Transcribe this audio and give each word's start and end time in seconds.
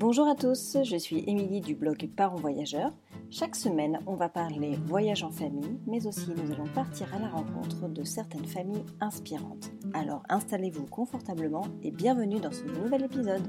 Bonjour 0.00 0.26
à 0.28 0.34
tous, 0.34 0.78
je 0.82 0.96
suis 0.96 1.22
Émilie 1.26 1.60
du 1.60 1.74
blog 1.74 2.08
Parents 2.16 2.36
Voyageurs. 2.36 2.96
Chaque 3.30 3.54
semaine, 3.54 4.00
on 4.06 4.14
va 4.14 4.30
parler 4.30 4.78
voyage 4.86 5.22
en 5.24 5.30
famille, 5.30 5.78
mais 5.86 6.06
aussi 6.06 6.30
nous 6.30 6.50
allons 6.50 6.66
partir 6.68 7.14
à 7.14 7.18
la 7.18 7.28
rencontre 7.28 7.86
de 7.86 8.02
certaines 8.02 8.46
familles 8.46 8.86
inspirantes. 9.02 9.70
Alors 9.92 10.22
installez-vous 10.30 10.86
confortablement 10.86 11.66
et 11.82 11.90
bienvenue 11.90 12.40
dans 12.40 12.50
ce 12.50 12.64
nouvel 12.64 13.04
épisode. 13.04 13.46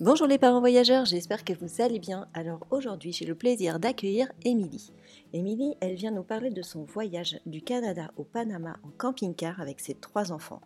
Bonjour 0.00 0.26
les 0.26 0.38
parents 0.38 0.58
voyageurs, 0.58 1.04
j'espère 1.04 1.44
que 1.44 1.52
vous 1.52 1.80
allez 1.80 2.00
bien. 2.00 2.26
Alors 2.34 2.66
aujourd'hui, 2.72 3.12
j'ai 3.12 3.26
le 3.26 3.36
plaisir 3.36 3.78
d'accueillir 3.78 4.32
Émilie. 4.44 4.92
Émilie, 5.34 5.76
elle 5.80 5.94
vient 5.94 6.10
nous 6.10 6.22
parler 6.22 6.50
de 6.50 6.60
son 6.60 6.84
voyage 6.84 7.40
du 7.46 7.62
Canada 7.62 8.10
au 8.18 8.22
Panama 8.22 8.76
en 8.82 8.90
camping-car 8.90 9.62
avec 9.62 9.80
ses 9.80 9.94
trois 9.94 10.30
enfants. 10.30 10.60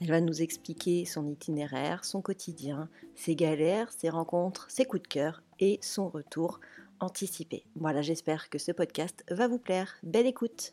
Elle 0.00 0.10
va 0.10 0.20
nous 0.20 0.42
expliquer 0.42 1.04
son 1.04 1.28
itinéraire, 1.28 2.04
son 2.04 2.22
quotidien, 2.22 2.88
ses 3.16 3.34
galères, 3.34 3.90
ses 3.90 4.10
rencontres, 4.10 4.66
ses 4.70 4.84
coups 4.84 5.02
de 5.02 5.08
cœur 5.08 5.42
et 5.58 5.80
son 5.82 6.08
retour 6.08 6.60
anticipé. 7.00 7.64
Voilà, 7.74 8.00
j'espère 8.00 8.48
que 8.48 8.58
ce 8.58 8.70
podcast 8.70 9.24
va 9.28 9.48
vous 9.48 9.58
plaire. 9.58 9.96
Belle 10.04 10.26
écoute 10.26 10.72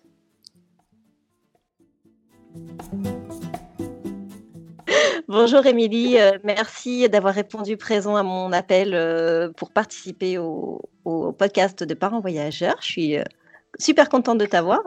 Bonjour 5.28 5.64
Émilie, 5.68 6.20
euh, 6.20 6.40
merci 6.44 7.08
d'avoir 7.08 7.36
répondu 7.36 7.78
présent 7.78 8.16
à 8.16 8.24
mon 8.24 8.52
appel 8.52 8.96
euh, 8.96 9.52
pour 9.52 9.70
participer 9.70 10.40
au, 10.40 10.82
podcast 11.38 11.84
de 11.84 11.94
Parents 11.94 12.20
Voyageurs. 12.20 12.78
Je 12.82 12.86
suis 12.88 13.18
euh, 13.18 13.24
super 13.78 14.10
contente 14.10 14.38
de 14.38 14.46
t'avoir. 14.46 14.82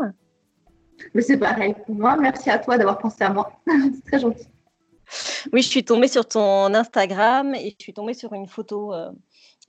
C'est 1.21 1.37
pareil 1.37 1.75
pour 1.87 1.95
moi. 1.95 2.17
Merci 2.17 2.51
à 2.51 2.59
toi 2.59 2.79
d'avoir 2.79 2.99
pensé 2.99 3.25
à 3.25 3.31
moi. 3.31 3.53
C'est 3.67 4.05
très 4.05 4.19
gentil. 4.19 4.47
Oui, 5.53 5.63
je 5.63 5.69
suis 5.69 5.85
tombée 5.85 6.09
sur 6.09 6.27
ton 6.27 6.73
Instagram 6.75 7.55
et 7.55 7.75
je 7.79 7.83
suis 7.83 7.93
tombée 7.93 8.15
sur 8.15 8.33
une 8.33 8.47
photo 8.47 8.95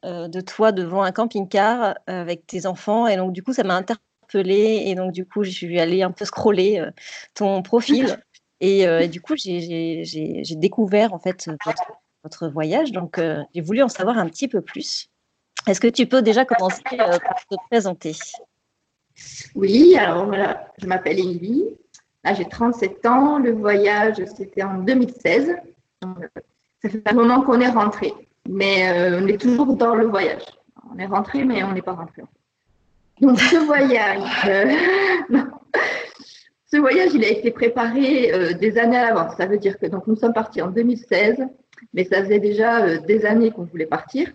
de 0.04 0.42
toi 0.42 0.72
devant 0.72 1.04
un 1.04 1.12
camping-car 1.12 1.96
avec 2.08 2.48
tes 2.48 2.66
enfants. 2.66 3.08
Et 3.08 3.18
donc, 3.18 3.34
du 3.34 3.44
coup, 3.44 3.52
ça 3.52 3.64
m'a 3.64 3.76
interpellée. 3.76 4.84
Et 4.86 4.96
donc, 4.96 5.12
du 5.12 5.26
coup, 5.26 5.44
je 5.44 5.50
suis 5.50 5.80
allée 5.80 6.02
un 6.02 6.12
peu 6.12 6.24
scroller 6.24 6.82
ton 7.34 7.62
profil. 7.62 8.18
Euh, 8.64 9.00
et, 9.00 9.08
du 9.08 9.22
coup, 9.22 9.36
j'ai 9.36 10.56
découvert 10.56 11.14
en 11.14 11.20
fait 11.20 11.50
votre, 12.24 12.48
voyage, 12.48 12.94
donc 12.94 13.18
euh, 13.18 13.44
j'ai 13.54 13.60
voulu 13.60 13.84
en 13.84 13.90
savoir 13.90 14.18
un 14.18 14.28
petit 14.28 14.48
peu 14.48 14.62
plus. 14.62 15.10
Est-ce 15.68 15.82
que 15.82 15.88
tu 15.88 16.08
peux 16.08 16.22
déjà 16.22 16.46
commencer 16.46 16.82
euh, 16.94 17.20
par 17.20 17.46
te 17.50 17.56
présenter? 17.70 18.16
Oui, 19.56 19.96
alors 19.98 20.26
voilà, 20.26 20.68
je 20.82 20.88
m'appelle 20.88 21.20
Émilie. 21.20 21.66
Là, 22.24 22.34
j'ai 22.34 22.46
37 22.46 23.06
ans. 23.06 23.40
Le 23.40 23.52
voyage, 23.52 24.24
c'était 24.36 24.64
en 24.64 24.80
2016. 24.80 25.56
Ça 26.82 26.90
fait 26.90 27.02
un 27.06 27.14
moment 27.14 27.42
qu'on 27.42 27.62
est 27.62 27.70
rentré, 27.70 28.14
mais 28.50 29.18
on 29.22 29.28
est 29.28 29.40
toujours 29.40 29.76
dans 29.76 29.96
le 29.96 30.08
voyage. 30.08 30.44
On 30.94 30.98
est 30.98 31.06
rentré, 31.06 31.44
mais 31.44 31.64
on 31.64 31.72
n'est 31.72 31.82
pas 31.82 31.94
rentré. 31.94 32.24
Donc, 33.22 33.40
ce 33.40 33.58
voyage, 33.58 34.24
Ce 36.74 36.80
voyage, 36.80 37.12
il 37.14 37.24
a 37.24 37.30
été 37.30 37.52
préparé 37.52 38.34
euh, 38.34 38.54
des 38.54 38.80
années 38.80 38.98
à 38.98 39.06
l'avance. 39.06 39.36
Ça 39.38 39.46
veut 39.46 39.60
dire 39.60 39.78
que 39.78 39.86
donc, 39.86 40.08
nous 40.08 40.16
sommes 40.16 40.34
partis 40.34 40.60
en 40.60 40.72
2016, 40.72 41.38
mais 41.94 42.04
ça 42.04 42.24
faisait 42.24 42.40
déjà 42.40 42.84
euh, 42.84 42.98
des 42.98 43.28
années 43.28 43.52
qu'on 43.52 43.66
voulait 43.66 43.86
partir. 43.86 44.34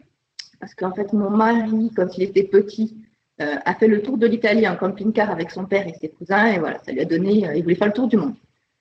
Parce 0.60 0.72
qu'en 0.76 0.92
fait, 0.92 1.12
mon 1.12 1.30
mari, 1.30 1.90
quand 1.96 2.16
il 2.16 2.22
était 2.22 2.44
petit, 2.44 2.96
euh, 3.40 3.56
a 3.64 3.74
fait 3.74 3.88
le 3.88 4.02
tour 4.02 4.18
de 4.18 4.26
l'Italie 4.26 4.66
en 4.68 4.76
camping-car 4.76 5.30
avec 5.30 5.50
son 5.50 5.64
père 5.64 5.86
et 5.86 5.94
ses 6.00 6.08
cousins. 6.08 6.46
Et 6.46 6.58
voilà, 6.58 6.78
ça 6.84 6.92
lui 6.92 7.00
a 7.00 7.04
donné, 7.04 7.46
il 7.54 7.62
voulait 7.62 7.74
faire 7.74 7.88
le 7.88 7.92
tour 7.92 8.08
du 8.08 8.16
monde. 8.16 8.34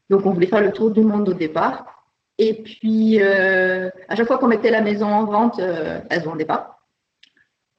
Donc, 0.10 0.26
on 0.26 0.32
voulait 0.32 0.48
faire 0.48 0.62
le 0.62 0.72
tour 0.72 0.92
du 0.92 1.02
monde 1.02 1.30
au 1.30 1.34
départ. 1.34 2.06
Et 2.38 2.62
puis, 2.62 3.22
à 3.22 4.16
chaque 4.16 4.28
fois 4.28 4.38
qu'on 4.38 4.48
mettait 4.48 4.72
la 4.72 4.82
maison 4.82 5.08
en 5.08 5.26
vente, 5.26 5.60
elle 5.60 6.04
ne 6.10 6.20
se 6.20 6.26
vendait 6.26 6.46
pas. 6.46 6.80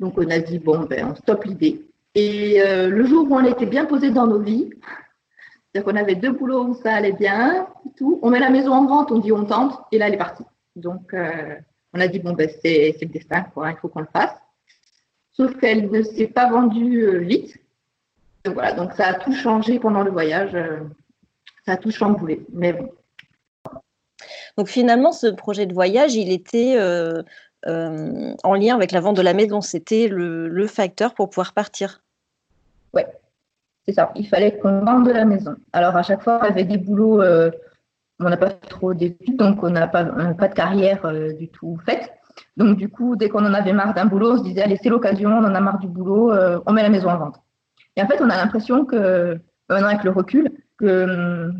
Donc, 0.00 0.14
on 0.16 0.28
a 0.30 0.38
dit, 0.38 0.58
bon, 0.58 0.80
ben, 0.80 1.08
on 1.10 1.14
stoppe 1.14 1.44
l'idée. 1.44 1.86
Et 2.14 2.60
le 2.64 3.06
jour 3.06 3.27
où 3.30 3.34
on 3.34 3.44
était 3.44 3.67
bien 3.67 3.86
posé 3.86 4.11
dans 4.11 4.27
nos 4.27 4.40
vies, 4.40 4.70
c'est-à-dire 5.72 5.90
qu'on 5.90 5.98
avait 5.98 6.17
deux 6.17 6.33
boulots 6.33 6.64
où 6.64 6.74
ça 6.74 6.94
allait 6.94 7.12
bien, 7.12 7.67
tout. 7.96 8.18
On 8.22 8.30
met 8.30 8.40
la 8.40 8.50
maison 8.50 8.72
en 8.72 8.86
vente, 8.86 9.11
on 9.11 9.18
dit 9.18 9.33
on 9.33 9.44
tente, 9.44 9.80
et 9.92 9.98
là, 9.98 10.08
elle 10.08 10.14
est 10.14 10.18
partie. 10.18 10.44
Donc, 10.77 11.12
euh, 11.12 11.56
on 11.92 12.00
a 12.00 12.08
dit, 12.08 12.20
bon, 12.20 12.33
ben, 12.33 12.48
c'est 12.62 12.96
le 13.00 13.08
destin, 13.08 13.44
il 13.56 13.77
faut 13.80 13.88
qu'on 13.88 14.00
le 14.00 14.08
fasse. 14.12 14.34
Sauf 15.38 15.56
qu'elle 15.58 15.90
ne 15.90 16.02
s'est 16.02 16.28
pas 16.28 16.50
vendue 16.50 17.02
euh, 17.02 17.18
vite. 17.18 17.56
Donc, 18.44 18.54
voilà, 18.54 18.72
donc 18.72 18.92
ça 18.92 19.08
a 19.08 19.14
tout 19.14 19.34
changé 19.34 19.78
pendant 19.78 20.02
le 20.02 20.10
voyage. 20.10 20.54
Euh, 20.54 20.80
ça 21.64 21.72
a 21.72 21.76
tout 21.76 21.90
chamboulé. 21.90 22.44
Mais 22.52 22.72
bon. 22.72 22.90
Donc, 24.56 24.68
finalement, 24.68 25.12
ce 25.12 25.28
projet 25.28 25.66
de 25.66 25.74
voyage, 25.74 26.14
il 26.14 26.32
était 26.32 26.76
en 27.64 28.54
lien 28.54 28.74
avec 28.74 28.92
la 28.92 29.00
vente 29.00 29.16
de 29.16 29.22
la 29.22 29.34
maison. 29.34 29.60
C'était 29.60 30.08
le, 30.08 30.48
le 30.48 30.66
facteur 30.66 31.14
pour 31.14 31.30
pouvoir 31.30 31.52
partir. 31.52 32.02
Ouais, 32.92 33.06
c'est 33.86 33.94
ça. 33.94 34.12
Il 34.16 34.26
fallait 34.26 34.58
qu'on 34.58 34.84
vende 34.84 35.08
la 35.08 35.24
maison. 35.24 35.56
Alors, 35.72 35.96
à 35.96 36.02
chaque 36.02 36.22
fois, 36.22 36.40
on 36.42 36.46
avait 36.46 36.64
des 36.64 36.78
boulots, 36.78 37.20
euh, 37.22 37.50
on 38.20 38.28
n'a 38.28 38.36
pas 38.36 38.50
trop 38.50 38.94
d'études, 38.94 39.36
donc 39.36 39.62
on 39.62 39.70
n'a 39.70 39.86
pas, 39.86 40.05
pas 40.05 40.48
de 40.48 40.55
carrière 40.55 41.05
euh, 41.05 41.32
du 41.32 41.48
tout 41.48 41.78
faite. 41.86 42.10
Donc, 42.56 42.76
du 42.76 42.88
coup, 42.88 43.16
dès 43.16 43.28
qu'on 43.28 43.44
en 43.44 43.54
avait 43.54 43.72
marre 43.72 43.94
d'un 43.94 44.06
boulot, 44.06 44.32
on 44.32 44.38
se 44.38 44.42
disait, 44.42 44.62
allez, 44.62 44.78
c'est 44.82 44.88
l'occasion, 44.88 45.30
on 45.30 45.44
en 45.44 45.54
a 45.54 45.60
marre 45.60 45.78
du 45.78 45.88
boulot, 45.88 46.32
euh, 46.32 46.60
on 46.66 46.72
met 46.72 46.82
la 46.82 46.88
maison 46.88 47.08
en 47.08 47.18
vente. 47.18 47.36
Et 47.96 48.02
en 48.02 48.06
fait, 48.06 48.20
on 48.20 48.30
a 48.30 48.36
l'impression 48.36 48.84
que, 48.84 49.38
maintenant 49.68 49.88
avec 49.88 50.04
le 50.04 50.10
recul, 50.10 50.50
que 50.78 51.04
hum, 51.04 51.58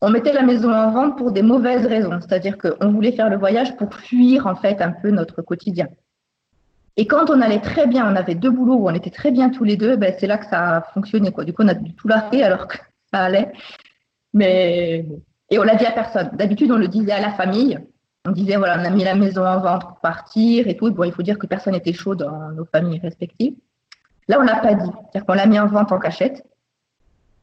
on 0.00 0.10
mettait 0.10 0.32
la 0.32 0.42
maison 0.42 0.72
en 0.72 0.90
vente 0.92 1.18
pour 1.18 1.32
des 1.32 1.42
mauvaises 1.42 1.86
raisons. 1.86 2.20
C'est-à-dire 2.20 2.56
qu'on 2.56 2.92
voulait 2.92 3.12
faire 3.12 3.30
le 3.30 3.36
voyage 3.36 3.76
pour 3.76 3.92
fuir, 3.94 4.46
en 4.46 4.54
fait, 4.54 4.80
un 4.80 4.92
peu 4.92 5.10
notre 5.10 5.42
quotidien. 5.42 5.88
Et 6.96 7.06
quand 7.06 7.30
on 7.30 7.40
allait 7.40 7.60
très 7.60 7.86
bien, 7.86 8.10
on 8.12 8.16
avait 8.16 8.34
deux 8.34 8.50
boulots 8.50 8.74
où 8.74 8.88
on 8.88 8.94
était 8.94 9.10
très 9.10 9.30
bien 9.30 9.50
tous 9.50 9.64
les 9.64 9.76
deux, 9.76 9.96
ben, 9.96 10.14
c'est 10.18 10.26
là 10.26 10.38
que 10.38 10.46
ça 10.46 10.76
a 10.76 10.82
fonctionné. 10.82 11.32
Quoi. 11.32 11.44
Du 11.44 11.52
coup, 11.52 11.62
on 11.62 11.68
a 11.68 11.74
du 11.74 11.94
tout 11.94 12.08
largué 12.08 12.42
alors 12.42 12.66
que 12.66 12.76
ça 13.12 13.20
allait. 13.20 13.52
Mais, 14.34 15.06
et 15.50 15.58
on 15.58 15.62
l'a 15.62 15.76
dit 15.76 15.86
à 15.86 15.92
personne. 15.92 16.30
D'habitude, 16.34 16.70
on 16.70 16.76
le 16.76 16.88
disait 16.88 17.12
à 17.12 17.20
la 17.20 17.32
famille. 17.32 17.78
On 18.28 18.32
disait, 18.32 18.56
voilà, 18.56 18.78
on 18.78 18.84
a 18.84 18.90
mis 18.90 19.04
la 19.04 19.14
maison 19.14 19.46
en 19.46 19.58
vente 19.58 19.84
pour 19.84 20.00
partir 20.00 20.68
et 20.68 20.76
tout. 20.76 20.90
Bon, 20.90 21.04
il 21.04 21.12
faut 21.12 21.22
dire 21.22 21.38
que 21.38 21.46
personne 21.46 21.72
n'était 21.72 21.94
chaud 21.94 22.14
dans 22.14 22.50
nos 22.50 22.66
familles 22.66 23.00
respectives. 23.00 23.54
Là, 24.28 24.38
on 24.38 24.42
l'a 24.42 24.56
pas 24.56 24.74
dit. 24.74 24.84
C'est-à-dire 24.84 25.24
qu'on 25.24 25.32
l'a 25.32 25.46
mis 25.46 25.58
en 25.58 25.66
vente 25.66 25.92
en 25.92 25.98
cachette. 25.98 26.44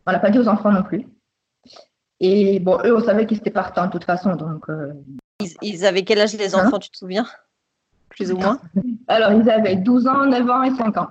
On 0.06 0.12
l'a 0.12 0.20
pas 0.20 0.30
dit 0.30 0.38
aux 0.38 0.48
enfants 0.48 0.72
non 0.72 0.84
plus. 0.84 1.08
Et 2.20 2.60
bon, 2.60 2.78
eux, 2.86 2.96
on 2.96 3.04
savait 3.04 3.26
qu'ils 3.26 3.40
étaient 3.40 3.50
partants 3.50 3.88
de 3.88 3.92
toute 3.92 4.04
façon. 4.04 4.36
Donc, 4.36 4.70
euh, 4.70 4.94
ils, 5.64 5.86
avaient 5.88 6.04
quel 6.04 6.20
âge 6.20 6.36
les 6.36 6.54
enfants, 6.54 6.76
hein 6.76 6.80
tu 6.80 6.92
te 6.92 6.98
souviens? 6.98 7.26
Plus 8.10 8.32
ou 8.32 8.38
moins? 8.38 8.60
Alors, 9.08 9.32
ils 9.32 9.50
avaient 9.50 9.78
12 9.78 10.06
ans, 10.06 10.28
9 10.28 10.50
ans 10.52 10.62
et 10.62 10.76
5 10.76 10.98
ans. 10.98 11.10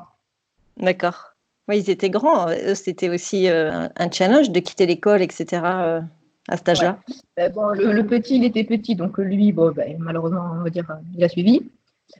D'accord. 0.76 1.32
Oui, 1.66 1.80
ils 1.80 1.90
étaient 1.90 2.10
grands. 2.10 2.46
C'était 2.76 3.08
aussi 3.08 3.50
euh, 3.50 3.88
un 3.96 4.10
challenge 4.12 4.50
de 4.50 4.60
quitter 4.60 4.86
l'école, 4.86 5.20
etc. 5.20 5.62
Euh, 6.50 6.54
à 6.54 6.56
cet 6.56 6.68
âge-là? 6.68 6.98
Ben 7.36 7.52
bon, 7.52 7.68
le, 7.68 8.02
petit, 8.02 8.36
il 8.36 8.44
était 8.44 8.64
petit, 8.64 8.96
donc 8.96 9.18
lui, 9.18 9.52
bon, 9.52 9.72
ben, 9.72 9.96
malheureusement, 9.98 10.50
on 10.54 10.62
va 10.62 10.70
dire, 10.70 10.86
il 11.16 11.24
a 11.24 11.28
suivi. 11.28 11.70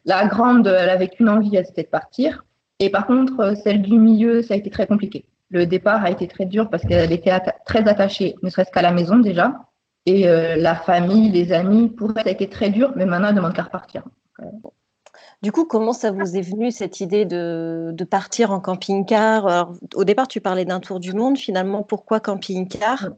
La 0.04 0.26
grande, 0.26 0.66
elle 0.66 0.90
avait 0.90 1.08
qu'une 1.08 1.28
envie, 1.28 1.58
c'était 1.64 1.82
de 1.82 1.88
partir. 1.88 2.44
Et 2.80 2.90
par 2.90 3.06
contre, 3.06 3.54
celle 3.62 3.82
du 3.82 3.98
milieu, 3.98 4.42
ça 4.42 4.54
a 4.54 4.56
été 4.56 4.70
très 4.70 4.86
compliqué. 4.86 5.24
Le 5.50 5.66
départ 5.66 6.04
a 6.04 6.10
été 6.10 6.26
très 6.26 6.46
dur 6.46 6.68
parce 6.70 6.82
qu'elle 6.84 7.12
était 7.12 7.32
très 7.64 7.86
attachée, 7.88 8.34
ne 8.42 8.50
serait-ce 8.50 8.70
qu'à 8.70 8.82
la 8.82 8.92
maison 8.92 9.18
déjà. 9.18 9.54
Et 10.06 10.28
euh, 10.28 10.56
la 10.56 10.74
famille, 10.74 11.30
les 11.30 11.52
amis, 11.52 11.88
pour 11.88 12.10
elle, 12.16 12.24
ça 12.24 12.28
a 12.28 12.32
été 12.32 12.48
très 12.48 12.70
dur, 12.70 12.92
mais 12.96 13.06
maintenant, 13.06 13.28
elle 13.28 13.34
demande 13.36 13.54
qu'à 13.54 13.62
repartir. 13.62 14.02
Du 15.42 15.52
coup, 15.52 15.64
comment 15.64 15.92
ça 15.92 16.10
vous 16.10 16.36
est 16.36 16.42
venu 16.42 16.70
cette 16.70 17.00
idée 17.00 17.24
de, 17.24 18.04
partir 18.10 18.50
en 18.50 18.60
camping-car? 18.60 19.72
Au 19.94 20.04
départ, 20.04 20.28
tu 20.28 20.40
parlais 20.40 20.64
d'un 20.64 20.80
tour 20.80 21.00
du 21.00 21.12
monde. 21.12 21.38
Finalement, 21.38 21.82
pourquoi 21.82 22.20
camping-car? 22.20 23.10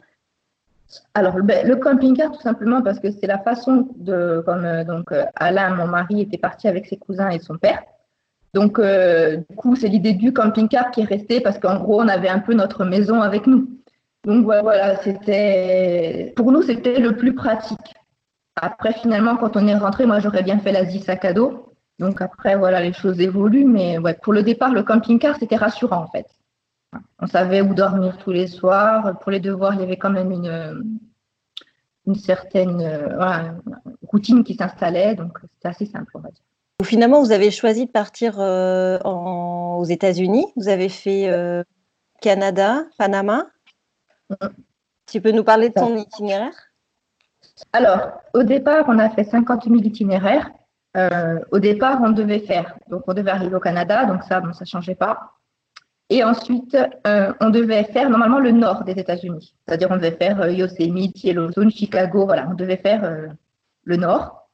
Alors, 1.14 1.34
ben, 1.42 1.66
le 1.66 1.76
camping-car, 1.76 2.32
tout 2.32 2.40
simplement 2.40 2.82
parce 2.82 3.00
que 3.00 3.10
c'est 3.10 3.26
la 3.26 3.38
façon 3.38 3.88
de, 3.96 4.42
comme 4.46 4.64
euh, 4.64 4.84
donc 4.84 5.12
euh, 5.12 5.24
Alain, 5.34 5.74
mon 5.74 5.86
mari, 5.86 6.20
était 6.20 6.38
parti 6.38 6.68
avec 6.68 6.86
ses 6.86 6.96
cousins 6.96 7.30
et 7.30 7.38
son 7.38 7.56
père. 7.56 7.82
Donc, 8.54 8.78
euh, 8.78 9.38
du 9.50 9.56
coup, 9.56 9.76
c'est 9.76 9.88
l'idée 9.88 10.14
du 10.14 10.32
camping-car 10.32 10.90
qui 10.90 11.02
est 11.02 11.04
restée 11.04 11.40
parce 11.40 11.58
qu'en 11.58 11.78
gros, 11.78 12.00
on 12.00 12.08
avait 12.08 12.28
un 12.28 12.38
peu 12.38 12.54
notre 12.54 12.84
maison 12.84 13.20
avec 13.20 13.46
nous. 13.46 13.68
Donc, 14.24 14.44
voilà, 14.44 14.96
c'était, 14.96 16.32
pour 16.36 16.52
nous, 16.52 16.62
c'était 16.62 16.98
le 16.98 17.16
plus 17.16 17.34
pratique. 17.34 17.94
Après, 18.56 18.92
finalement, 18.94 19.36
quand 19.36 19.56
on 19.56 19.66
est 19.66 19.74
rentré, 19.74 20.06
moi, 20.06 20.20
j'aurais 20.20 20.42
bien 20.42 20.58
fait 20.58 20.72
l'Asie 20.72 21.00
sac 21.00 21.24
à 21.24 21.32
dos. 21.32 21.74
Donc 21.98 22.20
après, 22.20 22.56
voilà, 22.56 22.80
les 22.80 22.92
choses 22.92 23.20
évoluent. 23.20 23.66
Mais 23.66 23.98
ouais, 23.98 24.14
pour 24.14 24.32
le 24.32 24.42
départ, 24.42 24.72
le 24.72 24.82
camping-car, 24.82 25.36
c'était 25.38 25.56
rassurant, 25.56 26.02
en 26.02 26.08
fait. 26.08 26.26
On 27.18 27.26
savait 27.26 27.60
où 27.60 27.74
dormir 27.74 28.18
tous 28.18 28.32
les 28.32 28.46
soirs. 28.46 29.18
Pour 29.20 29.30
les 29.30 29.40
devoirs, 29.40 29.74
il 29.74 29.80
y 29.80 29.82
avait 29.84 29.96
quand 29.96 30.10
même 30.10 30.30
une, 30.30 30.98
une 32.06 32.14
certaine 32.14 32.80
euh, 32.80 33.52
routine 34.02 34.44
qui 34.44 34.54
s'installait. 34.54 35.14
Donc, 35.14 35.38
c'était 35.54 35.68
assez 35.68 35.86
simple, 35.86 36.10
on 36.14 36.20
va 36.20 36.30
dire. 36.30 36.42
Finalement, 36.84 37.22
vous 37.22 37.32
avez 37.32 37.50
choisi 37.50 37.86
de 37.86 37.90
partir 37.90 38.38
euh, 38.38 38.98
aux 39.00 39.84
États-Unis. 39.84 40.46
Vous 40.56 40.68
avez 40.68 40.88
fait 40.88 41.28
euh, 41.28 41.64
Canada, 42.20 42.84
Panama. 42.98 43.46
Mm. 44.30 44.46
Tu 45.06 45.20
peux 45.20 45.32
nous 45.32 45.44
parler 45.44 45.68
de 45.68 45.74
ton 45.74 45.96
itinéraire? 45.96 46.54
Alors, 47.72 48.12
au 48.34 48.42
départ, 48.42 48.84
on 48.88 48.98
a 48.98 49.08
fait 49.10 49.24
50 49.24 49.64
000 49.64 49.76
itinéraires. 49.76 50.50
Au 51.52 51.58
départ, 51.58 52.00
on 52.02 52.08
devait 52.08 52.40
faire, 52.40 52.74
donc 52.88 53.02
on 53.06 53.12
devait 53.12 53.30
arriver 53.30 53.54
au 53.54 53.60
Canada, 53.60 54.06
donc 54.06 54.22
ça, 54.22 54.40
bon, 54.40 54.54
ça 54.54 54.64
ne 54.64 54.66
changeait 54.66 54.94
pas. 54.94 55.35
Et 56.08 56.22
ensuite, 56.22 56.76
euh, 57.06 57.32
on 57.40 57.50
devait 57.50 57.84
faire 57.84 58.10
normalement 58.10 58.38
le 58.38 58.52
nord 58.52 58.84
des 58.84 58.92
États-Unis. 58.92 59.54
C'est-à-dire, 59.66 59.88
on 59.90 59.96
devait 59.96 60.12
faire 60.12 60.40
euh, 60.40 60.52
Yosemite, 60.52 61.24
Yellowstone, 61.24 61.70
Chicago, 61.70 62.26
voilà, 62.26 62.48
on 62.48 62.54
devait 62.54 62.76
faire 62.76 63.34
le 63.84 63.96
nord. 63.96 64.48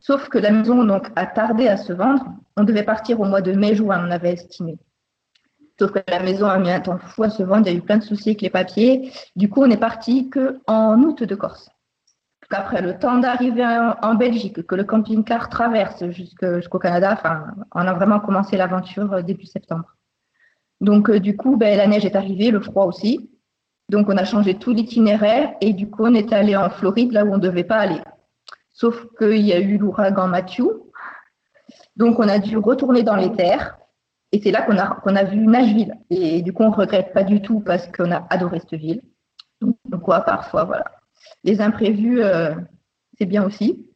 Sauf 0.00 0.28
que 0.28 0.38
la 0.38 0.50
maison 0.50 0.82
donc, 0.84 1.08
a 1.14 1.26
tardé 1.26 1.68
à 1.68 1.76
se 1.76 1.92
vendre. 1.92 2.24
On 2.56 2.64
devait 2.64 2.82
partir 2.82 3.20
au 3.20 3.24
mois 3.24 3.42
de 3.42 3.52
mai-juin, 3.52 4.06
on 4.06 4.10
avait 4.10 4.32
estimé. 4.32 4.78
Sauf 5.78 5.92
que 5.92 6.00
la 6.08 6.20
maison 6.20 6.46
a 6.46 6.58
mis 6.58 6.70
un 6.70 6.80
temps 6.80 6.98
fou 6.98 7.22
à 7.22 7.30
se 7.30 7.42
vendre, 7.42 7.66
il 7.66 7.72
y 7.72 7.74
a 7.74 7.78
eu 7.78 7.82
plein 7.82 7.98
de 7.98 8.02
soucis 8.02 8.30
avec 8.30 8.42
les 8.42 8.50
papiers. 8.50 9.12
Du 9.36 9.48
coup, 9.48 9.62
on 9.62 9.66
n'est 9.66 9.78
parti 9.78 10.28
qu'en 10.30 10.98
août 11.02 11.22
de 11.22 11.34
Corse. 11.34 11.70
Après 12.50 12.82
le 12.82 12.98
temps 12.98 13.18
d'arriver 13.18 13.64
en, 14.02 14.14
Belgique, 14.14 14.66
que 14.66 14.74
le 14.74 14.84
camping-car 14.84 15.48
traverse 15.48 16.04
jusqu'au 16.10 16.78
Canada, 16.78 17.12
enfin, 17.12 17.46
on 17.74 17.86
a 17.86 17.92
vraiment 17.92 18.18
commencé 18.20 18.56
l'aventure 18.56 19.12
euh, 19.12 19.22
début 19.22 19.46
septembre. 19.46 19.96
Donc, 20.80 21.10
euh, 21.10 21.20
du 21.20 21.36
coup, 21.36 21.56
ben, 21.56 21.76
la 21.76 21.86
neige 21.86 22.04
est 22.04 22.16
arrivée, 22.16 22.50
le 22.50 22.60
froid 22.60 22.86
aussi. 22.86 23.30
Donc, 23.88 24.08
on 24.08 24.16
a 24.16 24.24
changé 24.24 24.54
tout 24.54 24.72
l'itinéraire 24.72 25.54
et 25.60 25.72
du 25.72 25.90
coup, 25.90 26.04
on 26.04 26.14
est 26.14 26.32
allé 26.32 26.56
en 26.56 26.70
Floride, 26.70 27.12
là 27.12 27.24
où 27.24 27.32
on 27.32 27.36
ne 27.36 27.42
devait 27.42 27.64
pas 27.64 27.78
aller. 27.78 28.00
Sauf 28.72 29.06
qu'il 29.18 29.44
y 29.44 29.52
a 29.52 29.60
eu 29.60 29.78
l'ouragan 29.78 30.28
Matthew. 30.28 30.68
Donc, 31.96 32.18
on 32.18 32.28
a 32.28 32.38
dû 32.38 32.56
retourner 32.56 33.02
dans 33.02 33.16
les 33.16 33.32
terres. 33.32 33.76
Et 34.32 34.40
c'est 34.40 34.52
là 34.52 34.62
qu'on 34.62 34.78
a, 34.78 35.00
qu'on 35.02 35.16
a 35.16 35.24
vu 35.24 35.38
Nashville. 35.38 35.96
Et 36.08 36.40
du 36.42 36.52
coup, 36.52 36.62
on 36.62 36.70
ne 36.70 36.74
regrette 36.74 37.12
pas 37.12 37.24
du 37.24 37.42
tout 37.42 37.60
parce 37.60 37.88
qu'on 37.88 38.12
a 38.12 38.26
adoré 38.30 38.60
cette 38.60 38.78
ville. 38.78 39.02
Donc, 39.60 39.76
quoi, 40.02 40.20
parfois, 40.20 40.64
voilà 40.64 40.84
les 41.44 41.60
imprévus, 41.60 42.22
euh, 42.22 42.54
c'est 43.18 43.26
bien 43.26 43.44
aussi. 43.44 43.86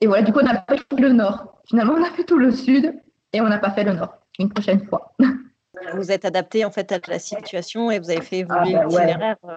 Et 0.00 0.06
voilà, 0.06 0.22
du 0.22 0.32
coup, 0.32 0.40
on 0.40 0.44
n'a 0.44 0.60
pas 0.60 0.76
fait 0.76 1.00
le 1.00 1.12
nord. 1.12 1.60
Finalement, 1.68 1.94
on 1.94 2.02
a 2.02 2.10
fait 2.10 2.24
tout 2.24 2.38
le 2.38 2.52
sud 2.52 2.94
et 3.32 3.40
on 3.40 3.48
n'a 3.48 3.58
pas 3.58 3.70
fait 3.70 3.84
le 3.84 3.94
nord. 3.94 4.14
Une 4.38 4.50
prochaine 4.50 4.86
fois. 4.86 5.14
Vous 5.94 6.10
êtes 6.10 6.24
adapté 6.24 6.64
en 6.64 6.70
fait 6.70 6.90
à 6.92 6.98
la 7.08 7.18
situation 7.18 7.90
et 7.90 7.98
vous 7.98 8.10
avez 8.10 8.22
fait 8.22 8.38
évoluer 8.38 8.74
ah, 8.76 8.84
l'itinéraire. 8.84 9.36
Euh. 9.44 9.56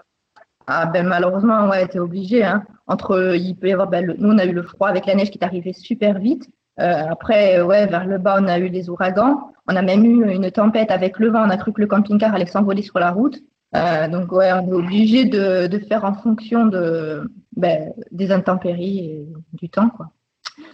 Ah 0.68 0.86
ben 0.86 1.08
malheureusement, 1.08 1.68
ouais, 1.68 1.88
t'es 1.88 2.00
obligé. 2.00 2.44
Hein. 2.44 2.64
Entre, 2.88 3.36
il 3.36 3.56
peut 3.56 3.70
y 3.70 3.74
avoir, 3.74 3.88
ben, 3.88 4.16
nous 4.18 4.30
on 4.30 4.38
a 4.38 4.46
eu 4.46 4.52
le 4.52 4.64
froid 4.64 4.88
avec 4.88 5.06
la 5.06 5.16
neige 5.16 5.32
qui 5.32 5.40
est 5.40 5.44
arrivée 5.44 5.74
super 5.74 6.20
vite. 6.20 6.48
Euh, 6.80 7.08
après, 7.10 7.62
ouais, 7.62 7.88
vers 7.88 8.06
le 8.06 8.18
bas, 8.18 8.38
on 8.40 8.48
a 8.48 8.60
eu 8.60 8.70
des 8.70 8.90
ouragans. 8.90 9.52
On 9.68 9.76
a 9.76 9.82
même 9.82 10.06
eu 10.06 10.32
une 10.32 10.50
tempête 10.52 10.92
avec 10.92 11.20
le 11.20 11.30
vent. 11.30 11.46
On 11.46 11.50
a 11.50 11.58
cru 11.58 11.74
que 11.74 11.82
le 11.82 11.88
camping-car 11.88 12.34
allait 12.34 12.46
s'envoler 12.46 12.84
sur 12.84 13.00
la 13.00 13.12
route. 13.12 13.40
Euh, 13.76 14.08
donc, 14.08 14.32
ouais, 14.32 14.52
on 14.54 14.68
est 14.68 14.74
obligé 14.74 15.26
de, 15.26 15.68
de, 15.68 15.80
faire 15.80 16.06
en 16.06 16.14
fonction 16.14 16.66
de, 16.66 17.30
ben, 17.56 17.94
des 18.12 18.32
intempéries 18.32 19.00
et 19.00 19.28
du 19.54 19.70
temps. 19.70 19.90
Quoi. 19.90 20.08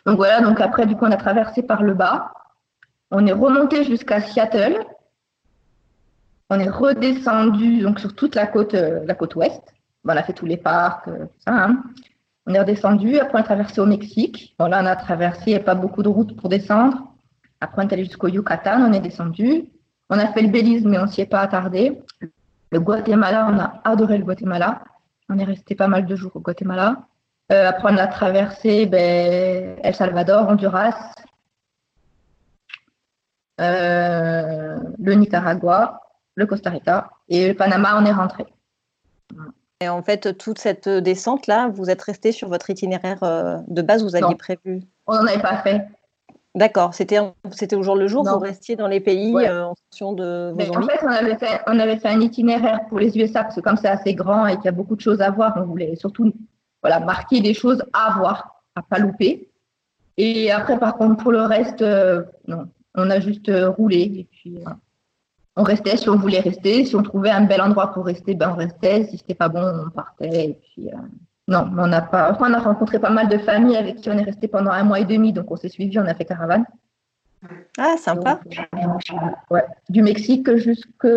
Donc, 0.06 0.18
voilà, 0.18 0.42
donc 0.42 0.62
après, 0.62 0.86
du 0.86 0.96
coup, 0.96 1.06
on 1.06 1.12
a 1.12 1.18
traversé 1.18 1.64
par 1.64 1.84
le 1.84 1.94
bas. 1.94 2.32
On 3.12 3.26
est 3.26 3.34
remonté 3.34 3.84
jusqu'à 3.84 4.22
Seattle. 4.22 4.78
On 6.56 6.60
est 6.60 6.70
redescendu 6.70 7.86
sur 7.98 8.16
toute 8.16 8.36
la 8.36 8.48
côte, 8.48 8.76
euh, 8.76 9.06
ouest. 9.36 9.62
on 10.06 10.10
a 10.10 10.24
fait 10.24 10.32
tous 10.32 10.46
les 10.46 10.56
parcs, 10.56 11.08
euh. 11.10 11.26
Hein. 11.48 11.84
On 12.46 12.54
est 12.54 12.60
redescendu. 12.60 13.20
Après, 13.20 13.40
on 13.40 13.42
a 13.42 13.44
traversé 13.44 13.82
au 13.82 13.86
Mexique. 13.86 14.56
Là, 14.60 14.80
on 14.82 14.86
a 14.86 14.96
traversé, 14.96 15.44
il 15.48 15.50
n'y 15.50 15.60
a 15.60 15.64
pas 15.64 15.76
beaucoup 15.76 16.02
de 16.02 16.08
routes 16.08 16.38
pour 16.38 16.48
descendre. 16.48 17.14
Après, 17.60 17.84
on 17.84 17.88
est 17.90 17.94
allé 17.94 18.06
jusqu'au 18.06 18.30
Yucatan, 18.30 18.90
on 18.90 18.94
est 18.94 19.02
descendu. 19.02 19.66
On 20.10 20.18
a 20.18 20.28
fait 20.28 20.44
le 20.44 20.48
Belize, 20.48 20.86
mais 20.86 20.98
on 20.98 21.08
s'y 21.08 21.22
est 21.22 21.26
pas 21.26 21.42
attardé. 21.42 22.02
Le 22.72 22.80
Guatemala, 22.80 23.50
on 23.52 23.60
a 23.60 23.82
adoré 23.84 24.18
le 24.18 24.24
Guatemala. 24.24 24.84
On 25.28 25.38
est 25.38 25.44
resté 25.44 25.76
pas 25.76 25.90
mal 25.90 26.06
de 26.06 26.16
jours 26.16 26.32
au 26.36 26.40
Guatemala. 26.40 27.08
Euh, 27.52 27.68
après, 27.68 27.92
on 27.92 27.98
a 27.98 28.08
traversé 28.08 28.86
ben, 28.86 29.78
El 29.84 29.94
Salvador, 29.94 30.48
Honduras, 30.48 31.16
le 33.58 35.14
Nicaragua, 35.14 36.05
le 36.36 36.46
Costa 36.46 36.70
Rica 36.70 37.10
et 37.30 37.48
le 37.50 37.54
Panama, 37.54 38.00
on 38.00 38.06
est 38.06 38.12
rentré. 38.12 38.46
Et 39.82 39.90
en 39.90 40.02
fait, 40.02 40.38
toute 40.38 40.60
cette 40.60 40.88
descente-là, 40.88 41.70
vous 41.70 41.90
êtes 41.90 42.02
resté 42.02 42.32
sur 42.32 42.48
votre 42.48 42.70
itinéraire 42.70 43.24
euh, 43.24 43.58
de 43.68 43.82
base, 43.82 44.04
vous 44.04 44.16
aviez 44.16 44.36
prévu? 44.36 44.82
On 45.08 45.16
n'en 45.16 45.28
avait 45.28 45.42
pas 45.42 45.58
fait. 45.58 45.86
D'accord, 46.56 46.94
c'était 46.94 47.20
c'était 47.52 47.76
au 47.76 47.84
jour 47.84 47.98
le 47.98 48.08
jour, 48.08 48.24
vous 48.24 48.40
restiez 48.40 48.78
dans 48.78 48.88
les 48.88 49.02
pays 49.02 49.36
euh, 49.36 49.66
en 49.66 49.76
fonction 49.76 50.14
de 50.14 50.54
vos 50.54 50.78
En 50.78 50.82
fait 50.84 51.00
on, 51.04 51.10
avait 51.10 51.36
fait, 51.36 51.60
on 51.68 51.78
avait 51.78 51.98
fait 51.98 52.08
un 52.08 52.22
itinéraire 52.22 52.80
pour 52.88 53.00
les 53.00 53.18
USA, 53.18 53.44
parce 53.44 53.56
que 53.56 53.60
comme 53.60 53.76
c'est 53.76 53.90
assez 53.90 54.14
grand 54.14 54.48
et 54.48 54.56
qu'il 54.56 54.64
y 54.66 54.70
a 54.70 54.72
beaucoup 54.72 54.96
de 54.96 55.02
choses 55.02 55.20
à 55.20 55.32
voir, 55.32 55.54
on 55.58 55.66
voulait 55.66 55.98
surtout 55.98 56.32
voilà, 56.82 57.02
marquer 57.02 57.42
des 57.42 57.54
choses 57.54 57.84
à 57.92 58.16
voir, 58.18 58.64
à 58.76 58.82
pas 58.84 59.00
louper. 59.00 59.50
Et 60.16 60.50
après, 60.50 60.80
par 60.80 60.96
contre, 60.96 61.22
pour 61.22 61.34
le 61.34 61.42
reste, 61.42 61.82
euh, 61.82 62.24
non, 62.48 62.70
on 62.94 63.10
a 63.10 63.20
juste 63.20 63.52
roulé. 63.78 64.04
Et 64.04 64.28
puis, 64.32 64.58
on 65.56 65.64
restait 65.64 65.98
si 65.98 66.10
on 66.10 66.18
voulait 66.18 66.40
rester. 66.40 66.86
Si 66.86 66.96
on 66.96 67.04
trouvait 67.04 67.30
un 67.30 67.46
bel 67.46 67.62
endroit 67.62 67.94
pour 67.94 68.06
rester, 68.06 68.36
ben, 68.36 68.52
on 68.52 68.56
restait. 68.56 69.06
Si 69.06 69.18
c'était 69.18 69.36
pas 69.36 69.50
bon, 69.50 69.86
on 69.88 69.90
partait. 69.90 70.50
Et 70.50 70.54
puis, 70.54 70.90
non, 71.48 71.70
on 71.78 71.88
n'a 71.88 72.02
pas. 72.02 72.38
on 72.40 72.54
a 72.54 72.60
rencontré 72.60 73.00
pas 73.00 73.12
mal 73.12 73.30
de 73.30 73.38
familles 73.38 73.78
avec 73.78 73.98
qui 73.98 74.10
on 74.10 74.18
est 74.18 74.24
resté 74.24 74.48
pendant 74.48 74.72
un 74.72 74.84
mois 74.84 75.00
et 75.00 75.06
demi, 75.06 75.32
donc 75.32 75.52
on 75.52 75.56
s'est 75.56 75.70
suivi, 75.70 76.00
on 76.00 76.06
a 76.06 76.16
fait 76.16 76.26
caravane. 76.26 76.66
Ah, 77.78 77.96
sympa. 77.98 78.40
ouais, 79.52 79.66
du 79.90 80.02
Mexique 80.02 80.56
jusque 80.56 81.08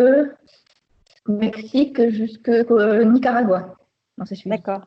Mexique 1.27 2.09
jusque 2.11 2.49
euh, 2.49 3.03
Nicaragua. 3.03 3.75
D'accord. 4.45 4.81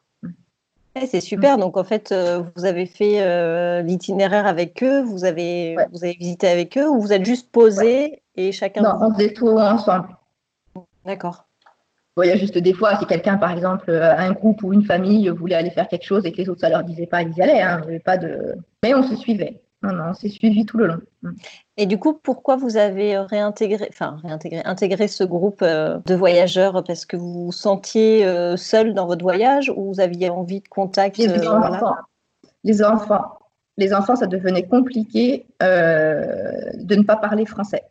C'est 1.08 1.20
super. 1.20 1.56
Donc 1.58 1.76
en 1.76 1.84
fait, 1.84 2.12
euh, 2.12 2.42
vous 2.54 2.64
avez 2.64 2.86
fait 2.86 3.22
euh, 3.22 3.82
l'itinéraire 3.82 4.46
avec 4.46 4.82
eux, 4.82 5.02
vous 5.02 5.24
avez 5.24 5.76
vous 5.90 6.04
avez 6.04 6.14
visité 6.14 6.48
avec 6.48 6.76
eux, 6.76 6.88
ou 6.88 7.00
vous 7.00 7.12
êtes 7.12 7.24
juste 7.24 7.50
posé 7.50 8.22
et 8.36 8.52
chacun. 8.52 8.82
Non, 8.82 8.98
on 9.00 9.14
faisait 9.14 9.32
tout 9.32 9.48
ensemble. 9.48 10.08
D'accord 11.04 11.46
il 12.22 12.28
y 12.28 12.30
a 12.30 12.36
juste 12.36 12.58
des 12.58 12.74
fois, 12.74 12.98
si 12.98 13.06
quelqu'un, 13.06 13.38
par 13.38 13.52
exemple, 13.52 13.90
euh, 13.90 14.14
un 14.16 14.32
groupe 14.32 14.62
ou 14.62 14.72
une 14.72 14.84
famille 14.84 15.28
voulait 15.30 15.54
aller 15.54 15.70
faire 15.70 15.88
quelque 15.88 16.04
chose 16.04 16.26
et 16.26 16.32
que 16.32 16.36
les 16.36 16.48
autres, 16.48 16.60
ça 16.60 16.68
leur 16.68 16.84
disait 16.84 17.06
pas, 17.06 17.22
ils 17.22 17.34
y 17.36 17.42
allaient. 17.42 17.62
Hein, 17.62 17.80
pas 18.04 18.18
de... 18.18 18.54
Mais 18.82 18.94
on 18.94 19.02
se 19.02 19.16
suivait. 19.16 19.61
Non, 19.82 19.92
non, 19.92 20.04
on 20.10 20.14
s'est 20.14 20.28
suivi 20.28 20.64
tout 20.64 20.78
le 20.78 20.86
long. 20.86 21.00
Mm. 21.22 21.30
Et 21.76 21.86
du 21.86 21.98
coup, 21.98 22.14
pourquoi 22.14 22.56
vous 22.56 22.76
avez 22.76 23.18
réintégré, 23.18 23.88
enfin 23.90 24.18
réintégré, 24.22 24.62
intégré 24.64 25.08
ce 25.08 25.24
groupe 25.24 25.62
euh, 25.62 25.98
de 26.06 26.14
voyageurs? 26.14 26.84
Parce 26.84 27.04
que 27.06 27.16
vous 27.16 27.46
vous 27.46 27.52
sentiez 27.52 28.24
euh, 28.24 28.56
seul 28.56 28.94
dans 28.94 29.06
votre 29.06 29.22
voyage 29.22 29.72
ou 29.74 29.92
vous 29.92 30.00
aviez 30.00 30.30
envie 30.30 30.60
de 30.60 30.68
contact 30.68 31.18
Les 31.18 31.48
enfants. 31.48 31.94
Les 32.64 32.82
enfants. 32.84 33.24
Les 33.78 33.94
enfants, 33.94 34.16
ça 34.16 34.26
devenait 34.26 34.66
compliqué 34.66 35.46
de 35.60 36.94
ne 36.94 37.02
pas 37.02 37.16
parler 37.16 37.46
français, 37.46 37.84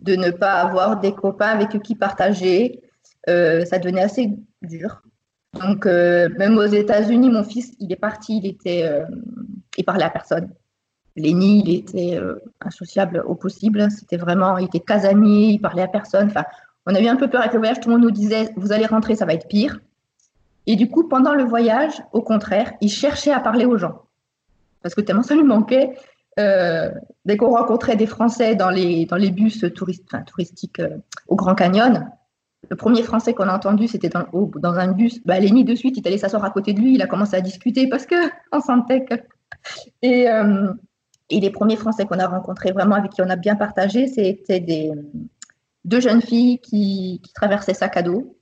de 0.00 0.14
ne 0.14 0.30
pas 0.30 0.60
avoir 0.60 1.00
des 1.00 1.12
copains 1.12 1.48
avec 1.48 1.82
qui 1.82 1.94
partager, 1.94 2.82
euh, 3.28 3.64
ça 3.64 3.78
devenait 3.78 4.02
assez 4.02 4.30
dur. 4.62 5.02
Donc, 5.54 5.86
euh, 5.86 6.28
même 6.38 6.58
aux 6.58 6.66
États-Unis, 6.66 7.30
mon 7.30 7.42
fils, 7.42 7.74
il 7.80 7.92
est 7.92 7.96
parti, 7.96 8.38
il 8.38 8.46
était, 8.46 8.84
euh, 8.84 9.04
il 9.76 9.84
parlait 9.84 10.04
à 10.04 10.10
personne. 10.10 10.50
Lenny, 11.16 11.62
il 11.64 11.74
était 11.74 12.20
insociable 12.60 13.24
au 13.26 13.34
possible. 13.34 13.90
C'était 13.90 14.16
vraiment, 14.16 14.58
il 14.58 14.66
était 14.66 14.80
casanier, 14.80 15.48
il 15.48 15.58
parlait 15.60 15.82
à 15.82 15.88
personne. 15.88 16.28
Enfin, 16.28 16.44
on 16.86 16.94
a 16.94 17.00
eu 17.00 17.08
un 17.08 17.16
peu 17.16 17.28
peur 17.28 17.40
avec 17.40 17.52
le 17.52 17.58
voyage. 17.58 17.80
Tout 17.80 17.88
le 17.88 17.96
monde 17.96 18.04
nous 18.04 18.10
disait, 18.10 18.50
vous 18.56 18.72
allez 18.72 18.86
rentrer, 18.86 19.16
ça 19.16 19.24
va 19.24 19.34
être 19.34 19.48
pire. 19.48 19.80
Et 20.66 20.76
du 20.76 20.88
coup, 20.88 21.08
pendant 21.08 21.34
le 21.34 21.44
voyage, 21.44 22.02
au 22.12 22.22
contraire, 22.22 22.72
il 22.80 22.90
cherchait 22.90 23.32
à 23.32 23.40
parler 23.40 23.64
aux 23.64 23.78
gens. 23.78 24.02
Parce 24.82 24.94
que 24.94 25.00
tellement 25.00 25.22
ça 25.22 25.34
lui 25.34 25.44
manquait. 25.44 25.96
dès 26.36 27.36
qu'on 27.36 27.50
rencontrait 27.50 27.96
des 27.96 28.06
Français 28.06 28.54
dans 28.54 28.70
les, 28.70 29.06
bus 29.30 29.64
touristiques 29.74 30.82
au 31.28 31.36
Grand 31.36 31.54
Canyon, 31.54 32.10
le 32.70 32.76
premier 32.76 33.02
français 33.02 33.34
qu'on 33.34 33.48
a 33.48 33.54
entendu, 33.54 33.86
c'était 33.86 34.08
dans, 34.08 34.74
un 34.74 34.92
bus. 34.92 35.20
Bah, 35.24 35.38
Léni, 35.38 35.64
de 35.64 35.74
suite, 35.74 35.96
il 35.96 36.04
est 36.04 36.08
allé 36.08 36.18
s'asseoir 36.18 36.44
à 36.44 36.50
côté 36.50 36.72
de 36.72 36.80
lui. 36.80 36.94
Il 36.94 37.02
a 37.02 37.06
commencé 37.06 37.36
à 37.36 37.40
discuter 37.40 37.88
parce 37.88 38.06
qu'on 38.06 38.60
sentait 38.60 39.04
que. 39.04 39.14
Et, 40.02 40.28
euh, 40.28 40.72
et 41.30 41.40
les 41.40 41.50
premiers 41.50 41.76
français 41.76 42.04
qu'on 42.04 42.18
a 42.18 42.26
rencontrés, 42.28 42.72
vraiment 42.72 42.94
avec 42.94 43.12
qui 43.12 43.22
on 43.22 43.30
a 43.30 43.36
bien 43.36 43.56
partagé, 43.56 44.06
c'était 44.06 44.60
des, 44.60 44.92
deux 45.86 46.00
jeunes 46.00 46.20
filles 46.20 46.58
qui, 46.58 47.22
traversaient 47.34 47.74
sac 47.74 47.96
à 47.96 48.02
dos. 48.02 48.36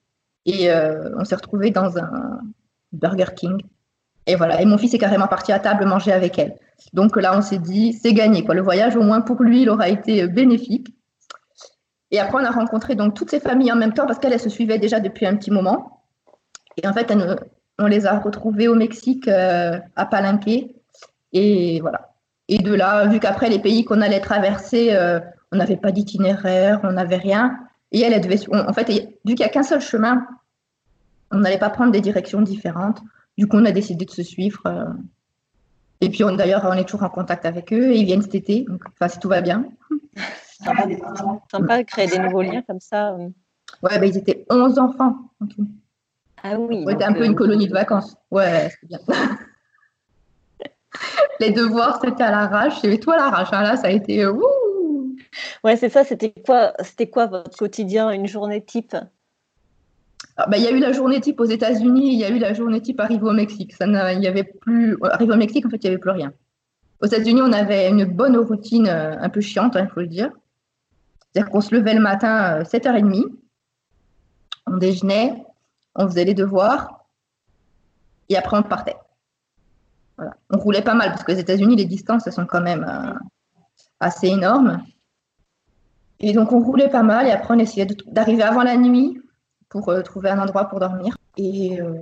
Et 0.47 0.71
euh, 0.71 1.11
on 1.19 1.25
s'est 1.25 1.37
retrouvés 1.37 1.71
dans 1.71 1.97
un 1.97 2.41
Burger 2.93 3.33
King. 3.37 3.63
Et 4.27 4.35
voilà. 4.35 4.61
Et 4.61 4.65
mon 4.65 4.79
fils 4.79 4.93
est 4.95 4.99
carrément 4.99 5.29
parti 5.29 5.53
à 5.53 5.59
table 5.59 5.87
manger 5.87 6.13
avec 6.13 6.39
elle. 6.39 6.57
Donc 6.93 7.17
là, 7.17 7.37
on 7.37 7.43
s'est 7.43 7.59
dit, 7.59 7.93
c'est 7.93 8.13
gagné. 8.13 8.45
Quoi. 8.45 8.55
Le 8.55 8.63
voyage, 8.63 8.97
au 8.97 9.03
moins 9.03 9.21
pour 9.21 9.43
lui, 9.43 9.63
il 9.63 9.71
aura 9.71 9.89
été 9.89 10.27
bénéfique. 10.27 10.89
Et 12.11 12.19
après, 12.19 12.43
on 12.43 12.45
a 12.45 12.51
rencontré 12.51 12.95
donc 12.95 13.15
toutes 13.15 13.31
ces 13.31 13.41
familles 13.41 13.73
en 13.73 13.77
même 13.77 13.93
temps 13.93 14.07
parce 14.07 14.19
qu'elles 14.19 14.39
se 14.39 14.49
suivaient 14.49 14.79
déjà 14.79 15.01
depuis 15.01 15.27
un 15.27 15.37
petit 15.37 15.51
moment. 15.51 16.05
Et 16.77 16.87
en 16.87 16.93
fait, 16.93 17.13
on 17.79 17.87
les 17.87 18.07
a 18.07 18.19
retrouvées 18.19 18.69
au 18.69 18.75
Mexique, 18.75 19.29
euh, 19.29 19.79
à 19.97 20.07
Palenque. 20.07 20.69
Et 21.33 21.81
voilà. 21.81 22.14
Et 22.49 22.59
de 22.59 22.75
là, 22.75 23.07
vu 23.07 23.21
qu'après, 23.21 23.49
les 23.49 23.59
pays 23.59 23.85
qu'on 23.85 24.01
allait 24.01 24.21
traverser, 24.21 24.95
euh, 24.95 25.21
on 25.53 25.57
n'avait 25.57 25.77
pas 25.77 25.93
d'itinéraire, 25.93 26.81
on 26.83 26.93
n'avait 26.93 27.17
rien. 27.17 27.59
Et 27.93 28.01
elle, 28.01 28.13
elle 28.13 28.21
devait. 28.21 28.39
en 28.53 28.73
fait, 28.73 28.89
vu 28.91 29.35
qu'il 29.35 29.37
n'y 29.37 29.45
a 29.45 29.49
qu'un 29.49 29.63
seul 29.63 29.81
chemin, 29.81 30.27
on 31.31 31.39
n'allait 31.39 31.59
pas 31.59 31.71
prendre 31.71 31.93
des 31.93 32.01
directions 32.01 32.43
différentes. 32.43 33.01
du 33.39 33.47
coup, 33.47 33.57
on 33.57 33.65
a 33.65 33.73
décidé 33.73 34.05
de 34.05 34.11
se 34.11 34.23
suivre. 34.23 34.63
et 36.01 36.11
puis, 36.11 36.25
d'ailleurs, 36.37 36.65
on 36.65 36.75
est 36.75 36.85
toujours 36.85 37.05
en 37.05 37.09
contact 37.09 37.47
avec 37.47 37.73
eux. 37.73 37.93
Et 37.93 37.99
ils 37.99 38.05
viennent 38.05 38.23
cet 38.23 38.35
été. 38.35 38.63
Donc, 38.69 38.83
enfin, 38.89 39.09
si 39.09 39.19
tout 39.19 39.29
va 39.29 39.41
bien. 39.41 39.65
Sympa 41.51 41.79
de 41.79 41.83
créer 41.83 42.07
des 42.07 42.19
nouveaux 42.19 42.43
liens 42.43 42.63
comme 42.63 42.81
ça. 42.81 43.17
Ouais, 43.83 43.99
bah, 43.99 44.07
ils 44.07 44.17
étaient 44.17 44.45
11 44.51 44.79
enfants 44.79 45.17
en 45.41 45.47
tout. 45.47 45.67
Ah 46.43 46.59
oui. 46.59 46.85
C'était 46.87 47.05
un 47.05 47.15
peu 47.15 47.25
une 47.25 47.35
colonie 47.35 47.67
de 47.67 47.73
vacances. 47.73 48.17
Ouais, 48.31 48.69
c'est 48.71 48.87
bien. 48.87 48.99
Les 51.41 51.51
devoirs, 51.51 52.01
c'était 52.03 52.23
à 52.23 52.31
l'arrache. 52.31 52.85
Et 52.85 52.99
toi, 53.01 53.15
à 53.15 53.17
l'arrache. 53.19 53.49
Hein. 53.53 53.63
Là, 53.63 53.77
ça 53.77 53.89
a 53.89 53.91
été. 53.91 54.27
ouais, 55.65 55.77
c'est 55.77 55.89
ça. 55.89 56.05
C'était 56.05 56.33
quoi, 56.45 56.73
c'était 56.83 57.09
quoi 57.09 57.27
votre 57.27 57.57
quotidien, 57.57 58.11
une 58.11 58.27
journée 58.27 58.65
type? 58.65 58.97
Ah, 60.37 60.47
bah, 60.49 60.57
il 60.57 60.65
y 60.65 60.67
a 60.67 60.73
eu 60.73 60.81
la 60.81 60.93
journée 60.93 61.21
type 61.21 61.39
aux 61.41 61.45
États-Unis, 61.45 62.13
il 62.13 62.19
y 62.19 62.25
a 62.25 62.31
eu 62.31 62.39
la 62.39 62.55
journée 62.55 62.81
type 62.81 63.01
arrivée 63.01 63.25
au 63.25 63.33
Mexique. 63.33 63.73
Ça 63.75 63.87
il 64.13 64.23
y 64.23 64.27
avait 64.27 64.45
plus. 64.45 64.97
Arrivé 65.03 65.33
au 65.33 65.37
Mexique, 65.37 65.67
en 65.67 65.71
fait, 65.71 65.77
il 65.77 65.85
n'y 65.85 65.89
avait 65.89 65.99
plus 65.99 66.11
rien. 66.11 66.33
Aux 67.01 67.07
États-Unis, 67.07 67.43
on 67.43 67.53
avait 67.53 67.89
une 67.89 68.05
bonne 68.05 68.37
routine, 68.37 68.89
euh, 68.89 69.17
un 69.19 69.29
peu 69.29 69.41
chiante, 69.41 69.75
il 69.75 69.81
hein, 69.81 69.89
faut 69.93 70.01
le 70.01 70.07
dire. 70.07 70.31
C'est-à-dire 71.33 71.51
qu'on 71.51 71.61
se 71.61 71.75
levait 71.75 71.95
le 71.95 72.01
matin 72.01 72.35
à 72.35 72.61
euh, 72.61 72.63
7h30, 72.65 73.25
on 74.67 74.77
déjeunait, 74.77 75.45
on 75.95 76.07
faisait 76.07 76.25
les 76.25 76.35
devoirs, 76.35 77.07
et 78.29 78.37
après 78.37 78.57
on 78.57 78.63
partait. 78.63 78.97
On 80.19 80.59
roulait 80.59 80.83
pas 80.83 80.95
mal, 80.95 81.11
parce 81.11 81.25
qu'aux 81.25 81.33
États-Unis, 81.33 81.77
les 81.77 81.85
distances, 81.85 82.27
elles 82.27 82.33
sont 82.33 82.47
quand 82.47 82.61
même 82.61 82.87
euh, 82.89 83.15
assez 84.01 84.29
énormes. 84.29 84.83
Et 86.21 86.33
donc 86.33 86.53
on 86.53 86.61
roulait 86.61 86.89
pas 86.89 87.03
mal, 87.03 87.27
et 87.27 87.33
après 87.33 87.55
on 87.55 87.59
essayait 87.59 87.87
d'arriver 88.07 88.43
avant 88.43 88.63
la 88.63 88.77
nuit 88.77 89.21
pour 89.69 89.89
euh, 89.89 90.03
trouver 90.03 90.31
un 90.31 90.41
endroit 90.41 90.67
pour 90.67 90.79
dormir. 90.79 91.17
Et, 91.37 91.81
euh, 91.81 91.93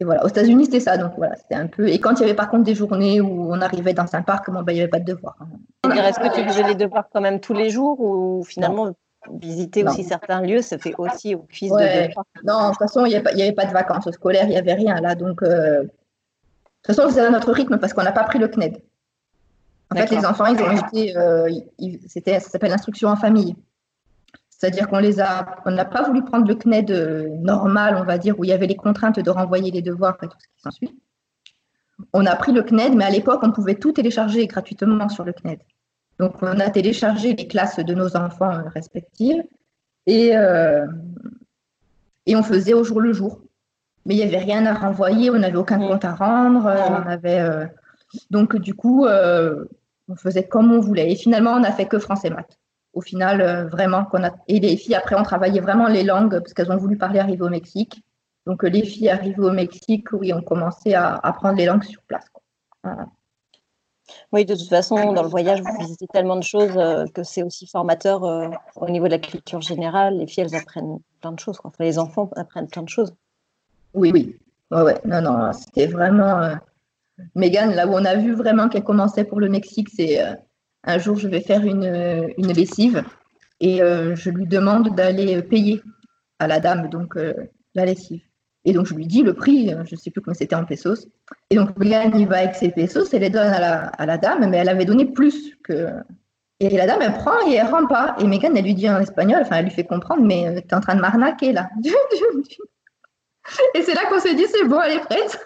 voilà, 0.00 0.24
aux 0.24 0.28
États-Unis, 0.28 0.64
c'était 0.64 0.80
ça. 0.80 0.96
Donc 0.96 1.12
voilà, 1.16 1.36
c'était 1.36 1.54
un 1.54 1.66
peu. 1.66 1.88
Et 1.88 2.00
quand 2.00 2.14
il 2.14 2.20
y 2.22 2.24
avait 2.24 2.34
par 2.34 2.48
contre 2.48 2.64
des 2.64 2.74
journées 2.74 3.20
où 3.20 3.52
on 3.52 3.60
arrivait 3.60 3.94
dans 3.94 4.12
un 4.14 4.22
parc, 4.22 4.50
bon, 4.50 4.62
bah, 4.62 4.72
il 4.72 4.76
n'y 4.76 4.80
avait 4.80 4.90
pas 4.90 4.98
de 4.98 5.04
devoirs. 5.04 5.36
Hein. 5.40 5.90
Est-ce 5.90 6.18
que 6.18 6.34
tu 6.34 6.46
faisais 6.46 6.62
les 6.64 6.74
devoirs 6.74 7.08
quand 7.12 7.20
même 7.20 7.40
tous 7.40 7.54
les 7.54 7.70
jours 7.70 8.00
ou 8.00 8.42
finalement 8.42 8.92
visiter 9.32 9.84
aussi 9.84 10.04
certains 10.04 10.40
lieux, 10.40 10.62
ça 10.62 10.78
fait 10.78 10.94
aussi 10.98 11.34
au 11.34 11.46
fils 11.48 11.70
de 11.70 12.08
Non, 12.44 12.64
de 12.64 12.68
toute 12.70 12.78
façon, 12.78 13.04
il 13.06 13.10
n'y 13.10 13.42
avait, 13.42 13.52
pas 13.52 13.66
de 13.66 13.72
vacances 13.72 14.10
scolaires, 14.10 14.44
il 14.44 14.50
n'y 14.50 14.58
avait 14.58 14.74
rien 14.74 15.00
là. 15.00 15.14
Donc, 15.14 15.42
euh, 15.42 15.84
toute 16.84 16.96
façon, 16.96 17.08
c'était 17.08 17.22
à 17.22 17.30
notre 17.30 17.52
rythme 17.52 17.78
parce 17.78 17.92
qu'on 17.92 18.02
n'a 18.02 18.12
pas 18.12 18.24
pris 18.24 18.38
le 18.38 18.48
CNED. 18.48 18.82
En 19.90 19.96
fait, 19.96 20.10
les 20.10 20.24
enfants, 20.24 20.46
ils 20.46 20.60
ont 20.60 20.70
été. 20.70 21.14
c'était, 22.08 22.40
ça 22.40 22.50
s'appelle 22.50 22.70
l'instruction 22.70 23.08
en 23.08 23.16
famille. 23.16 23.54
C'est-à-dire 24.64 24.88
qu'on 24.88 24.98
les 24.98 25.20
a, 25.20 25.56
on 25.66 25.72
n'a 25.72 25.84
pas 25.84 26.02
voulu 26.04 26.24
prendre 26.24 26.46
le 26.46 26.54
CNED 26.54 26.90
euh, 26.90 27.28
normal, 27.40 27.96
on 28.00 28.04
va 28.04 28.16
dire, 28.16 28.38
où 28.38 28.44
il 28.44 28.48
y 28.48 28.52
avait 28.52 28.66
les 28.66 28.76
contraintes 28.76 29.20
de 29.20 29.30
renvoyer 29.30 29.70
les 29.70 29.82
devoirs 29.82 30.16
et 30.22 30.26
tout 30.26 30.36
ce 30.38 30.46
qui 30.46 30.62
s'ensuit. 30.62 30.98
On 32.14 32.24
a 32.24 32.34
pris 32.34 32.52
le 32.52 32.62
CNED, 32.62 32.94
mais 32.94 33.04
à 33.04 33.10
l'époque, 33.10 33.40
on 33.42 33.52
pouvait 33.52 33.74
tout 33.74 33.92
télécharger 33.92 34.46
gratuitement 34.46 35.10
sur 35.10 35.24
le 35.24 35.34
CNED. 35.34 35.58
Donc, 36.18 36.36
on 36.40 36.60
a 36.60 36.70
téléchargé 36.70 37.34
les 37.34 37.46
classes 37.46 37.78
de 37.78 37.94
nos 37.94 38.16
enfants 38.16 38.52
euh, 38.52 38.68
respectives 38.74 39.42
et, 40.06 40.34
euh, 40.34 40.86
et 42.24 42.34
on 42.34 42.42
faisait 42.42 42.72
au 42.72 42.84
jour 42.84 43.02
le 43.02 43.12
jour. 43.12 43.42
Mais 44.06 44.14
il 44.14 44.18
n'y 44.18 44.22
avait 44.22 44.44
rien 44.44 44.66
à 44.66 44.74
renvoyer, 44.74 45.30
on 45.30 45.38
n'avait 45.38 45.56
aucun 45.56 45.78
compte 45.78 46.04
à 46.04 46.14
rendre, 46.14 46.64
on 46.64 47.08
avait, 47.08 47.68
donc 48.30 48.56
du 48.56 48.74
coup, 48.74 49.06
on 49.06 50.16
faisait 50.16 50.46
comme 50.46 50.72
on 50.72 50.80
voulait. 50.80 51.10
Et 51.10 51.16
finalement, 51.16 51.52
on 51.52 51.60
n'a 51.60 51.72
fait 51.72 51.86
que 51.86 51.98
français 51.98 52.30
maths 52.30 52.58
au 52.94 53.00
final, 53.00 53.40
euh, 53.40 53.66
vraiment, 53.66 54.04
qu'on 54.04 54.24
a. 54.24 54.30
Et 54.48 54.60
les 54.60 54.76
filles, 54.76 54.94
après, 54.94 55.16
on 55.16 55.22
travaillait 55.22 55.60
vraiment 55.60 55.88
les 55.88 56.04
langues 56.04 56.38
parce 56.38 56.54
qu'elles 56.54 56.72
ont 56.72 56.76
voulu 56.76 56.96
parler 56.96 57.18
arriver 57.18 57.42
au 57.42 57.48
Mexique. 57.48 58.02
Donc, 58.46 58.64
euh, 58.64 58.68
les 58.68 58.84
filles 58.84 59.10
arrivées 59.10 59.42
au 59.42 59.52
Mexique, 59.52 60.12
oui, 60.12 60.32
ont 60.32 60.42
commencé 60.42 60.94
à 60.94 61.14
apprendre 61.14 61.56
les 61.56 61.66
langues 61.66 61.84
sur 61.84 62.02
place. 62.02 62.26
Oui, 64.32 64.44
de 64.44 64.54
toute 64.54 64.68
façon, 64.68 65.12
dans 65.12 65.22
le 65.22 65.28
voyage, 65.28 65.62
vous 65.62 65.78
visitez 65.78 66.06
tellement 66.06 66.36
de 66.36 66.42
choses 66.42 66.76
euh, 66.76 67.06
que 67.06 67.22
c'est 67.22 67.42
aussi 67.42 67.66
formateur 67.66 68.22
au 68.76 68.88
niveau 68.90 69.06
de 69.06 69.12
la 69.12 69.18
culture 69.18 69.60
générale. 69.60 70.18
Les 70.18 70.26
filles, 70.26 70.44
elles 70.44 70.56
apprennent 70.56 70.98
plein 71.20 71.32
de 71.32 71.40
choses. 71.40 71.58
les 71.78 71.98
enfants 71.98 72.30
apprennent 72.36 72.68
plein 72.68 72.82
de 72.82 72.88
choses. 72.88 73.14
Oui, 73.94 74.10
oui. 74.12 74.36
Ouais. 74.70 75.00
Non, 75.04 75.22
non, 75.22 75.52
c'était 75.52 75.86
vraiment. 75.86 76.56
Megan, 77.34 77.74
là 77.74 77.86
où 77.86 77.92
on 77.92 78.04
a 78.04 78.16
vu 78.16 78.34
vraiment 78.34 78.68
qu'elle 78.68 78.82
commençait 78.82 79.24
pour 79.24 79.40
le 79.40 79.48
Mexique, 79.48 79.88
c'est 79.94 80.20
un 80.82 80.98
jour, 80.98 81.16
je 81.16 81.28
vais 81.28 81.40
faire 81.40 81.64
une, 81.64 82.32
une 82.36 82.52
lessive 82.52 83.04
et 83.60 83.82
euh, 83.82 84.14
je 84.14 84.30
lui 84.30 84.46
demande 84.46 84.94
d'aller 84.94 85.40
payer 85.42 85.82
à 86.38 86.46
la 86.46 86.60
dame 86.60 86.88
donc 86.88 87.16
euh, 87.16 87.32
la 87.74 87.86
lessive. 87.86 88.22
Et 88.66 88.72
donc, 88.72 88.86
je 88.86 88.94
lui 88.94 89.06
dis 89.06 89.22
le 89.22 89.34
prix, 89.34 89.72
euh, 89.72 89.84
je 89.84 89.94
ne 89.94 90.00
sais 90.00 90.10
plus 90.10 90.22
comment 90.22 90.34
c'était 90.34 90.54
en 90.54 90.64
pesos. 90.64 91.06
Et 91.50 91.56
donc, 91.56 91.76
Megan 91.78 92.18
y 92.18 92.24
va 92.24 92.38
avec 92.38 92.54
ses 92.54 92.70
pesos, 92.70 93.12
elle 93.12 93.20
les 93.20 93.30
donne 93.30 93.52
à 93.52 93.60
la, 93.60 93.86
à 93.86 94.06
la, 94.06 94.16
dame, 94.16 94.48
mais 94.48 94.58
elle 94.58 94.70
avait 94.70 94.86
donné 94.86 95.04
plus 95.06 95.54
que. 95.62 95.88
Et 96.60 96.70
la 96.70 96.86
dame, 96.86 97.02
elle 97.02 97.12
prend 97.12 97.46
et 97.46 97.54
elle 97.54 97.66
rend 97.66 97.86
pas. 97.86 98.16
Et 98.20 98.26
Megan, 98.26 98.56
elle 98.56 98.64
lui 98.64 98.74
dit 98.74 98.88
en 98.88 99.00
espagnol, 99.00 99.40
enfin, 99.42 99.56
elle 99.56 99.66
lui 99.66 99.70
fait 99.70 99.84
comprendre, 99.84 100.22
mais 100.22 100.62
tu 100.62 100.68
es 100.68 100.74
en 100.74 100.80
train 100.80 100.94
de 100.94 101.00
m'arnaquer 101.00 101.52
là. 101.52 101.68
et 103.74 103.82
c'est 103.82 103.94
là 103.94 104.06
qu'on 104.08 104.20
s'est 104.20 104.34
dit, 104.34 104.46
c'est 104.50 104.64
bon, 104.64 104.80
elle 104.80 104.98
est 104.98 105.00
prête. 105.00 105.38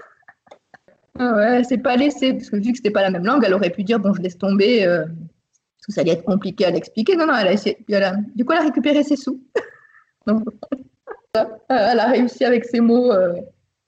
Ah 1.18 1.34
ouais, 1.34 1.64
c'est 1.64 1.78
pas 1.78 1.96
laissé, 1.96 2.32
parce 2.32 2.50
que 2.50 2.56
vu 2.56 2.70
que 2.70 2.76
c'était 2.76 2.90
pas 2.90 3.02
la 3.02 3.10
même 3.10 3.24
langue, 3.24 3.42
elle 3.44 3.54
aurait 3.54 3.70
pu 3.70 3.82
dire 3.82 3.98
bon, 3.98 4.14
je 4.14 4.22
laisse 4.22 4.38
tomber, 4.38 4.86
euh, 4.86 5.04
parce 5.04 5.86
que 5.86 5.92
ça 5.92 6.00
allait 6.02 6.12
être 6.12 6.24
compliqué 6.24 6.64
à 6.64 6.70
l'expliquer. 6.70 7.16
Non, 7.16 7.26
non, 7.26 7.34
elle 7.34 7.48
a 7.48 7.52
essayé. 7.52 7.76
du 8.34 8.44
coup, 8.44 8.52
elle 8.52 8.58
a 8.58 8.62
récupéré 8.62 9.02
ses 9.02 9.16
sous. 9.16 9.42
donc, 10.26 10.44
elle 11.34 12.00
a 12.00 12.06
réussi 12.06 12.44
avec 12.44 12.64
ses 12.64 12.80
mots 12.80 13.12
euh, 13.12 13.34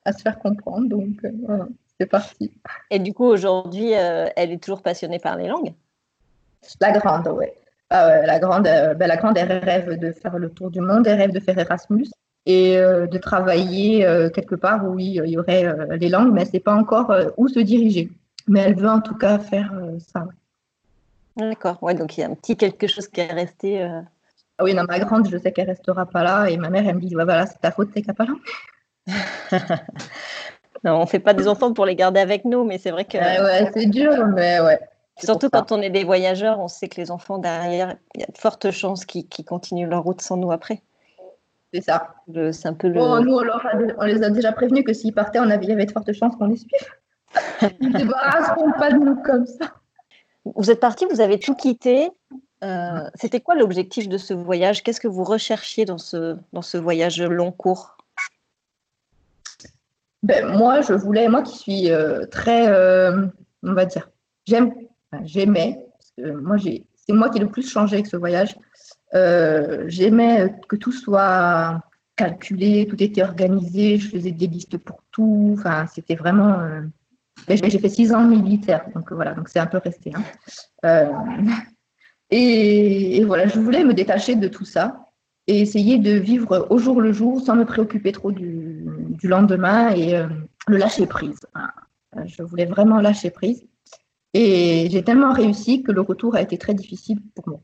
à 0.04 0.12
se 0.12 0.22
faire 0.22 0.38
comprendre, 0.40 0.88
donc 0.88 1.24
euh, 1.24 1.64
c'est 2.00 2.06
parti. 2.06 2.52
Et 2.90 2.98
du 2.98 3.12
coup, 3.12 3.26
aujourd'hui, 3.26 3.92
elle 3.92 4.50
est 4.50 4.62
toujours 4.62 4.82
passionnée 4.82 5.20
par 5.20 5.36
les 5.36 5.46
langues? 5.46 5.72
La 6.80 6.92
grande, 6.92 7.28
ouais. 7.28 7.54
Ah 7.90 8.24
la 8.24 8.38
grande, 8.38 8.64
ben, 8.64 9.06
la 9.06 9.16
grande, 9.16 9.36
elle 9.38 9.52
rêve 9.52 9.98
de 9.98 10.12
faire 10.12 10.38
le 10.38 10.50
tour 10.50 10.70
du 10.70 10.80
monde, 10.80 11.06
elle 11.06 11.18
rêve 11.18 11.32
de 11.32 11.40
faire 11.40 11.58
Erasmus 11.58 12.06
et 12.46 12.78
euh, 12.78 13.06
de 13.06 13.18
travailler 13.18 14.06
euh, 14.06 14.30
quelque 14.30 14.54
part 14.54 14.88
où 14.88 14.98
il 14.98 15.14
y 15.14 15.38
aurait 15.38 15.66
euh, 15.66 15.96
les 15.96 16.08
langues, 16.08 16.32
mais 16.32 16.42
elle 16.42 16.46
ne 16.46 16.52
sait 16.52 16.60
pas 16.60 16.74
encore 16.74 17.14
où 17.36 17.48
se 17.48 17.60
diriger. 17.60 18.10
Mais 18.48 18.60
elle 18.60 18.74
veut 18.74 18.88
en 18.88 19.00
tout 19.00 19.14
cas 19.14 19.38
faire 19.38 19.72
ça. 19.98 20.26
D'accord, 21.36 21.82
ouais, 21.82 21.94
donc 21.94 22.16
il 22.16 22.22
y 22.22 22.24
a 22.24 22.26
un 22.26 22.34
petit 22.34 22.56
quelque 22.56 22.86
chose 22.86 23.06
qui 23.08 23.20
est 23.20 23.32
resté. 23.32 23.82
Ah 24.58 24.64
oui, 24.64 24.74
non, 24.74 24.84
ma 24.88 24.98
grande, 24.98 25.28
je 25.30 25.38
sais 25.38 25.52
qu'elle 25.52 25.68
restera 25.68 26.06
pas 26.06 26.22
là, 26.22 26.46
et 26.46 26.56
ma 26.56 26.68
mère, 26.68 26.86
elle 26.86 26.96
me 26.96 27.00
dit, 27.00 27.14
ouais, 27.14 27.24
voilà, 27.24 27.46
c'est 27.46 27.60
ta 27.60 27.70
faute, 27.70 27.92
t'es 27.92 28.02
pas 28.02 28.26
là. 28.26 28.34
non, 30.84 31.00
on 31.00 31.06
fait 31.06 31.18
pas 31.18 31.32
des 31.32 31.48
enfants 31.48 31.72
pour 31.72 31.86
les 31.86 31.94
garder 31.94 32.20
avec 32.20 32.44
nous, 32.44 32.64
mais 32.64 32.78
c'est 32.78 32.90
vrai 32.90 33.04
que. 33.04 33.16
Ouais, 33.16 33.70
c'est 33.74 33.86
dur, 33.86 34.26
mais 34.34 34.60
ouais. 34.60 34.78
Surtout 35.18 35.50
quand 35.50 35.72
on 35.72 35.80
est 35.80 35.90
des 35.90 36.04
voyageurs, 36.04 36.58
on 36.60 36.68
sait 36.68 36.88
que 36.88 37.00
les 37.00 37.10
enfants 37.10 37.38
derrière, 37.38 37.96
il 38.14 38.22
y 38.22 38.24
a 38.24 38.26
de 38.26 38.38
fortes 38.38 38.70
chances 38.70 39.04
qu'ils 39.04 39.44
continuent 39.44 39.88
leur 39.88 40.02
route 40.02 40.22
sans 40.22 40.36
nous 40.36 40.50
après. 40.50 40.82
C'est 41.72 41.82
ça. 41.82 42.14
C'est 42.52 42.66
un 42.66 42.74
peu 42.74 42.88
le... 42.88 42.94
nous, 42.94 43.38
on, 43.98 44.04
les 44.04 44.22
a 44.22 44.30
déjà 44.30 44.52
prévenus 44.52 44.84
que 44.84 44.92
s'ils 44.92 45.14
partaient, 45.14 45.38
on 45.38 45.50
avait, 45.50 45.64
il 45.64 45.70
y 45.70 45.72
avait 45.72 45.86
de 45.86 45.92
fortes 45.92 46.12
chances 46.12 46.34
qu'on 46.36 46.46
les 46.46 46.56
suive. 46.56 47.70
Ils 47.80 47.90
ne 47.90 47.98
débarrasseront 47.98 48.72
pas 48.72 48.90
de 48.90 48.98
nous 48.98 49.22
comme 49.22 49.46
ça. 49.46 49.72
Vous 50.44 50.70
êtes 50.70 50.80
parti, 50.80 51.06
vous 51.10 51.20
avez 51.20 51.38
tout 51.38 51.54
quitté. 51.54 52.10
Euh, 52.62 53.08
c'était 53.14 53.40
quoi 53.40 53.54
l'objectif 53.54 54.08
de 54.08 54.18
ce 54.18 54.34
voyage? 54.34 54.82
Qu'est-ce 54.82 55.00
que 55.00 55.08
vous 55.08 55.24
recherchiez 55.24 55.84
dans 55.84 55.98
ce, 55.98 56.36
dans 56.52 56.62
ce 56.62 56.76
voyage 56.76 57.22
long 57.22 57.52
cours? 57.52 57.96
Ben, 60.22 60.46
Moi, 60.46 60.80
je 60.82 60.92
voulais, 60.92 61.28
moi 61.28 61.42
qui 61.42 61.56
suis 61.56 61.90
euh, 61.90 62.26
très, 62.26 62.68
euh, 62.68 63.26
on 63.62 63.72
va 63.72 63.86
dire, 63.86 64.10
j'aime, 64.46 64.74
j'aimais, 65.22 65.86
moi, 66.18 66.56
c'est 66.58 67.12
moi 67.12 67.30
qui 67.30 67.38
ai 67.38 67.40
le 67.40 67.48
plus 67.48 67.68
changé 67.68 67.94
avec 67.94 68.06
ce 68.06 68.16
voyage. 68.16 68.54
Euh, 69.14 69.84
j'aimais 69.88 70.54
que 70.68 70.76
tout 70.76 70.92
soit 70.92 71.82
calculé, 72.16 72.86
tout 72.88 73.02
était 73.02 73.22
organisé, 73.22 73.98
je 73.98 74.08
faisais 74.08 74.30
des 74.30 74.46
listes 74.46 74.78
pour 74.78 75.02
tout. 75.10 75.54
Enfin, 75.58 75.86
c'était 75.92 76.14
vraiment. 76.14 76.60
Euh, 76.60 76.82
j'ai 77.48 77.78
fait 77.78 77.88
six 77.88 78.12
ans 78.12 78.24
militaire, 78.24 78.86
donc 78.94 79.12
voilà, 79.12 79.34
donc 79.34 79.48
c'est 79.48 79.58
un 79.58 79.66
peu 79.66 79.78
resté. 79.78 80.12
Hein. 80.14 80.22
Euh, 80.84 81.10
et, 82.30 83.24
voilà, 83.24 83.48
je 83.48 83.58
voulais 83.58 83.82
me 83.82 83.94
détacher 83.94 84.36
de 84.36 84.46
tout 84.46 84.64
ça 84.64 85.06
et 85.46 85.60
essayer 85.60 85.98
de 85.98 86.12
vivre 86.12 86.66
au 86.70 86.78
jour 86.78 87.00
le 87.00 87.12
jour 87.12 87.40
sans 87.40 87.56
me 87.56 87.64
préoccuper 87.64 88.12
trop 88.12 88.30
du, 88.30 88.84
lendemain 89.22 89.90
et 89.90 90.22
le 90.68 90.76
lâcher 90.76 91.06
prise. 91.06 91.40
Je 92.26 92.42
voulais 92.42 92.66
vraiment 92.66 93.00
lâcher 93.00 93.30
prise. 93.30 93.64
Et 94.32 94.88
j'ai 94.90 95.02
tellement 95.02 95.32
réussi 95.32 95.82
que 95.82 95.90
le 95.90 96.02
retour 96.02 96.36
a 96.36 96.42
été 96.42 96.56
très 96.56 96.74
difficile 96.74 97.20
pour 97.34 97.48
moi. 97.48 97.60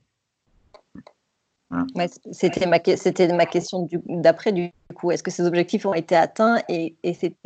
Hein. 1.72 1.86
c'était 2.30 2.66
ma, 2.66 2.78
c'était 2.96 3.32
ma 3.32 3.46
question 3.46 3.88
d'après, 4.06 4.52
du 4.52 4.70
coup. 4.94 5.10
Est-ce 5.10 5.22
que 5.22 5.32
ces 5.32 5.44
objectifs 5.46 5.84
ont 5.84 5.94
été 5.94 6.14
atteints 6.14 6.58
et, 6.68 6.96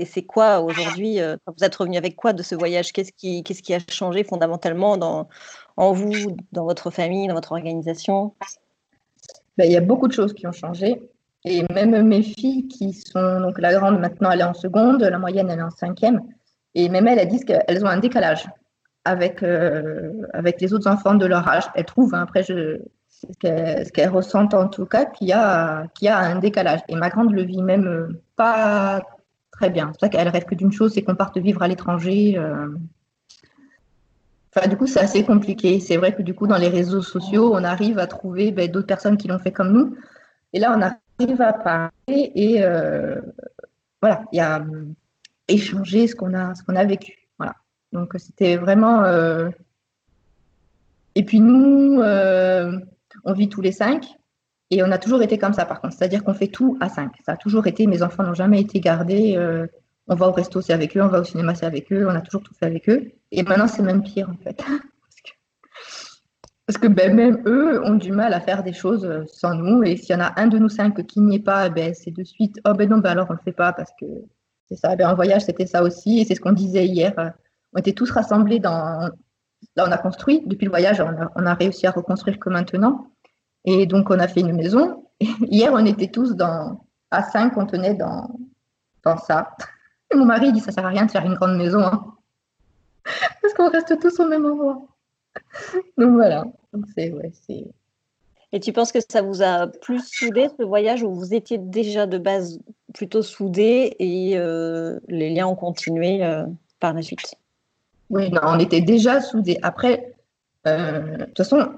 c'est, 0.04 0.22
quoi 0.22 0.60
aujourd'hui 0.60 1.20
euh, 1.20 1.36
Vous 1.46 1.64
êtes 1.64 1.74
revenu 1.74 1.96
avec 1.96 2.16
quoi 2.16 2.32
de 2.32 2.42
ce 2.42 2.54
voyage? 2.54 2.92
Qu'est-ce 2.92 3.12
qui, 3.12 3.42
qu'est-ce 3.42 3.62
qui 3.62 3.72
a 3.72 3.78
changé 3.88 4.22
fondamentalement 4.24 4.98
dans, 4.98 5.28
en 5.76 5.92
vous, 5.92 6.36
dans 6.52 6.64
votre 6.64 6.90
famille, 6.90 7.28
dans 7.28 7.34
votre 7.34 7.52
organisation? 7.52 8.34
Ben, 9.56 9.64
Il 9.64 9.72
y 9.72 9.76
a 9.76 9.80
beaucoup 9.80 10.06
de 10.06 10.12
choses 10.12 10.34
qui 10.34 10.46
ont 10.46 10.52
changé. 10.52 11.00
Et 11.46 11.64
même 11.72 12.06
mes 12.06 12.22
filles 12.22 12.68
qui 12.68 12.92
sont, 12.92 13.40
donc 13.40 13.58
la 13.58 13.72
grande 13.72 13.98
maintenant 13.98 14.30
elle 14.30 14.40
est 14.40 14.44
en 14.44 14.52
seconde, 14.52 15.02
la 15.02 15.18
moyenne 15.18 15.48
elle 15.48 15.60
est 15.60 15.62
en 15.62 15.70
cinquième, 15.70 16.20
et 16.74 16.90
même 16.90 17.08
elles, 17.08 17.18
elles 17.18 17.28
disent 17.28 17.46
qu'elles 17.46 17.82
ont 17.82 17.88
un 17.88 17.96
décalage 17.96 18.46
avec, 19.06 19.42
euh, 19.42 20.12
avec 20.34 20.60
les 20.60 20.74
autres 20.74 20.86
enfants 20.86 21.14
de 21.14 21.24
leur 21.24 21.48
âge. 21.48 21.64
Elles 21.74 21.86
trouvent, 21.86 22.14
hein, 22.14 22.20
après 22.20 22.42
je, 22.42 22.78
ce 23.20 23.90
qu'elles 23.90 24.08
ressentent 24.08 24.54
en 24.54 24.68
tout 24.68 24.86
cas, 24.86 25.04
qu'il 25.04 25.28
y, 25.28 25.32
a, 25.32 25.86
qu'il 25.94 26.06
y 26.06 26.08
a 26.08 26.18
un 26.18 26.38
décalage. 26.38 26.80
Et 26.88 26.96
ma 26.96 27.10
grande 27.10 27.32
le 27.32 27.42
vit 27.42 27.62
même 27.62 27.86
euh, 27.86 28.22
pas 28.36 29.02
très 29.50 29.70
bien. 29.70 29.90
C'est 29.92 30.00
ça 30.00 30.08
qu'elle 30.08 30.28
rêve 30.28 30.44
que 30.44 30.54
d'une 30.54 30.72
chose, 30.72 30.94
c'est 30.94 31.02
qu'on 31.02 31.14
parte 31.14 31.36
vivre 31.38 31.62
à 31.62 31.68
l'étranger. 31.68 32.38
Euh. 32.38 32.68
Enfin, 34.54 34.68
du 34.68 34.76
coup, 34.76 34.86
c'est 34.86 35.00
assez 35.00 35.24
compliqué. 35.24 35.80
C'est 35.80 35.96
vrai 35.96 36.14
que 36.14 36.22
du 36.22 36.34
coup, 36.34 36.46
dans 36.46 36.56
les 36.56 36.68
réseaux 36.68 37.02
sociaux, 37.02 37.54
on 37.54 37.62
arrive 37.62 37.98
à 37.98 38.06
trouver 38.06 38.52
ben, 38.52 38.70
d'autres 38.70 38.86
personnes 38.86 39.16
qui 39.16 39.28
l'ont 39.28 39.38
fait 39.38 39.52
comme 39.52 39.72
nous. 39.72 39.96
Et 40.52 40.58
là, 40.58 40.74
on 40.76 40.80
arrive 40.80 41.42
à 41.42 41.52
parler 41.52 41.90
et 42.08 42.62
euh, 42.62 43.20
voilà, 44.00 44.24
il 44.32 44.38
y 44.38 44.40
a 44.40 44.64
échanger 45.46 46.06
ce 46.06 46.16
qu'on 46.16 46.34
a, 46.34 46.54
ce 46.54 46.62
a 46.72 46.84
vécu. 46.84 47.28
Voilà. 47.38 47.54
Donc, 47.92 48.14
c'était 48.16 48.56
vraiment. 48.56 49.04
Et 51.14 51.24
puis 51.24 51.40
nous, 51.40 52.00
on 53.24 53.32
vit 53.32 53.48
tous 53.48 53.60
les 53.60 53.72
cinq. 53.72 54.06
Et 54.70 54.82
on 54.84 54.92
a 54.92 54.98
toujours 54.98 55.22
été 55.22 55.36
comme 55.36 55.52
ça, 55.52 55.64
par 55.64 55.80
contre. 55.80 55.94
C'est-à-dire 55.94 56.22
qu'on 56.22 56.34
fait 56.34 56.46
tout 56.46 56.78
à 56.80 56.88
cinq. 56.88 57.12
Ça 57.26 57.32
a 57.32 57.36
toujours 57.36 57.66
été, 57.66 57.86
mes 57.86 58.02
enfants 58.02 58.22
n'ont 58.22 58.34
jamais 58.34 58.60
été 58.60 58.80
gardés. 58.80 59.36
Euh, 59.36 59.66
on 60.06 60.14
va 60.14 60.28
au 60.28 60.32
resto, 60.32 60.60
c'est 60.60 60.72
avec 60.72 60.96
eux. 60.96 61.02
On 61.02 61.08
va 61.08 61.20
au 61.20 61.24
cinéma, 61.24 61.54
c'est 61.54 61.66
avec 61.66 61.92
eux. 61.92 62.06
On 62.08 62.14
a 62.14 62.20
toujours 62.20 62.42
tout 62.42 62.54
fait 62.54 62.66
avec 62.66 62.88
eux. 62.88 63.12
Et 63.32 63.42
maintenant, 63.42 63.66
c'est 63.66 63.82
même 63.82 64.02
pire, 64.02 64.30
en 64.30 64.36
fait. 64.36 64.62
Parce 66.66 66.78
que, 66.78 66.86
ben, 66.86 67.14
même 67.14 67.42
eux 67.46 67.84
ont 67.84 67.96
du 67.96 68.12
mal 68.12 68.32
à 68.32 68.40
faire 68.40 68.62
des 68.62 68.72
choses 68.72 69.04
euh, 69.04 69.24
sans 69.26 69.54
nous. 69.54 69.82
Et 69.82 69.96
s'il 69.96 70.14
y 70.14 70.18
en 70.18 70.22
a 70.22 70.40
un 70.40 70.46
de 70.46 70.58
nous 70.58 70.68
cinq 70.68 71.04
qui 71.04 71.20
n'y 71.20 71.36
est 71.36 71.40
pas, 71.40 71.68
ben, 71.68 71.92
c'est 71.94 72.12
de 72.12 72.22
suite, 72.22 72.60
oh 72.64 72.74
ben 72.74 72.88
non, 72.88 72.98
ben 72.98 73.10
alors 73.10 73.26
on 73.28 73.32
ne 73.32 73.38
le 73.38 73.42
fait 73.42 73.52
pas 73.52 73.72
parce 73.72 73.90
que 74.00 74.06
c'est 74.68 74.76
ça. 74.76 74.94
Ben, 74.94 75.08
en 75.08 75.16
voyage, 75.16 75.42
c'était 75.42 75.66
ça 75.66 75.82
aussi. 75.82 76.20
Et 76.20 76.24
c'est 76.24 76.36
ce 76.36 76.40
qu'on 76.40 76.52
disait 76.52 76.86
hier. 76.86 77.12
On 77.72 77.80
était 77.80 77.92
tous 77.92 78.12
rassemblés 78.12 78.60
dans, 78.60 79.10
Là, 79.76 79.84
on 79.86 79.92
a 79.92 79.98
construit. 79.98 80.42
Depuis 80.46 80.64
le 80.64 80.70
voyage, 80.70 81.00
on 81.00 81.46
a, 81.46 81.54
réussi 81.54 81.86
à 81.86 81.90
reconstruire 81.90 82.38
que 82.38 82.50
maintenant. 82.50 83.06
Et 83.64 83.86
donc, 83.86 84.10
on 84.10 84.18
a 84.18 84.28
fait 84.28 84.40
une 84.40 84.52
maison. 84.52 85.06
hier, 85.20 85.72
on 85.72 85.84
était 85.84 86.08
tous 86.08 86.34
dans, 86.34 86.84
à 87.10 87.22
cinq, 87.22 87.56
on 87.56 87.66
tenait 87.66 87.94
dans, 87.94 88.30
dans 89.04 89.16
ça. 89.16 89.50
Et 90.12 90.16
mon 90.16 90.24
mari 90.24 90.52
dit, 90.52 90.60
ça 90.60 90.72
sert 90.72 90.84
à 90.84 90.88
rien 90.88 91.06
de 91.06 91.10
faire 91.10 91.24
une 91.24 91.34
grande 91.34 91.56
maison. 91.56 91.80
Hein. 91.80 92.14
Parce 93.42 93.54
qu'on 93.54 93.70
reste 93.70 93.98
tous 94.00 94.18
au 94.20 94.28
même 94.28 94.46
endroit. 94.46 94.82
Donc 95.98 96.14
voilà. 96.14 96.44
Et 98.52 98.58
tu 98.58 98.72
penses 98.72 98.90
que 98.90 98.98
ça 99.08 99.22
vous 99.22 99.42
a 99.42 99.68
plus 99.68 100.00
soudé 100.04 100.48
ce 100.58 100.64
voyage 100.64 101.02
où 101.02 101.14
vous 101.14 101.34
étiez 101.34 101.58
déjà 101.58 102.06
de 102.06 102.18
base 102.18 102.58
plutôt 102.94 103.22
soudés 103.22 103.94
et 103.98 104.36
euh, 104.36 104.98
les 105.08 105.30
liens 105.30 105.46
ont 105.46 105.54
continué 105.54 106.24
euh, 106.24 106.44
par 106.80 106.92
la 106.92 107.02
suite? 107.02 107.36
Oui, 108.10 108.32
on 108.42 108.58
était 108.58 108.80
déjà 108.80 109.20
soudés. 109.20 109.58
Après, 109.62 110.14
euh, 110.66 111.16
de 111.16 111.24
toute 111.26 111.38
façon, 111.38 111.70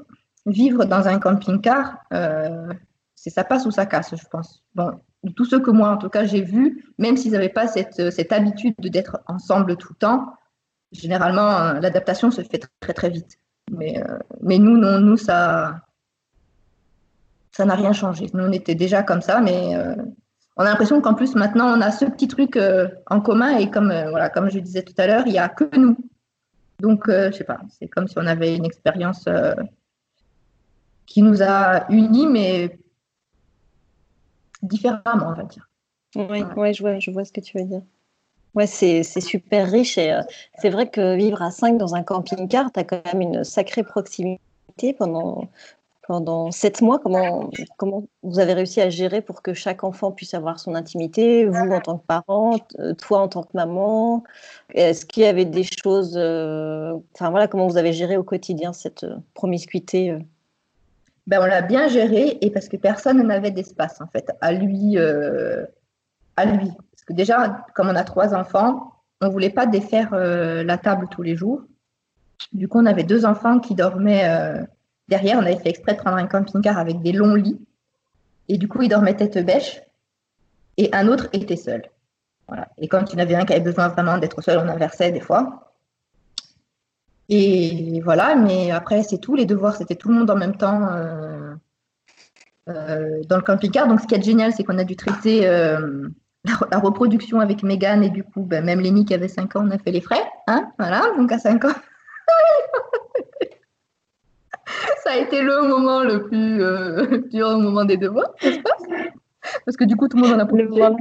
vivre 0.46 0.86
dans 0.86 1.06
un 1.06 1.18
camping-car, 1.18 1.98
euh, 2.14 2.72
c'est 3.14 3.30
ça 3.30 3.44
passe 3.44 3.66
ou 3.66 3.70
ça 3.70 3.84
casse, 3.84 4.14
je 4.16 4.26
pense. 4.30 4.64
Bon, 4.74 4.98
tous 5.36 5.44
ceux 5.44 5.60
que 5.60 5.70
moi, 5.70 5.90
en 5.90 5.98
tout 5.98 6.08
cas, 6.08 6.24
j'ai 6.24 6.40
vus, 6.40 6.86
même 6.98 7.18
s'ils 7.18 7.32
n'avaient 7.32 7.50
pas 7.50 7.68
cette, 7.68 8.10
cette 8.10 8.32
habitude 8.32 8.74
d'être 8.78 9.20
ensemble 9.26 9.76
tout 9.76 9.92
le 9.92 9.98
temps, 9.98 10.32
généralement, 10.90 11.58
euh, 11.58 11.80
l'adaptation 11.80 12.30
se 12.30 12.42
fait 12.42 12.66
très, 12.80 12.94
très 12.94 13.10
vite. 13.10 13.36
Mais, 13.70 14.02
mais 14.42 14.58
nous, 14.58 14.76
non, 14.76 14.98
nous, 14.98 15.16
ça 15.16 15.82
ça 17.52 17.66
n'a 17.66 17.74
rien 17.74 17.92
changé. 17.92 18.28
Nous, 18.32 18.42
on 18.42 18.52
était 18.52 18.74
déjà 18.74 19.02
comme 19.02 19.20
ça, 19.20 19.40
mais 19.40 19.76
on 20.56 20.62
a 20.62 20.64
l'impression 20.64 21.00
qu'en 21.00 21.14
plus, 21.14 21.34
maintenant, 21.34 21.66
on 21.76 21.80
a 21.82 21.90
ce 21.90 22.06
petit 22.06 22.26
truc 22.26 22.58
en 23.06 23.20
commun 23.20 23.56
et 23.58 23.70
comme, 23.70 23.92
voilà, 24.10 24.30
comme 24.30 24.50
je 24.50 24.58
disais 24.58 24.82
tout 24.82 24.94
à 24.96 25.06
l'heure, 25.06 25.26
il 25.26 25.32
n'y 25.32 25.38
a 25.38 25.48
que 25.48 25.64
nous. 25.76 25.96
Donc, 26.82 27.04
je 27.06 27.12
euh, 27.12 27.30
je 27.30 27.36
sais 27.36 27.44
pas, 27.44 27.60
c'est 27.78 27.86
comme 27.86 28.08
si 28.08 28.18
on 28.18 28.26
avait 28.26 28.56
une 28.56 28.64
expérience 28.64 29.26
euh, 29.28 29.54
qui 31.06 31.22
nous 31.22 31.40
a 31.40 31.86
unis, 31.90 32.26
mais 32.26 32.76
différemment, 34.62 35.28
on 35.28 35.34
va 35.34 35.44
dire. 35.44 35.70
Oui, 36.16 36.42
ouais. 36.56 36.74
je, 36.74 36.82
vois, 36.82 36.98
je 36.98 37.10
vois 37.12 37.24
ce 37.24 37.30
que 37.30 37.40
tu 37.40 37.56
veux 37.56 37.64
dire. 37.64 37.82
Ouais, 38.54 38.66
c'est 38.66 39.04
super 39.04 39.70
riche 39.70 39.96
et 39.96 40.12
euh, 40.12 40.22
c'est 40.58 40.70
vrai 40.70 40.90
que 40.90 41.14
vivre 41.16 41.40
à 41.40 41.52
5 41.52 41.78
dans 41.78 41.94
un 41.94 42.02
camping-car, 42.02 42.72
tu 42.72 42.80
as 42.80 42.84
quand 42.84 43.00
même 43.12 43.20
une 43.20 43.44
sacrée 43.44 43.84
proximité 43.84 44.92
pendant, 44.98 45.48
pendant 46.12 46.50
sept 46.50 46.82
mois. 46.82 46.98
Comment, 46.98 47.48
comment 47.78 48.04
vous 48.22 48.38
avez 48.38 48.52
réussi 48.52 48.82
à 48.82 48.90
gérer 48.90 49.22
pour 49.22 49.40
que 49.40 49.54
chaque 49.54 49.82
enfant 49.82 50.12
puisse 50.12 50.34
avoir 50.34 50.60
son 50.60 50.74
intimité, 50.74 51.46
vous 51.46 51.70
en 51.70 51.80
tant 51.80 51.96
que 51.96 52.04
parent, 52.04 52.58
euh, 52.80 52.92
toi 52.92 53.20
en 53.20 53.28
tant 53.28 53.42
que 53.44 53.52
maman? 53.54 54.22
Est-ce 54.74 55.06
qu'il 55.06 55.22
y 55.22 55.26
avait 55.26 55.46
des 55.46 55.62
choses, 55.64 56.12
euh, 56.18 56.92
enfin 57.14 57.30
voilà, 57.30 57.48
comment 57.48 57.66
vous 57.66 57.78
avez 57.78 57.94
géré 57.94 58.18
au 58.18 58.24
quotidien 58.24 58.74
cette 58.74 59.04
euh, 59.04 59.16
promiscuité 59.32 60.18
ben, 61.26 61.40
on 61.40 61.46
l'a 61.46 61.62
bien 61.62 61.88
géré 61.88 62.36
et 62.42 62.50
parce 62.50 62.68
que 62.68 62.76
personne 62.76 63.26
n'avait 63.26 63.52
d'espace 63.52 64.02
en 64.02 64.06
fait 64.08 64.30
à 64.42 64.52
lui, 64.52 64.98
à 64.98 66.44
lui. 66.44 66.66
Parce 66.66 67.04
que 67.06 67.12
déjà, 67.14 67.64
comme 67.74 67.88
on 67.88 67.94
a 67.94 68.04
trois 68.04 68.34
enfants, 68.34 68.92
on 69.22 69.30
voulait 69.30 69.48
pas 69.48 69.64
défaire 69.64 70.10
la 70.12 70.78
table 70.78 71.06
tous 71.10 71.22
les 71.22 71.36
jours. 71.36 71.62
Du 72.52 72.66
coup, 72.66 72.80
on 72.80 72.86
avait 72.86 73.04
deux 73.04 73.24
enfants 73.24 73.60
qui 73.60 73.76
dormaient 73.76 74.66
Derrière, 75.08 75.38
on 75.38 75.42
avait 75.42 75.56
fait 75.56 75.70
exprès 75.70 75.94
de 75.94 75.98
prendre 75.98 76.16
un 76.16 76.26
camping-car 76.26 76.78
avec 76.78 77.02
des 77.02 77.12
longs 77.12 77.34
lits. 77.34 77.60
Et 78.48 78.58
du 78.58 78.68
coup, 78.68 78.82
il 78.82 78.88
dormait 78.88 79.14
tête 79.14 79.44
bêche. 79.44 79.82
Et 80.76 80.88
un 80.92 81.08
autre 81.08 81.28
était 81.32 81.56
seul. 81.56 81.82
Et 82.78 82.88
quand 82.88 83.12
il 83.12 83.14
y 83.14 83.16
en 83.16 83.22
avait 83.22 83.34
un 83.34 83.44
qui 83.44 83.52
avait 83.52 83.62
besoin 83.62 83.88
vraiment 83.88 84.18
d'être 84.18 84.40
seul, 84.42 84.58
on 84.58 84.68
inversait 84.68 85.10
des 85.10 85.20
fois. 85.20 85.72
Et 87.28 88.00
voilà, 88.04 88.36
mais 88.36 88.70
après, 88.70 89.02
c'est 89.02 89.18
tout. 89.18 89.34
Les 89.34 89.46
devoirs, 89.46 89.76
c'était 89.76 89.94
tout 89.94 90.08
le 90.08 90.14
monde 90.14 90.30
en 90.30 90.36
même 90.36 90.56
temps 90.56 90.86
euh, 90.92 91.54
euh, 92.68 93.22
dans 93.28 93.36
le 93.36 93.42
camping-car. 93.42 93.88
Donc, 93.88 94.00
ce 94.00 94.06
qui 94.06 94.14
est 94.14 94.22
génial, 94.22 94.52
c'est 94.52 94.64
qu'on 94.64 94.78
a 94.78 94.84
dû 94.84 94.96
traiter 94.96 95.46
euh, 95.46 96.08
la, 96.70 96.78
reproduction 96.78 97.40
avec 97.40 97.62
Megan. 97.62 98.02
Et 98.02 98.10
du 98.10 98.22
coup, 98.24 98.42
ben, 98.42 98.64
même 98.64 98.80
Lémi 98.80 99.04
qui 99.04 99.14
avait 99.14 99.28
5 99.28 99.56
ans, 99.56 99.64
on 99.66 99.70
a 99.70 99.78
fait 99.78 99.92
les 99.92 100.00
frais. 100.00 100.22
Hein? 100.46 100.70
Voilà, 100.78 101.04
donc 101.16 101.32
à 101.32 101.38
5 101.38 101.64
ans. 101.64 101.68
ça 105.02 105.12
a 105.12 105.16
été 105.16 105.42
le 105.42 105.62
moment 105.68 106.02
le 106.02 106.24
plus 106.24 106.62
euh, 106.62 107.22
dur 107.30 107.48
au 107.48 107.58
moment 107.58 107.84
des 107.84 107.96
devoirs, 107.96 108.32
Parce 109.64 109.76
que 109.76 109.84
du 109.84 109.96
coup, 109.96 110.08
tout 110.08 110.16
le 110.16 110.22
monde 110.22 110.40
en 110.40 110.44
a 110.44 110.48
le 110.50 110.68
moment, 110.68 110.96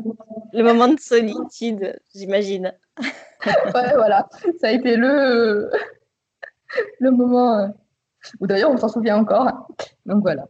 le 0.54 0.63
moment 0.63 0.88
de 0.88 1.00
solitude, 1.00 2.00
j'imagine. 2.13 2.74
ouais, 3.46 3.94
voilà. 3.96 4.28
Ça 4.60 4.67
a 4.67 4.72
été 4.72 4.96
le, 4.96 5.70
le 7.00 7.12
moment 7.12 7.60
euh, 7.60 7.67
où 8.39 8.48
d'ailleurs 8.48 8.72
on 8.72 8.78
s'en 8.78 8.89
souvient 8.89 9.17
encore. 9.17 9.67
Donc 10.06 10.22
voilà. 10.22 10.46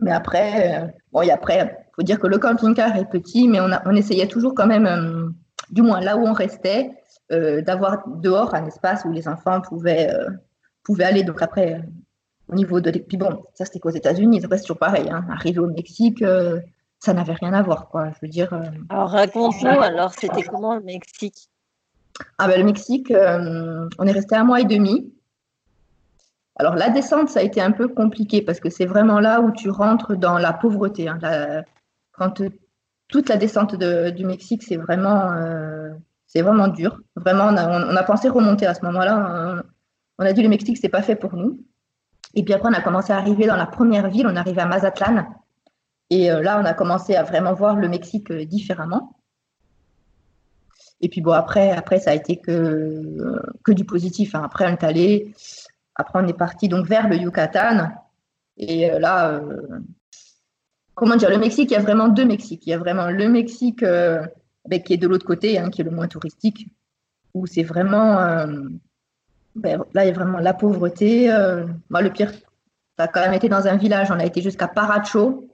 Mais 0.00 0.12
après, 0.12 0.82
euh, 0.82 0.86
bon, 1.12 1.22
et 1.22 1.30
après, 1.30 1.58
il 1.90 1.94
faut 1.96 2.02
dire 2.02 2.20
que 2.20 2.26
le 2.26 2.38
camping-car 2.38 2.96
est 2.96 3.08
petit, 3.10 3.48
mais 3.48 3.60
on, 3.60 3.72
a, 3.72 3.82
on 3.86 3.96
essayait 3.96 4.28
toujours 4.28 4.54
quand 4.54 4.66
même, 4.66 5.34
du 5.70 5.82
moins 5.82 6.00
là 6.00 6.16
où 6.16 6.26
on 6.26 6.32
restait, 6.32 6.90
d'avoir 7.30 8.08
dehors 8.08 8.54
un 8.54 8.64
espace 8.64 9.04
où 9.04 9.10
les 9.10 9.28
enfants 9.28 9.60
pouvaient, 9.60 10.10
pouvaient 10.82 11.04
aller. 11.04 11.24
Donc 11.24 11.42
après, 11.42 11.82
au 12.48 12.54
niveau 12.54 12.80
de. 12.80 12.90
Puis 12.90 13.16
bon, 13.16 13.44
ça 13.54 13.64
c'était 13.64 13.78
qu'aux 13.78 13.90
États-Unis, 13.90 14.40
c'est 14.40 14.60
toujours 14.60 14.78
pareil. 14.78 15.08
Hein. 15.10 15.24
Arrivé 15.30 15.58
au 15.58 15.66
Mexique, 15.66 16.22
euh, 16.22 16.60
ça 16.98 17.12
n'avait 17.12 17.34
rien 17.34 17.52
à 17.52 17.62
voir, 17.62 17.88
quoi. 17.88 18.10
Je 18.10 18.18
veux 18.22 18.28
dire. 18.28 18.52
Euh, 18.52 18.62
alors 18.88 19.10
raconte-nous, 19.10 19.68
alors 19.68 20.12
c'était 20.12 20.42
comment 20.42 20.74
le 20.74 20.82
Mexique? 20.82 21.48
Ah 22.38 22.48
ben 22.48 22.58
le 22.58 22.64
Mexique, 22.64 23.10
euh, 23.10 23.88
on 23.98 24.06
est 24.06 24.12
resté 24.12 24.34
un 24.34 24.44
mois 24.44 24.60
et 24.60 24.64
demi. 24.64 25.12
Alors 26.56 26.74
la 26.74 26.90
descente, 26.90 27.28
ça 27.28 27.40
a 27.40 27.42
été 27.42 27.60
un 27.60 27.70
peu 27.70 27.86
compliqué 27.86 28.42
parce 28.42 28.58
que 28.58 28.70
c'est 28.70 28.86
vraiment 28.86 29.20
là 29.20 29.40
où 29.40 29.52
tu 29.52 29.70
rentres 29.70 30.16
dans 30.16 30.38
la 30.38 30.52
pauvreté. 30.52 31.08
Hein. 31.08 31.20
quand 32.12 32.42
toute 33.06 33.28
la 33.28 33.36
descente 33.36 33.76
du 33.76 34.24
Mexique, 34.26 34.64
c'est 34.64 34.76
vraiment, 34.76 35.30
c'est 36.26 36.42
vraiment 36.42 36.66
dur. 36.66 37.00
Vraiment, 37.14 37.44
on 37.44 37.56
a, 37.56 37.86
on 37.86 37.94
a, 37.94 38.02
pensé 38.02 38.28
remonter 38.28 38.66
à 38.66 38.74
ce 38.74 38.84
moment-là. 38.86 39.62
On 40.18 40.24
a 40.24 40.32
dit 40.32 40.42
le 40.42 40.48
Mexique, 40.48 40.78
c'est 40.78 40.88
pas 40.88 41.02
fait 41.02 41.14
pour 41.14 41.36
nous. 41.36 41.60
Et 42.34 42.44
puis 42.44 42.54
après, 42.54 42.68
on 42.68 42.74
a 42.74 42.82
commencé 42.82 43.12
à 43.12 43.16
arriver 43.16 43.46
dans 43.46 43.56
la 43.56 43.66
première 43.66 44.08
ville, 44.08 44.26
on 44.26 44.36
arrivé 44.36 44.60
à 44.60 44.66
Mazatlan. 44.66 45.26
Et 46.10 46.30
euh, 46.30 46.42
là, 46.42 46.60
on 46.60 46.64
a 46.64 46.74
commencé 46.74 47.14
à 47.16 47.22
vraiment 47.22 47.52
voir 47.52 47.76
le 47.76 47.88
Mexique 47.88 48.30
euh, 48.30 48.44
différemment. 48.44 49.16
Et 51.00 51.08
puis 51.08 51.20
bon, 51.20 51.32
après, 51.32 51.70
après 51.70 52.00
ça 52.00 52.10
a 52.10 52.14
été 52.14 52.38
que, 52.38 52.50
euh, 52.50 53.42
que 53.62 53.72
du 53.72 53.84
positif. 53.84 54.34
Hein. 54.34 54.42
Après, 54.44 54.66
on 54.66 54.72
est 54.72 54.84
allé, 54.84 55.34
après, 55.94 56.20
on 56.22 56.26
est 56.26 56.36
parti 56.36 56.68
donc 56.68 56.86
vers 56.86 57.08
le 57.08 57.16
Yucatan. 57.16 57.90
Et 58.56 58.90
là, 58.98 59.40
comment 60.94 61.14
dire, 61.14 61.30
le 61.30 61.38
Mexique, 61.38 61.70
il 61.70 61.74
y 61.74 61.76
a 61.76 61.80
vraiment 61.80 62.08
deux 62.08 62.24
Mexiques. 62.24 62.66
Il 62.66 62.70
y 62.70 62.72
a 62.72 62.78
vraiment 62.78 63.08
le 63.08 63.28
Mexique 63.28 63.82
ben, 63.82 64.82
qui 64.84 64.92
est 64.92 64.96
de 64.96 65.06
l'autre 65.06 65.24
côté, 65.24 65.60
hein, 65.60 65.70
qui 65.70 65.82
est 65.82 65.84
le 65.84 65.92
moins 65.92 66.08
touristique, 66.08 66.66
où 67.34 67.46
c'est 67.46 67.62
vraiment 67.62 68.18
ben, 69.58 69.84
là, 69.94 70.04
il 70.04 70.08
y 70.08 70.10
a 70.10 70.14
vraiment 70.14 70.38
la 70.38 70.54
pauvreté. 70.54 71.30
Euh, 71.30 71.66
le 71.90 72.08
pire, 72.10 72.32
ça 72.96 73.04
a 73.04 73.08
quand 73.08 73.20
même 73.20 73.34
été 73.34 73.48
dans 73.48 73.66
un 73.66 73.76
village. 73.76 74.10
On 74.10 74.18
a 74.18 74.24
été 74.24 74.40
jusqu'à 74.42 74.68
Paracho. 74.68 75.48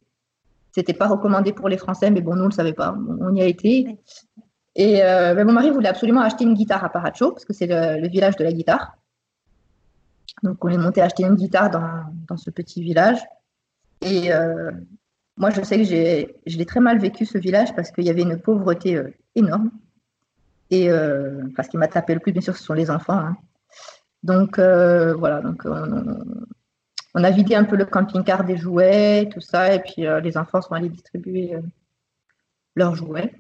C'était 0.73 0.95
pas 0.95 1.07
recommandé 1.07 1.53
pour 1.53 1.69
les 1.69 1.79
Français, 1.79 2.11
mais 2.11 2.21
bon, 2.21 2.35
nous, 2.35 2.41
on 2.41 2.45
ne 2.45 2.51
le 2.51 2.55
savait 2.55 2.73
pas. 2.73 2.97
On 3.21 3.35
y 3.35 3.43
a 3.43 3.47
été. 3.47 3.99
Et 4.77 4.95
ben, 4.97 5.45
mon 5.45 5.53
mari 5.53 5.71
voulait 5.71 5.89
absolument 5.89 6.23
acheter 6.23 6.45
une 6.45 6.55
guitare 6.55 6.83
à 6.83 6.89
Paracho, 6.89 7.31
parce 7.31 7.45
que 7.45 7.53
c'est 7.53 7.69
le, 7.69 8.09
village 8.09 8.35
de 8.37 8.43
la 8.43 8.53
guitare. 8.53 8.97
Donc, 10.43 10.65
on 10.65 10.69
est 10.69 10.79
monté 10.79 11.01
acheter 11.01 11.23
une 11.25 11.37
guitare 11.37 11.71
dans, 11.71 11.89
dans 12.29 12.37
ce 12.37 12.51
petit 12.51 12.83
village. 12.83 13.21
Et 14.03 14.31
moi, 15.37 15.51
je 15.51 15.63
sais 15.63 15.79
que 15.79 15.85
je 15.85 16.59
l'ai 16.59 16.67
très 16.67 16.81
mal 16.81 16.99
vécu 16.99 17.25
ce 17.25 17.39
village 17.39 17.73
parce 17.77 17.93
qu'il 17.93 18.05
y 18.05 18.11
avait 18.11 18.23
une 18.23 18.41
pauvreté 18.41 19.01
énorme. 19.37 19.71
Et 20.71 20.91
euh, 20.91 21.43
ce 21.63 21.69
qui 21.69 21.77
m'a 21.77 21.89
tapé 21.89 22.15
le 22.15 22.21
plus, 22.21 22.33
bien 22.33 22.41
sûr, 22.41 22.57
ce 22.57 22.63
sont 22.65 22.75
les 22.75 22.91
enfants. 22.91 23.19
Hein. 23.19 23.37
Donc 24.25 24.59
euh, 24.59 25.15
voilà, 25.15 25.43
donc 25.43 25.67
on, 25.67 27.23
a 27.23 27.31
vidé 27.31 27.55
un 27.55 27.65
peu 27.65 27.77
le 27.77 27.85
camping-car 27.85 28.45
des 28.45 28.57
jouets, 28.57 29.29
tout 29.31 29.43
ça, 29.43 29.75
et 29.75 29.81
puis 29.81 30.07
euh, 30.07 30.19
les 30.21 30.39
enfants 30.39 30.63
sont 30.63 30.73
allés 30.73 30.89
distribuer 30.89 31.53
leurs 32.75 32.95
jouets. 32.95 33.35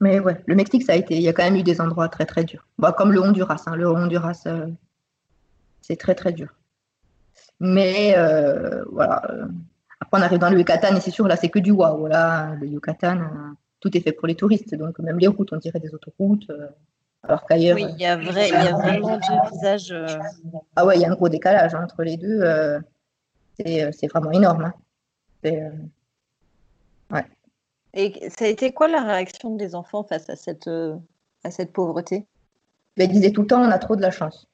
Mais 0.00 0.18
ouais, 0.18 0.42
le 0.46 0.56
Mexique, 0.56 0.82
ça 0.82 0.92
a 0.92 0.96
été, 0.96 1.16
il 1.16 1.22
y 1.22 1.28
a 1.28 1.32
quand 1.32 1.44
même 1.44 1.54
eu 1.54 1.62
des 1.62 1.80
endroits 1.80 2.08
très 2.08 2.26
très 2.26 2.42
durs. 2.44 2.66
Comme 2.96 3.12
le 3.12 3.22
Honduras, 3.22 3.62
hein. 3.66 3.76
le 3.76 3.88
Honduras, 3.88 4.48
c'est 5.80 5.96
très 5.96 6.16
très 6.16 6.32
dur. 6.32 6.48
Mais 7.60 8.16
voilà. 8.90 9.22
Après, 10.00 10.20
on 10.20 10.22
arrive 10.22 10.38
dans 10.38 10.50
le 10.50 10.58
Yucatan 10.58 10.96
et 10.96 11.00
c'est 11.00 11.10
sûr, 11.10 11.26
là, 11.26 11.36
c'est 11.36 11.48
que 11.48 11.58
du 11.58 11.72
waouh. 11.72 12.06
Là, 12.06 12.54
le 12.60 12.66
Yucatan, 12.66 13.18
tout 13.80 13.96
est 13.96 14.00
fait 14.00 14.12
pour 14.12 14.28
les 14.28 14.36
touristes. 14.36 14.74
Donc, 14.74 14.98
même 15.00 15.18
les 15.18 15.26
routes, 15.26 15.52
on 15.52 15.56
dirait 15.56 15.80
des 15.80 15.92
autoroutes. 15.94 16.50
Euh, 17.24 17.28
alors 17.28 17.46
qu'ailleurs. 17.46 17.76
Oui, 17.76 17.86
il 17.90 18.00
y, 18.00 18.06
a 18.06 18.16
vrai, 18.16 18.48
il 18.48 18.54
y 18.54 18.56
a 18.56 18.72
vraiment 18.72 19.16
deux 19.16 19.50
visages. 19.52 19.92
Euh, 19.92 20.18
ah 20.76 20.86
ouais, 20.86 20.96
il 20.96 21.02
y 21.02 21.04
a 21.04 21.10
un 21.10 21.14
gros 21.14 21.28
décalage 21.28 21.74
entre 21.74 22.02
les 22.02 22.16
deux. 22.16 22.40
Euh, 22.42 22.80
c'est 23.58 24.06
vraiment 24.06 24.30
énorme. 24.30 24.72
Hein. 25.44 25.52
Ouais. 27.10 27.26
Et 27.94 28.28
ça 28.30 28.44
a 28.44 28.48
été 28.48 28.72
quoi 28.72 28.88
la 28.88 29.02
réaction 29.02 29.56
des 29.56 29.74
enfants 29.74 30.04
face 30.04 30.28
à 30.30 30.36
cette, 30.36 30.68
à 31.44 31.50
cette 31.50 31.72
pauvreté? 31.72 32.26
Ben, 32.96 33.08
Ils 33.08 33.12
disaient 33.12 33.32
tout 33.32 33.42
le 33.42 33.46
temps 33.46 33.62
on 33.62 33.70
a 33.70 33.78
trop 33.78 33.96
de 33.96 34.02
la 34.02 34.10
chance. 34.10 34.46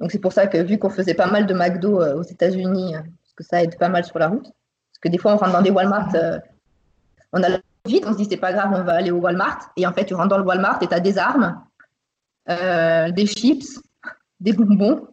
Donc 0.00 0.12
c'est 0.12 0.18
pour 0.18 0.32
ça 0.32 0.46
que 0.46 0.58
vu 0.58 0.78
qu'on 0.78 0.90
faisait 0.90 1.14
pas 1.14 1.26
mal 1.26 1.46
de 1.46 1.54
McDo 1.54 2.02
aux 2.02 2.22
États-Unis, 2.22 2.92
parce 2.92 3.34
que 3.34 3.44
ça 3.44 3.62
aide 3.62 3.78
pas 3.78 3.88
mal 3.88 4.04
sur 4.04 4.18
la 4.18 4.28
route, 4.28 4.44
parce 4.44 4.98
que 5.00 5.08
des 5.08 5.18
fois 5.18 5.34
on 5.34 5.36
rentre 5.36 5.52
dans 5.52 5.62
des 5.62 5.70
Walmart, 5.70 6.14
on 7.32 7.42
a 7.42 7.58
vite, 7.86 8.04
on 8.06 8.12
se 8.12 8.18
dit 8.18 8.26
c'est 8.30 8.36
pas 8.36 8.52
grave, 8.52 8.72
on 8.74 8.84
va 8.84 8.94
aller 8.94 9.10
au 9.10 9.18
Walmart. 9.18 9.72
Et 9.76 9.86
en 9.86 9.92
fait, 9.92 10.04
tu 10.04 10.14
rentres 10.14 10.28
dans 10.28 10.38
le 10.38 10.44
Walmart 10.44 10.82
et 10.82 10.86
tu 10.86 10.94
as 10.94 11.00
des 11.00 11.18
armes, 11.18 11.60
euh, 12.50 13.10
des 13.10 13.26
chips, 13.26 13.80
des 14.40 14.52
bonbons, 14.52 15.06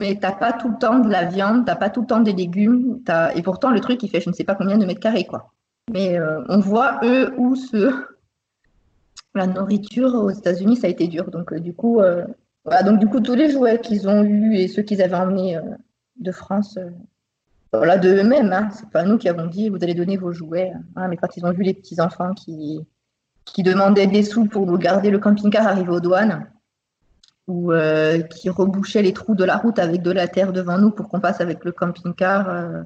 mais 0.00 0.14
tu 0.14 0.20
n'as 0.20 0.32
pas 0.32 0.52
tout 0.52 0.70
le 0.70 0.78
temps 0.78 0.98
de 0.98 1.10
la 1.10 1.24
viande, 1.24 1.64
tu 1.64 1.70
n'as 1.70 1.76
pas 1.76 1.90
tout 1.90 2.02
le 2.02 2.06
temps 2.06 2.20
des 2.20 2.32
légumes. 2.32 3.00
Et 3.34 3.42
pourtant, 3.42 3.70
le 3.70 3.80
truc, 3.80 4.02
il 4.02 4.10
fait 4.10 4.20
je 4.20 4.28
ne 4.28 4.34
sais 4.34 4.44
pas 4.44 4.54
combien 4.54 4.76
de 4.76 4.84
mètres 4.84 5.00
carrés. 5.00 5.24
Quoi. 5.24 5.52
Mais 5.92 6.18
euh, 6.18 6.42
on 6.48 6.60
voit, 6.60 7.00
eux, 7.02 7.32
où 7.38 7.54
ce... 7.54 7.92
la 9.34 9.46
nourriture 9.46 10.14
aux 10.14 10.30
États-Unis, 10.30 10.76
ça 10.76 10.86
a 10.86 10.90
été 10.90 11.08
dur. 11.08 11.30
Donc, 11.30 11.52
euh, 11.52 11.58
du 11.58 11.74
coup, 11.74 12.00
donc, 12.84 12.98
du 12.98 13.06
coup, 13.06 13.20
tous 13.20 13.34
les 13.34 13.50
jouets 13.50 13.80
qu'ils 13.80 14.08
ont 14.08 14.22
eus 14.22 14.56
et 14.56 14.68
ceux 14.68 14.82
qu'ils 14.82 15.02
avaient 15.02 15.16
emmenés 15.16 15.58
de 16.16 16.32
France, 16.32 16.78
voilà, 17.72 17.98
de 17.98 18.08
eux-mêmes. 18.08 18.52
Hein. 18.52 18.68
C'est 18.72 18.88
pas 18.90 19.04
nous 19.04 19.18
qui 19.18 19.28
avons 19.28 19.46
dit 19.46 19.68
vous 19.68 19.82
allez 19.82 19.94
donner 19.94 20.16
vos 20.16 20.32
jouets. 20.32 20.72
Hein. 20.96 21.08
Mais 21.08 21.16
quand 21.16 21.36
ils 21.36 21.44
ont 21.44 21.52
vu 21.52 21.62
les 21.62 21.74
petits 21.74 22.00
enfants 22.00 22.32
qui, 22.34 22.80
qui 23.44 23.62
demandaient 23.62 24.06
des 24.06 24.22
sous 24.22 24.46
pour 24.46 24.66
nous 24.66 24.78
garder 24.78 25.10
le 25.10 25.18
camping-car 25.18 25.66
arrivé 25.66 25.90
aux 25.90 26.00
douanes, 26.00 26.46
ou 27.46 27.72
euh, 27.72 28.22
qui 28.22 28.48
rebouchaient 28.48 29.02
les 29.02 29.12
trous 29.12 29.34
de 29.34 29.44
la 29.44 29.56
route 29.56 29.78
avec 29.78 30.02
de 30.02 30.10
la 30.10 30.28
terre 30.28 30.52
devant 30.52 30.78
nous 30.78 30.90
pour 30.90 31.08
qu'on 31.08 31.20
passe 31.20 31.40
avec 31.40 31.64
le 31.64 31.72
camping-car, 31.72 32.48
euh, 32.48 32.82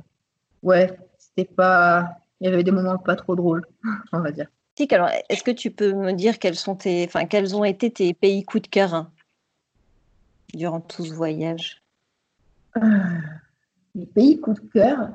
ouais, 0.63 0.99
c'était 1.19 1.51
pas. 1.51 2.19
Il 2.41 2.49
y 2.49 2.53
avait 2.53 2.65
des 2.65 2.71
moments 2.71 2.99
pas 2.99 3.17
trop 3.17 3.35
drôles, 3.37 3.67
on 4.13 4.21
va 4.21 4.31
dire. 4.31 4.49
Alors, 4.91 5.11
est-ce 5.29 5.43
que 5.43 5.51
tu 5.51 5.73
peux 5.73 5.93
me 5.93 6.13
dire 6.13 6.39
quels 6.39 6.55
sont 6.55 6.77
tes, 6.77 7.05
enfin, 7.05 7.27
quels 7.27 7.57
ont 7.57 7.65
été 7.65 7.91
tes 7.91 8.15
pays 8.15 8.45
coup 8.45 8.61
de 8.61 8.69
cœur 8.69 8.95
hein, 8.95 9.11
durant 10.55 10.81
tout 10.81 11.05
ce 11.05 11.13
voyage? 11.13 11.83
Euh, 12.77 12.81
des 13.95 14.07
pays 14.07 14.41
coup 14.41 14.55
de 14.55 14.61
cœur? 14.61 15.11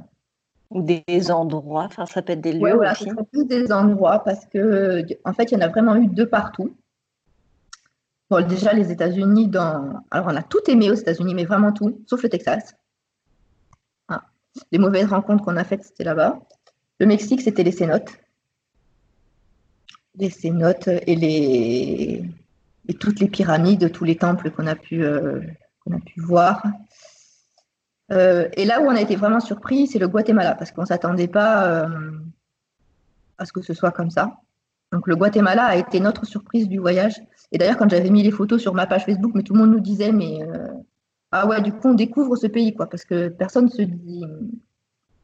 Ou 0.70 0.82
des 0.82 1.32
endroits, 1.32 1.84
enfin 1.84 2.08
ça 2.08 2.24
peut 2.24 2.34
être 2.34 2.42
des 2.42 2.54
lieux 2.54 2.62
ouais, 2.62 2.74
voilà, 2.74 2.96
plus 3.32 3.46
des 3.46 3.72
endroits 3.72 4.24
parce 4.24 4.44
que 4.48 5.06
en 5.24 5.32
fait 5.32 5.52
il 5.52 5.54
y 5.54 5.58
en 5.58 5.62
a 5.62 5.68
vraiment 5.68 5.96
eu 5.96 6.08
deux 6.08 6.28
partout. 6.28 6.76
Déjà 8.42 8.74
les 8.74 8.92
États-Unis, 8.92 9.48
dans... 9.48 10.02
alors 10.12 10.28
on 10.28 10.36
a 10.36 10.44
tout 10.44 10.62
aimé 10.68 10.90
aux 10.90 10.96
États-Unis, 10.96 11.36
mais 11.36 11.46
vraiment 11.46 11.72
tout, 11.72 12.02
sauf 12.08 12.24
le 12.24 12.30
Texas. 12.30 12.76
Ah. 14.08 14.24
Les 14.72 14.80
mauvaises 14.80 15.08
rencontres 15.08 15.44
qu'on 15.44 15.58
a 15.58 15.64
faites, 15.64 15.84
c'était 15.84 16.04
là-bas. 16.04 16.40
Le 17.00 17.06
Mexique, 17.06 17.42
c'était 17.42 17.64
les 17.64 17.72
cénotes. 17.72 18.12
Les 20.16 20.30
cénotes 20.30 20.88
et 20.88 21.16
les 21.16 22.24
et 22.88 22.94
toutes 22.96 23.20
les 23.20 23.30
pyramides, 23.30 23.92
tous 23.92 24.04
les 24.04 24.18
temples 24.18 24.52
qu'on 24.52 24.68
a 24.68 24.76
pu 24.76 25.04
euh, 25.04 25.40
a 25.92 26.00
pu 26.00 26.22
voir. 26.22 26.64
Euh, 28.12 28.48
et 28.54 28.66
là 28.66 28.82
où 28.82 28.86
on 28.86 28.96
a 28.96 29.02
été 29.02 29.16
vraiment 29.16 29.40
surpris, 29.40 29.88
c'est 29.88 30.00
le 30.00 30.08
Guatemala, 30.08 30.56
parce 30.56 30.72
qu'on 30.72 30.82
ne 30.82 30.88
s'attendait 30.88 31.28
pas 31.28 31.66
euh, 31.66 32.12
à 33.38 33.46
ce 33.46 33.54
que 33.54 33.62
ce 33.62 33.74
soit 33.74 33.92
comme 33.92 34.10
ça. 34.10 34.38
Donc 34.92 35.08
le 35.08 35.16
Guatemala 35.16 35.66
a 35.66 35.76
été 35.76 36.00
notre 36.00 36.26
surprise 36.26 36.68
du 36.68 36.78
voyage. 36.78 37.20
Et 37.54 37.60
d'ailleurs, 37.60 37.78
quand 37.78 37.90
j'avais 37.90 38.10
mis 38.10 38.24
les 38.24 38.32
photos 38.32 38.60
sur 38.60 38.74
ma 38.74 38.88
page 38.88 39.06
Facebook, 39.06 39.32
mais 39.36 39.44
tout 39.44 39.54
le 39.54 39.60
monde 39.60 39.72
nous 39.72 39.80
disait, 39.80 40.12
mais 40.12 40.42
euh, 40.42 40.68
ah 41.32 41.48
ouais, 41.48 41.62
du 41.62 41.72
coup, 41.72 41.90
on 41.90 41.94
découvre 41.94 42.36
ce 42.36 42.48
pays, 42.48 42.74
quoi, 42.74 42.88
parce 42.88 43.06
que 43.06 43.30
personne 43.30 43.70
se 43.70 43.84
dit, 43.84 44.26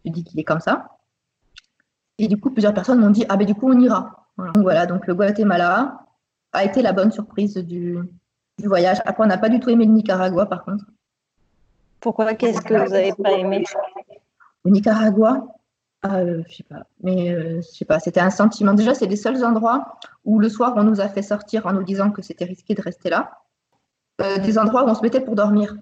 se 0.05 0.11
dit 0.11 0.23
qu'il 0.23 0.39
est 0.39 0.43
comme 0.43 0.59
ça. 0.59 0.97
Et 2.19 2.27
du 2.27 2.39
coup, 2.39 2.51
plusieurs 2.51 2.73
personnes 2.73 2.99
m'ont 2.99 3.09
dit, 3.09 3.25
ah 3.29 3.35
ben 3.35 3.45
du 3.45 3.55
coup, 3.55 3.67
on 3.69 3.79
ira. 3.79 4.27
Donc 4.37 4.59
voilà, 4.59 4.85
donc 4.85 5.07
le 5.07 5.15
Guatemala 5.15 6.05
a 6.53 6.63
été 6.63 6.81
la 6.81 6.93
bonne 6.93 7.11
surprise 7.11 7.55
du, 7.55 7.97
du 8.59 8.67
voyage. 8.67 9.01
Après, 9.05 9.23
on 9.23 9.27
n'a 9.27 9.37
pas 9.37 9.49
du 9.49 9.59
tout 9.59 9.69
aimé 9.69 9.85
le 9.85 9.91
Nicaragua, 9.91 10.45
par 10.45 10.63
contre. 10.63 10.85
Pourquoi? 11.99 12.35
Qu'est-ce 12.35 12.61
que 12.61 12.75
vous 12.75 12.91
n'avez 12.91 13.13
pas 13.13 13.31
aimé? 13.31 13.63
Au 14.63 14.69
Nicaragua 14.69 15.47
euh, 16.05 16.43
Je 16.47 16.55
sais 16.55 16.63
pas. 16.63 16.85
Mais 17.01 17.31
euh, 17.31 17.61
je 17.61 17.67
sais 17.67 17.85
pas, 17.85 17.99
c'était 17.99 18.19
un 18.19 18.29
sentiment. 18.29 18.73
Déjà, 18.73 18.93
c'est 18.93 19.07
les 19.07 19.15
seuls 19.15 19.43
endroits 19.43 19.99
où 20.25 20.39
le 20.39 20.49
soir, 20.49 20.73
on 20.75 20.83
nous 20.83 21.01
a 21.01 21.09
fait 21.09 21.21
sortir 21.21 21.65
en 21.65 21.73
nous 21.73 21.83
disant 21.83 22.11
que 22.11 22.21
c'était 22.21 22.45
risqué 22.45 22.73
de 22.73 22.81
rester 22.81 23.09
là. 23.09 23.39
Euh, 24.21 24.37
des 24.39 24.57
endroits 24.57 24.85
où 24.85 24.89
on 24.89 24.95
se 24.95 25.01
mettait 25.01 25.21
pour 25.21 25.35
dormir. 25.35 25.75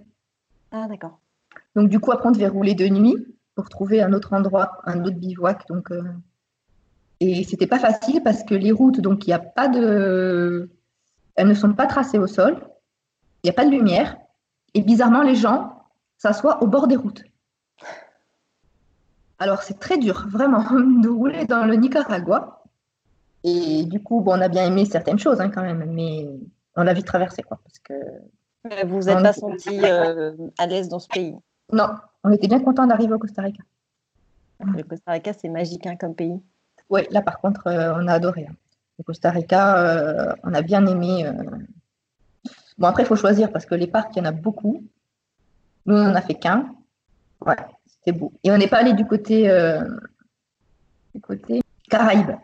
Ah, 0.71 0.87
d'accord. 0.87 1.19
Donc, 1.75 1.89
du 1.89 1.99
coup, 1.99 2.11
après, 2.11 2.29
on 2.29 2.31
devait 2.31 2.47
rouler 2.47 2.75
de 2.75 2.87
nuit 2.87 3.15
pour 3.55 3.69
trouver 3.69 4.01
un 4.01 4.13
autre 4.13 4.33
endroit, 4.33 4.79
un 4.85 5.03
autre 5.03 5.17
bivouac. 5.17 5.67
Donc, 5.67 5.91
euh... 5.91 6.03
Et 7.19 7.43
c'était 7.43 7.65
pas 7.65 7.79
facile 7.79 8.21
parce 8.23 8.43
que 8.43 8.53
les 8.53 8.71
routes, 8.71 9.01
donc, 9.01 9.25
il 9.25 9.31
n'y 9.31 9.33
a 9.33 9.39
pas 9.39 9.67
de. 9.67 10.69
Elles 11.35 11.47
ne 11.47 11.53
sont 11.55 11.73
pas 11.73 11.87
tracées 11.87 12.19
au 12.19 12.27
sol. 12.27 12.59
Il 13.43 13.47
n'y 13.47 13.49
a 13.49 13.53
pas 13.53 13.65
de 13.65 13.71
lumière. 13.71 14.17
Et 14.73 14.81
bizarrement, 14.81 15.23
les 15.23 15.35
gens 15.35 15.83
s'assoit 16.17 16.61
au 16.61 16.67
bord 16.67 16.87
des 16.87 16.95
routes. 16.95 17.23
Alors 19.39 19.61
c'est 19.61 19.79
très 19.79 19.97
dur, 19.97 20.27
vraiment, 20.29 20.63
de 21.01 21.09
rouler 21.09 21.45
dans 21.45 21.65
le 21.65 21.75
Nicaragua. 21.75 22.63
Et 23.43 23.85
du 23.85 24.01
coup, 24.01 24.21
bon, 24.21 24.37
on 24.37 24.41
a 24.41 24.47
bien 24.47 24.65
aimé 24.65 24.85
certaines 24.85 25.19
choses 25.19 25.39
hein, 25.39 25.49
quand 25.49 25.61
même, 25.61 25.85
mais 25.91 26.27
on 26.75 26.83
l'a 26.83 26.93
vite 26.93 27.05
traversé. 27.05 27.43
Quoi, 27.43 27.59
parce 27.63 27.79
que 27.79 27.93
vous 28.85 29.01
n'êtes 29.03 29.23
pas 29.23 29.33
senti 29.33 29.79
euh, 29.83 30.33
à 30.57 30.65
l'aise 30.65 30.89
dans 30.89 30.99
ce 30.99 31.07
pays 31.07 31.35
Non, 31.71 31.89
on 32.23 32.31
était 32.31 32.47
bien 32.47 32.59
content 32.59 32.87
d'arriver 32.87 33.13
au 33.13 33.19
Costa 33.19 33.43
Rica. 33.43 33.63
Le 34.59 34.83
Costa 34.83 35.11
Rica, 35.11 35.33
c'est 35.33 35.49
magique 35.49 35.85
hein, 35.85 35.95
comme 35.95 36.15
pays. 36.15 36.41
Oui, 36.89 37.01
là 37.11 37.21
par 37.21 37.39
contre, 37.39 37.67
euh, 37.67 37.93
on 37.95 38.07
a 38.07 38.13
adoré. 38.13 38.47
Hein. 38.49 38.55
Le 38.97 39.03
Costa 39.03 39.29
Rica, 39.29 39.77
euh, 39.77 40.33
on 40.43 40.53
a 40.53 40.63
bien 40.63 40.85
aimé. 40.87 41.31
Bon, 42.79 42.87
après, 42.87 43.03
il 43.03 43.05
faut 43.05 43.15
choisir 43.15 43.51
parce 43.51 43.67
que 43.67 43.75
les 43.75 43.87
parcs, 43.87 44.15
il 44.15 44.19
y 44.19 44.21
en 44.21 44.25
a 44.25 44.31
beaucoup. 44.31 44.83
Nous, 45.85 45.95
on 45.95 46.03
n'en 46.03 46.15
a 46.15 46.21
fait 46.21 46.33
qu'un. 46.33 46.73
Ouais, 47.45 47.55
c'était 48.07 48.17
beau. 48.17 48.31
Et 48.43 48.51
on 48.51 48.57
n'est 48.57 48.67
pas 48.67 48.77
allé 48.77 48.93
du 48.93 49.05
côté, 49.05 49.49
euh, 49.49 49.81
du 51.13 51.21
côté 51.21 51.61
Caraïbes. 51.89 52.35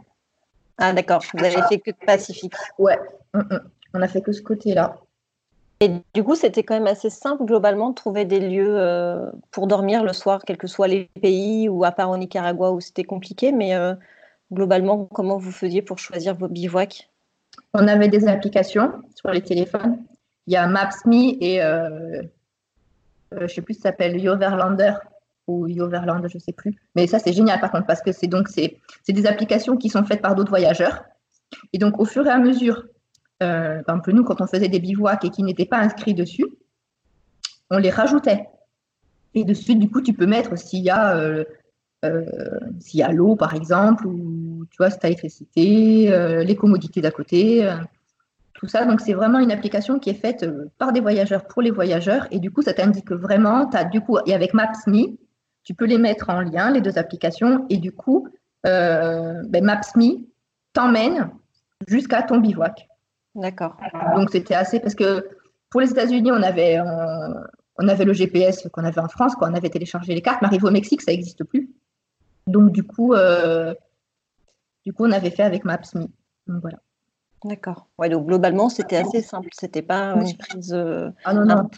Ah, 0.77 0.93
d'accord. 0.93 1.23
Vous 1.33 1.43
avez 1.43 1.61
fait 1.69 1.79
que 1.79 1.91
le 1.91 2.05
Pacifique. 2.05 2.53
Ouais, 2.77 2.99
mm, 3.33 3.39
mm. 3.39 3.59
on 3.93 4.01
a 4.01 4.07
fait 4.07 4.21
que 4.21 4.31
ce 4.31 4.41
côté-là. 4.41 4.97
Et 5.79 5.91
du 6.13 6.23
coup, 6.23 6.35
c'était 6.35 6.63
quand 6.63 6.75
même 6.75 6.87
assez 6.87 7.09
simple 7.09 7.43
globalement 7.45 7.89
de 7.89 7.95
trouver 7.95 8.25
des 8.25 8.39
lieux 8.39 8.79
euh, 8.79 9.29
pour 9.51 9.67
dormir 9.67 10.03
le 10.03 10.13
soir, 10.13 10.41
quels 10.45 10.57
que 10.57 10.67
soient 10.67 10.87
les 10.87 11.09
pays 11.21 11.67
ou 11.67 11.83
à 11.83 11.91
part 11.91 12.09
au 12.09 12.17
Nicaragua 12.17 12.71
où 12.71 12.79
c'était 12.79 13.03
compliqué. 13.03 13.51
Mais 13.51 13.75
euh, 13.75 13.93
globalement, 14.51 15.05
comment 15.05 15.37
vous 15.37 15.51
faisiez 15.51 15.81
pour 15.81 15.99
choisir 15.99 16.35
vos 16.35 16.47
bivouacs? 16.47 17.09
On 17.73 17.87
avait 17.87 18.07
des 18.07 18.27
applications 18.27 18.93
sur 19.15 19.29
les 19.31 19.41
téléphones. 19.41 20.03
Il 20.47 20.53
y 20.53 20.57
a 20.57 20.67
Maps.me 20.67 21.41
et 21.43 21.61
euh, 21.61 22.21
je 23.31 23.43
ne 23.43 23.47
sais 23.47 23.61
plus, 23.61 23.73
ça 23.75 23.83
s'appelle 23.83 24.19
Yoverlander 24.19 24.93
ou 25.47 25.67
Yoverland, 25.67 26.25
je 26.27 26.37
ne 26.37 26.39
sais 26.39 26.53
plus. 26.53 26.75
Mais 26.95 27.07
ça, 27.07 27.19
c'est 27.19 27.33
génial 27.33 27.59
par 27.59 27.71
contre, 27.71 27.85
parce 27.85 28.01
que 28.01 28.11
c'est 28.11 28.27
donc 28.27 28.47
c'est 28.49 28.79
des 29.07 29.25
applications 29.25 29.77
qui 29.77 29.89
sont 29.89 30.03
faites 30.03 30.21
par 30.21 30.35
d'autres 30.35 30.49
voyageurs. 30.49 31.03
Et 31.71 31.77
donc, 31.77 31.99
au 31.99 32.05
fur 32.05 32.25
et 32.25 32.29
à 32.29 32.39
mesure, 32.39 32.85
euh, 33.41 33.81
par 33.83 33.95
exemple, 33.95 34.13
nous, 34.13 34.23
quand 34.23 34.41
on 34.41 34.47
faisait 34.47 34.69
des 34.69 34.79
bivouacs 34.79 35.25
et 35.25 35.29
qui 35.29 35.43
n'étaient 35.43 35.65
pas 35.65 35.77
inscrits 35.77 36.13
dessus, 36.13 36.45
on 37.69 37.77
les 37.77 37.89
rajoutait. 37.89 38.47
Et 39.35 39.43
dessus, 39.43 39.75
du 39.75 39.89
coup, 39.89 40.01
tu 40.01 40.13
peux 40.13 40.25
mettre 40.25 40.57
s'il 40.57 40.83
y 40.83 40.89
a 40.89 41.17
euh, 41.17 41.43
s'il 42.79 42.99
y 42.99 43.03
a 43.03 43.11
l'eau, 43.11 43.35
par 43.35 43.55
exemple, 43.55 44.07
ou 44.07 44.65
tu 44.69 44.77
vois, 44.77 44.89
si 44.89 44.99
tu 44.99 45.05
as 45.05 46.43
les 46.43 46.55
commodités 46.55 46.99
d'à 46.99 47.11
côté, 47.11 47.69
tout 48.55 48.67
ça. 48.67 48.85
Donc, 48.85 48.99
c'est 48.99 49.13
vraiment 49.13 49.39
une 49.39 49.53
application 49.53 49.99
qui 49.99 50.09
est 50.09 50.15
faite 50.15 50.45
par 50.77 50.91
des 50.91 50.99
voyageurs 50.99 51.45
pour 51.45 51.61
les 51.61 51.71
voyageurs. 51.71 52.27
Et 52.29 52.39
du 52.39 52.51
coup, 52.51 52.61
ça 52.61 52.73
t'indique 52.73 53.11
vraiment, 53.11 53.69
as, 53.69 53.85
du 53.85 54.01
coup, 54.01 54.17
et 54.25 54.33
avec 54.33 54.53
Maps.me, 54.53 55.15
tu 55.63 55.73
peux 55.73 55.85
les 55.85 55.97
mettre 55.97 56.29
en 56.29 56.41
lien, 56.41 56.71
les 56.71 56.81
deux 56.81 56.97
applications, 56.97 57.65
et 57.69 57.77
du 57.77 57.91
coup, 57.91 58.27
ben, 58.63 59.63
Maps.me 59.63 60.25
t'emmène 60.73 61.29
jusqu'à 61.87 62.23
ton 62.23 62.37
bivouac. 62.37 62.87
D'accord. 63.35 63.77
Donc 64.15 64.29
c'était 64.31 64.55
assez 64.55 64.79
parce 64.79 64.95
que 64.95 65.27
pour 65.69 65.81
les 65.81 65.91
États-Unis, 65.91 66.31
on 66.31 66.41
avait 66.41 66.79
on 67.77 67.87
avait 67.87 68.05
le 68.05 68.13
GPS 68.13 68.67
qu'on 68.71 68.83
avait 68.83 69.01
en 69.01 69.07
France 69.07 69.33
quand 69.35 69.49
on 69.49 69.53
avait 69.53 69.69
téléchargé 69.69 70.13
les 70.13 70.21
cartes, 70.21 70.41
mais 70.41 70.47
arrivé 70.47 70.67
au 70.67 70.71
Mexique, 70.71 71.01
ça 71.01 71.11
n'existe 71.11 71.43
plus. 71.43 71.69
Donc 72.47 72.71
du 72.71 72.83
coup, 72.83 73.13
euh, 73.13 73.73
du 74.85 74.93
coup, 74.93 75.05
on 75.05 75.11
avait 75.11 75.31
fait 75.31 75.43
avec 75.43 75.65
Maps.me. 75.65 76.01
Donc 76.47 76.61
voilà. 76.61 76.79
D'accord. 77.45 77.87
Ouais, 77.97 78.09
donc 78.09 78.25
globalement, 78.27 78.69
c'était 78.69 78.97
assez 78.97 79.21
simple. 79.21 79.49
C'était 79.51 79.81
pas 79.81 80.15
une 80.15 80.37
prise. 80.37 80.73
Euh, 80.73 81.09
ah 81.25 81.33
non, 81.33 81.45
non. 81.45 81.69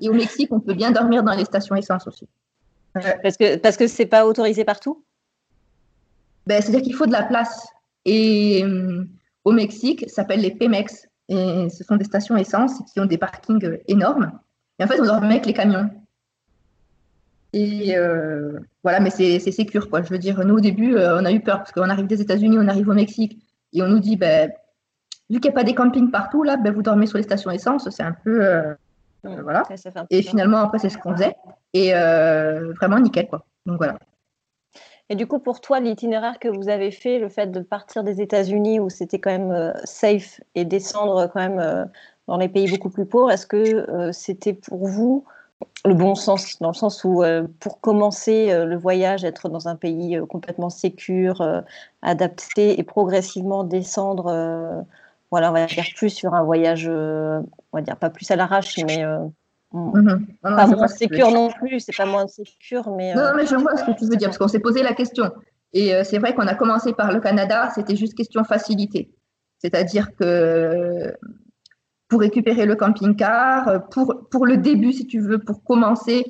Et 0.00 0.08
au 0.08 0.12
Mexique, 0.12 0.52
on 0.52 0.60
peut 0.60 0.74
bien 0.74 0.90
dormir 0.90 1.22
dans 1.22 1.34
les 1.34 1.44
stations 1.44 1.76
essence 1.76 2.06
aussi. 2.08 2.28
Parce 3.22 3.36
que 3.36 3.56
parce 3.56 3.76
que 3.76 3.86
c'est 3.86 4.06
pas 4.06 4.26
autorisé 4.26 4.64
partout? 4.64 5.04
Ben, 6.46 6.62
c'est-à-dire 6.62 6.82
qu'il 6.82 6.94
faut 6.94 7.06
de 7.06 7.12
la 7.12 7.22
place. 7.22 7.66
Et 8.04 8.62
hum, 8.64 9.08
au 9.44 9.52
Mexique, 9.52 10.04
ça 10.08 10.16
s'appelle 10.16 10.40
les 10.40 10.52
Pemex. 10.52 11.06
Et 11.28 11.68
ce 11.70 11.82
sont 11.82 11.96
des 11.96 12.04
stations 12.04 12.36
essence 12.36 12.80
qui 12.92 13.00
ont 13.00 13.06
des 13.06 13.18
parkings 13.18 13.64
euh, 13.64 13.78
énormes. 13.88 14.32
Et 14.78 14.84
en 14.84 14.86
fait, 14.86 15.00
on 15.00 15.04
dormait 15.04 15.34
avec 15.34 15.46
les 15.46 15.54
camions. 15.54 15.90
Et 17.52 17.96
euh, 17.96 18.60
voilà, 18.82 19.00
mais 19.00 19.10
c'est 19.10 19.38
sécure, 19.38 19.88
quoi. 19.88 20.02
Je 20.02 20.10
veux 20.10 20.18
dire, 20.18 20.44
nous, 20.44 20.56
au 20.56 20.60
début, 20.60 20.94
euh, 20.94 21.18
on 21.20 21.24
a 21.24 21.32
eu 21.32 21.40
peur 21.40 21.58
parce 21.58 21.72
qu'on 21.72 21.88
arrive 21.88 22.06
des 22.06 22.20
États-Unis, 22.20 22.58
on 22.60 22.68
arrive 22.68 22.88
au 22.88 22.94
Mexique 22.94 23.38
et 23.72 23.82
on 23.82 23.88
nous 23.88 23.98
dit, 23.98 24.16
ben, 24.16 24.50
vu 25.30 25.40
qu'il 25.40 25.50
n'y 25.50 25.56
a 25.56 25.60
pas 25.60 25.64
des 25.64 25.74
campings 25.74 26.10
partout, 26.10 26.42
là, 26.42 26.56
ben, 26.56 26.72
vous 26.72 26.82
dormez 26.82 27.06
sur 27.06 27.16
les 27.16 27.24
stations 27.24 27.50
essence. 27.50 27.88
C'est 27.90 28.02
un 28.02 28.12
peu. 28.12 28.76
Voilà. 29.42 29.62
et 30.10 30.22
finalement, 30.22 30.58
après, 30.58 30.78
c'est 30.78 30.90
ce 30.90 30.98
qu'on 30.98 31.12
faisait. 31.12 31.36
Et 31.74 31.92
vraiment 31.92 32.98
nickel, 32.98 33.28
quoi. 33.28 33.44
Donc 33.66 33.78
voilà. 33.78 33.96
Et 35.08 35.14
du 35.14 35.26
coup, 35.26 35.38
pour 35.38 35.60
toi, 35.60 35.78
l'itinéraire 35.78 36.38
que 36.40 36.48
vous 36.48 36.68
avez 36.68 36.90
fait, 36.90 37.18
le 37.18 37.28
fait 37.28 37.52
de 37.52 37.60
partir 37.60 38.02
des 38.02 38.20
États-Unis 38.20 38.80
où 38.80 38.90
c'était 38.90 39.20
quand 39.20 39.30
même 39.30 39.52
euh, 39.52 39.72
safe 39.84 40.40
et 40.54 40.64
descendre 40.64 41.30
quand 41.32 41.40
même 41.40 41.60
euh, 41.60 41.84
dans 42.26 42.38
les 42.38 42.48
pays 42.48 42.68
beaucoup 42.68 42.90
plus 42.90 43.06
pauvres, 43.06 43.30
est-ce 43.30 43.46
que 43.46 43.56
euh, 43.56 44.10
c'était 44.12 44.52
pour 44.52 44.86
vous 44.86 45.24
le 45.84 45.94
bon 45.94 46.16
sens, 46.16 46.58
dans 46.60 46.68
le 46.68 46.74
sens 46.74 47.02
où 47.04 47.22
pour 47.60 47.80
commencer 47.80 48.52
le 48.66 48.76
voyage, 48.76 49.24
être 49.24 49.48
dans 49.48 49.68
un 49.68 49.76
pays 49.76 50.20
complètement 50.28 50.68
sécure, 50.68 51.62
adapté 52.02 52.78
et 52.78 52.82
progressivement 52.82 53.64
descendre, 53.64 54.84
voilà, 55.30 55.50
on 55.50 55.54
va 55.54 55.66
dire 55.66 55.84
plus 55.96 56.10
sur 56.10 56.34
un 56.34 56.42
voyage, 56.42 56.88
on 56.88 57.44
va 57.72 57.82
dire 57.82 57.96
pas 57.96 58.10
plus 58.10 58.30
à 58.30 58.36
l'arrache, 58.36 58.78
mais 58.78 59.04
Mhm. 59.72 60.26
pas 60.42 60.66
moins 60.66 60.88
sécure 60.88 61.30
non 61.30 61.50
plus, 61.50 61.80
c'est 61.80 61.96
pas 61.96 62.06
moins 62.06 62.26
sécure, 62.26 62.94
mais. 62.96 63.14
Non, 63.14 63.32
mais 63.36 63.46
je 63.46 63.56
vois 63.56 63.76
ce 63.76 63.84
que 63.84 63.92
tu 63.92 64.04
veux 64.04 64.16
dire, 64.16 64.28
parce 64.28 64.38
qu'on 64.38 64.48
s'est 64.48 64.60
posé 64.60 64.82
la 64.82 64.94
question. 64.94 65.30
Et 65.72 65.94
euh, 65.94 66.04
c'est 66.04 66.18
vrai 66.18 66.34
qu'on 66.34 66.46
a 66.46 66.54
commencé 66.54 66.92
par 66.92 67.12
le 67.12 67.20
Canada, 67.20 67.70
c'était 67.74 67.96
juste 67.96 68.14
question 68.14 68.44
facilité. 68.44 69.10
C'est-à-dire 69.58 70.14
que 70.16 71.14
pour 72.08 72.20
récupérer 72.20 72.66
le 72.66 72.76
camping-car, 72.76 73.88
pour, 73.88 74.28
pour 74.30 74.46
le 74.46 74.56
début, 74.56 74.92
si 74.92 75.06
tu 75.06 75.18
veux, 75.20 75.38
pour 75.38 75.64
commencer, 75.64 76.24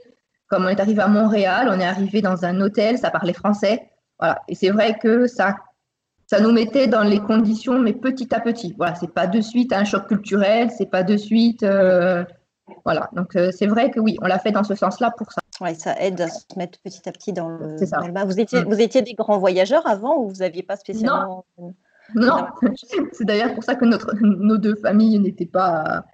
comme 0.49 0.65
on 0.65 0.69
est 0.69 0.81
arrivé 0.81 1.03
à 1.03 1.09
Montréal, 1.09 1.69
on 1.71 1.79
est 1.79 1.85
arrivé 1.87 2.23
dans 2.23 2.45
un 2.45 2.61
hôtel, 2.61 2.99
ça 2.99 3.11
parlait 3.11 3.35
français. 3.35 3.91
Voilà. 4.19 4.41
Et 4.49 4.55
c'est 4.55 4.71
vrai 4.71 4.99
que 4.99 5.27
ça, 5.27 5.57
ça 6.27 6.41
nous 6.41 6.53
mettait 6.53 6.89
dans 6.89 7.05
les 7.05 7.21
conditions, 7.21 7.79
mais 7.79 7.93
petit 7.93 8.35
à 8.35 8.41
petit. 8.41 8.75
Voilà, 8.77 8.95
c'est 8.97 9.13
pas 9.13 9.27
de 9.27 9.41
suite 9.41 9.73
un 9.73 9.85
choc 9.85 10.09
culturel, 10.09 10.71
c'est 10.77 10.91
pas 10.91 11.05
de 11.05 11.17
suite. 11.17 11.63
Euh, 11.63 12.25
voilà, 12.85 13.09
donc 13.13 13.37
euh, 13.37 13.51
c'est 13.53 13.67
vrai 13.67 13.91
que 13.91 14.01
oui, 14.01 14.17
on 14.23 14.27
l'a 14.27 14.41
fait 14.41 14.51
dans 14.51 14.65
ce 14.65 14.75
sens-là 14.75 15.13
pour 15.17 15.31
ça. 15.33 15.41
Oui, 15.61 15.75
ça 15.77 15.95
aide 16.01 16.21
à 16.21 16.29
se 16.29 16.45
mettre 16.57 16.79
petit 16.81 17.09
à 17.09 17.13
petit 17.13 17.33
dans 17.33 17.49
le, 17.49 18.13
bas. 18.13 18.25
Vous 18.25 18.41
étiez, 18.41 18.63
mm. 18.63 18.69
vous 18.69 18.81
étiez 18.81 19.03
des 19.03 19.15
grands 19.15 19.39
voyageurs 19.39 19.87
avant 19.87 20.19
ou 20.19 20.29
vous 20.29 20.37
n'aviez 20.37 20.65
pas 20.65 20.77
spécialement. 20.77 21.45
Non, 21.59 21.75
non. 22.15 22.47
c'est 23.13 23.25
d'ailleurs 23.25 23.55
pour 23.55 23.63
ça 23.63 23.77
que 23.77 23.85
notre, 23.85 24.15
nos 24.21 24.59
deux 24.59 24.75
familles 24.75 25.19
n'étaient 25.21 25.47
pas. 25.47 26.05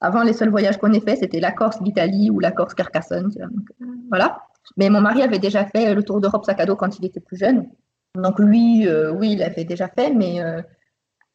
Avant, 0.00 0.22
les 0.22 0.32
seuls 0.32 0.50
voyages 0.50 0.78
qu'on 0.78 0.92
ait 0.92 1.00
fait, 1.00 1.16
c'était 1.16 1.38
la 1.40 1.52
Corse, 1.52 1.78
l'Italie 1.80 2.30
ou 2.30 2.40
la 2.40 2.50
Corse, 2.50 2.74
Carcassonne. 2.74 3.30
Euh, 3.38 3.86
voilà. 4.08 4.42
Mais 4.76 4.88
mon 4.88 5.00
mari 5.00 5.22
avait 5.22 5.38
déjà 5.38 5.64
fait 5.66 5.94
le 5.94 6.02
tour 6.02 6.20
d'Europe 6.20 6.44
sac 6.44 6.58
à 6.58 6.66
dos 6.66 6.74
quand 6.74 6.98
il 6.98 7.04
était 7.04 7.20
plus 7.20 7.36
jeune. 7.36 7.68
Donc 8.14 8.38
lui, 8.38 8.86
euh, 8.86 9.10
oui, 9.12 9.32
il 9.32 9.38
l'avait 9.38 9.64
déjà 9.64 9.88
fait, 9.88 10.12
mais 10.12 10.40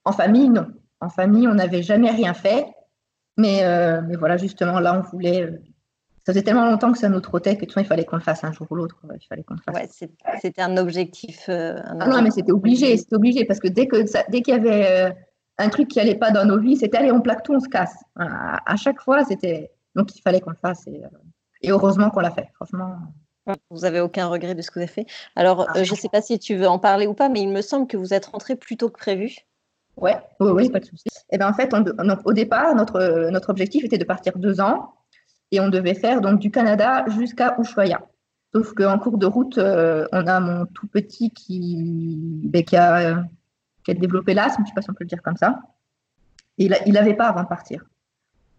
en 0.07 0.13
famille, 0.13 0.49
non. 0.49 0.67
En 1.01 1.09
famille, 1.09 1.47
on 1.47 1.55
n'avait 1.55 1.83
jamais 1.83 2.09
rien 2.09 2.33
fait. 2.33 2.65
Mais, 3.37 3.63
euh, 3.63 4.01
mais 4.07 4.15
voilà, 4.15 4.37
justement, 4.37 4.79
là, 4.79 4.97
on 4.97 5.01
voulait. 5.01 5.43
Euh, 5.43 5.51
ça 6.25 6.33
faisait 6.33 6.43
tellement 6.43 6.65
longtemps 6.65 6.91
que 6.91 6.97
ça 6.97 7.07
nous 7.07 7.21
trottait 7.21 7.55
que 7.55 7.65
il 7.65 7.85
fallait 7.85 8.03
qu'on 8.03 8.17
le 8.17 8.21
fasse 8.21 8.43
un 8.43 8.51
jour 8.51 8.67
ou 8.69 8.75
l'autre. 8.75 8.97
Il 9.03 9.27
fallait 9.27 9.43
qu'on 9.43 9.55
fasse. 9.57 9.75
Ouais, 9.75 10.09
c'était 10.41 10.61
un 10.61 10.75
objectif. 10.75 11.45
Euh, 11.47 11.79
ah 11.85 12.07
non, 12.07 12.21
mais 12.21 12.31
c'était 12.31 12.51
obligé, 12.51 12.97
c'était 12.97 13.15
obligé 13.15 13.45
parce 13.45 13.59
que 13.59 13.69
dès 13.69 13.87
que 13.87 14.03
dès 14.29 14.41
qu'il 14.41 14.53
y 14.53 14.57
avait 14.57 15.15
un 15.57 15.69
truc 15.69 15.87
qui 15.87 16.01
allait 16.01 16.15
pas 16.15 16.31
dans 16.31 16.43
nos 16.43 16.59
vies, 16.59 16.75
c'était 16.75 16.97
allez, 16.97 17.13
on 17.13 17.21
plaque 17.21 17.43
tout, 17.43 17.53
on 17.53 17.61
se 17.61 17.69
casse. 17.69 17.95
À, 18.17 18.75
chaque 18.75 18.99
fois, 18.99 19.23
c'était 19.23 19.71
donc 19.95 20.13
il 20.17 20.21
fallait 20.21 20.41
qu'on 20.41 20.49
le 20.49 20.57
fasse 20.57 20.85
et, 20.87 21.01
et 21.61 21.71
heureusement 21.71 22.09
qu'on 22.09 22.19
l'a 22.19 22.31
fait. 22.31 22.49
Franchement. 22.55 22.97
Vous 23.69 23.81
n'avez 23.81 23.99
aucun 23.99 24.27
regret 24.27 24.55
de 24.55 24.61
ce 24.61 24.69
que 24.69 24.75
vous 24.75 24.83
avez 24.83 24.87
fait. 24.91 25.05
Alors, 25.35 25.67
ah. 25.69 25.83
je 25.83 25.91
ne 25.91 25.97
sais 25.97 26.09
pas 26.09 26.21
si 26.21 26.37
tu 26.39 26.55
veux 26.55 26.67
en 26.67 26.79
parler 26.79 27.07
ou 27.07 27.13
pas, 27.13 27.29
mais 27.29 27.41
il 27.41 27.49
me 27.49 27.61
semble 27.61 27.87
que 27.87 27.97
vous 27.97 28.13
êtes 28.13 28.27
rentré 28.27 28.55
plus 28.55 28.77
tôt 28.77 28.89
que 28.89 28.97
prévu. 28.97 29.35
Ouais, 29.97 30.17
oui, 30.39 30.51
oui, 30.51 30.69
pas 30.69 30.79
de 30.79 30.85
souci. 30.85 31.07
Et 31.07 31.35
eh 31.35 31.37
ben 31.37 31.49
en 31.49 31.53
fait, 31.53 31.73
au 32.25 32.33
départ, 32.33 32.75
notre, 32.75 33.29
notre 33.31 33.49
objectif 33.49 33.83
était 33.83 33.97
de 33.97 34.03
partir 34.03 34.37
deux 34.37 34.61
ans 34.61 34.93
et 35.51 35.59
on 35.59 35.69
devait 35.69 35.95
faire 35.95 36.21
donc 36.21 36.39
du 36.39 36.51
Canada 36.51 37.05
jusqu'à 37.17 37.55
Ushuaia. 37.59 38.01
Sauf 38.53 38.73
qu'en 38.73 38.97
cours 38.99 39.17
de 39.17 39.25
route, 39.25 39.57
euh, 39.57 40.05
on 40.11 40.27
a 40.27 40.39
mon 40.39 40.65
tout 40.67 40.87
petit 40.87 41.31
qui, 41.31 42.15
ben, 42.43 42.63
qui, 42.63 42.77
a, 42.77 43.23
qui 43.83 43.91
a 43.91 43.93
développé 43.93 44.33
l'asthme, 44.33 44.57
je 44.59 44.61
ne 44.63 44.67
sais 44.67 44.73
pas 44.75 44.81
si 44.81 44.89
on 44.89 44.93
peut 44.93 45.03
le 45.03 45.09
dire 45.09 45.23
comme 45.23 45.37
ça. 45.37 45.59
Et 46.57 46.69
il 46.85 46.93
n'avait 46.93 47.13
pas 47.13 47.27
avant 47.27 47.43
de 47.43 47.47
partir. 47.47 47.83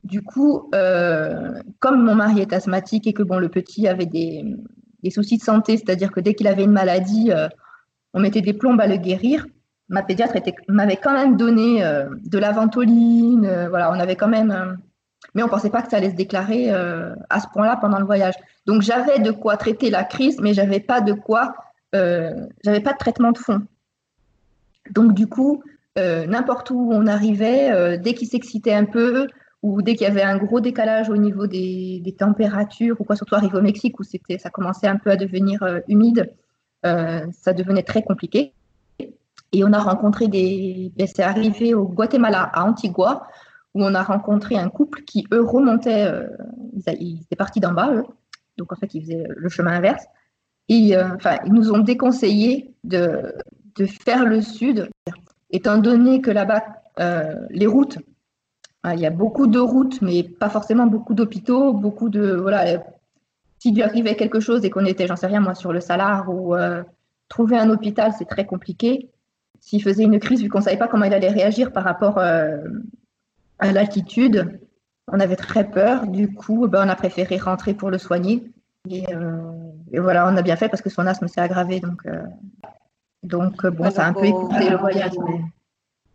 Du 0.05 0.23
coup, 0.23 0.69
euh, 0.75 1.61
comme 1.81 2.05
mon 2.05 2.15
mari 2.15 2.41
est 2.41 2.53
asthmatique 2.53 3.07
et 3.07 3.13
que 3.13 3.23
bon, 3.23 3.39
le 3.39 3.49
petit 3.49 3.89
avait 3.89 4.07
des, 4.07 4.45
des 5.03 5.11
soucis 5.11 5.39
de 5.39 5.43
santé, 5.43 5.77
c'est-à-dire 5.77 6.13
que 6.13 6.21
dès 6.21 6.35
qu'il 6.35 6.47
avait 6.47 6.65
une 6.65 6.73
maladie, 6.73 7.31
euh, 7.33 7.49
on 8.15 8.21
mettait 8.21 8.41
des 8.41 8.53
plombes 8.53 8.81
à 8.81 8.87
le 8.87 8.97
guérir 8.97 9.47
ma 9.91 10.03
pédiatre 10.03 10.35
m'avait 10.69 10.97
quand 10.97 11.15
même 11.15 11.37
donné 11.39 11.83
euh, 11.83 12.11
de 12.25 12.39
la 12.39 12.53
ventoline. 12.53 13.47
Euh, 13.47 13.69
voilà, 13.71 13.91
on 13.91 13.99
avait 13.99 14.17
quand 14.17 14.29
même. 14.29 14.79
Mais 15.35 15.43
on 15.43 15.47
ne 15.47 15.51
pensait 15.51 15.71
pas 15.71 15.81
que 15.81 15.91
ça 15.91 15.97
allait 15.97 16.11
se 16.11 16.15
déclarer 16.15 16.71
à 16.71 17.41
ce 17.41 17.47
point-là 17.53 17.77
pendant 17.81 17.99
le 17.99 18.05
voyage. 18.05 18.35
Donc 18.67 18.83
j'avais 18.83 19.19
de 19.19 19.31
quoi 19.31 19.57
traiter 19.57 19.91
la 19.91 20.05
crise, 20.05 20.39
mais 20.41 20.55
j'avais 20.55 20.81
pas 20.81 21.01
de 21.01 21.13
quoi. 21.13 21.55
j'avais 21.93 22.81
pas 22.81 22.93
de 22.93 22.99
traitement 22.99 23.33
de 23.33 23.39
fond. 23.39 23.61
Donc 24.91 25.15
du 25.15 25.27
coup, 25.27 25.63
n'importe 25.97 26.71
où 26.71 26.91
on 26.93 27.07
arrivait, 27.07 27.99
dès 27.99 28.15
qu'il 28.15 28.29
s'excitait 28.29 28.73
un 28.73 28.85
peu, 28.85 29.27
ou 29.63 29.83
dès 29.83 29.95
qu'il 29.95 30.07
y 30.07 30.11
avait 30.11 30.23
un 30.23 30.39
gros 30.39 30.61
décalage 30.61 31.11
au 31.11 31.17
niveau 31.17 31.47
des, 31.47 32.15
températures, 32.19 33.01
ou 33.01 33.05
quoi, 33.05 33.17
surtout 33.17 33.35
arrivé 33.35 33.57
au 33.59 33.63
Mexique 33.63 33.99
où 33.99 34.05
ça 34.05 34.51
commençait 34.51 34.87
un 34.87 34.97
peu 34.97 35.11
à 35.11 35.17
devenir 35.17 35.61
humide, 35.89 36.33
ça 36.83 37.53
devenait 37.53 37.83
très 37.83 38.03
compliqué. 38.03 38.55
Et 39.53 39.65
on 39.65 39.73
a 39.73 39.79
rencontré 39.79 40.29
des. 40.29 40.93
Ben, 40.97 41.07
c'est 41.07 41.23
arrivé 41.23 41.75
au 41.75 41.85
Guatemala, 41.85 42.51
à 42.53 42.65
Antigua, 42.65 43.27
où 43.75 43.83
on 43.83 43.95
a 43.95 44.03
rencontré 44.03 44.57
un 44.57 44.69
couple 44.69 45.03
qui, 45.03 45.27
eux, 45.33 45.43
remontaient. 45.43 46.05
Euh, 46.05 46.29
ils, 47.01 47.21
étaient 47.23 47.37
partis 47.37 47.61
d'en 47.61 47.73
bas, 47.73 47.93
eux. 47.93 48.05
Donc, 48.59 48.73
en 48.73 48.77
fait, 48.77 48.95
ils 48.95 49.03
faisaient 49.03 49.27
le 49.29 49.49
chemin 49.49 49.73
inverse. 49.73 50.05
Et 50.69 50.97
euh, 50.97 51.15
enfin, 51.15 51.39
ils 51.47 51.53
nous 51.53 51.73
ont 51.73 51.79
déconseillé 51.79 52.75
de, 52.85 53.35
faire 54.05 54.25
le 54.27 54.43
sud, 54.43 54.91
étant 55.51 55.79
donné 55.79 56.21
que 56.21 56.31
là-bas, 56.31 56.65
euh, 56.99 57.35
les 57.51 57.67
routes, 57.67 57.99
il 58.85 59.01
y 59.01 59.07
a 59.07 59.11
beaucoup 59.11 59.47
de 59.47 59.59
routes, 59.59 60.01
mais 60.03 60.23
pas 60.23 60.49
forcément 60.49 60.87
beaucoup 60.87 61.15
d'hôpitaux, 61.15 61.73
beaucoup 61.73 62.09
de. 62.09 62.35
Voilà, 62.35 62.83
s'il 63.59 63.75
lui 63.75 63.83
arrivait 63.83 64.17
quelque 64.17 64.41
chose 64.41 64.65
et 64.65 64.71
qu'on 64.71 64.85
était, 64.85 65.07
j'en 65.07 65.17
sais 65.17 65.27
rien, 65.27 65.41
moi, 65.41 65.55
sur 65.55 65.73
le 65.73 65.81
Salar 65.81 66.29
ou 66.31 66.55
trouver 67.29 67.59
un 67.59 67.71
hôpital, 67.71 68.13
c'est 68.17 68.25
très 68.25 68.47
compliqué 68.47 69.11
s'il 69.61 69.83
faisait 69.83 70.05
une 70.05 70.19
crise, 70.19 70.43
vu 70.43 70.49
qu'on 70.49 70.59
ne 70.59 70.65
savait 70.65 70.77
pas 70.77 70.89
comment 70.89 71.05
il 71.05 71.15
allait 71.15 71.31
réagir 71.31 71.73
par 71.73 71.85
rapport 71.85 72.19
euh, 72.19 72.57
à 73.59 73.73
l'altitude, 73.73 74.61
on 75.09 75.21
avait 75.21 75.37
très 75.37 75.65
peur. 75.65 76.07
Du 76.07 76.33
coup, 76.33 76.69
ben, 76.69 76.87
on 76.87 76.89
a 76.89 76.97
préféré 76.97 77.39
rentrer 77.39 77.75
pour 77.75 77.91
le 77.91 77.99
soigner. 77.99 78.51
Euh, 78.91 79.43
et, 79.93 79.99
voilà, 79.99 80.31
on 80.31 80.37
a 80.37 80.43
bien 80.43 80.57
fait 80.57 80.69
parce 80.69 80.83
que 80.83 80.91
son 80.91 81.07
asthme 81.07 81.29
s'est 81.29 81.41
aggravé. 81.41 81.81
Donc, 81.81 82.07
euh, 82.07 82.23
donc 83.23 83.67
bon, 83.67 83.91
ça 83.91 84.05
a 84.05 84.09
un 84.09 84.13
peu 84.13 84.27
écouté 84.27 84.71
le 84.71 84.77
voyage. 84.77 85.13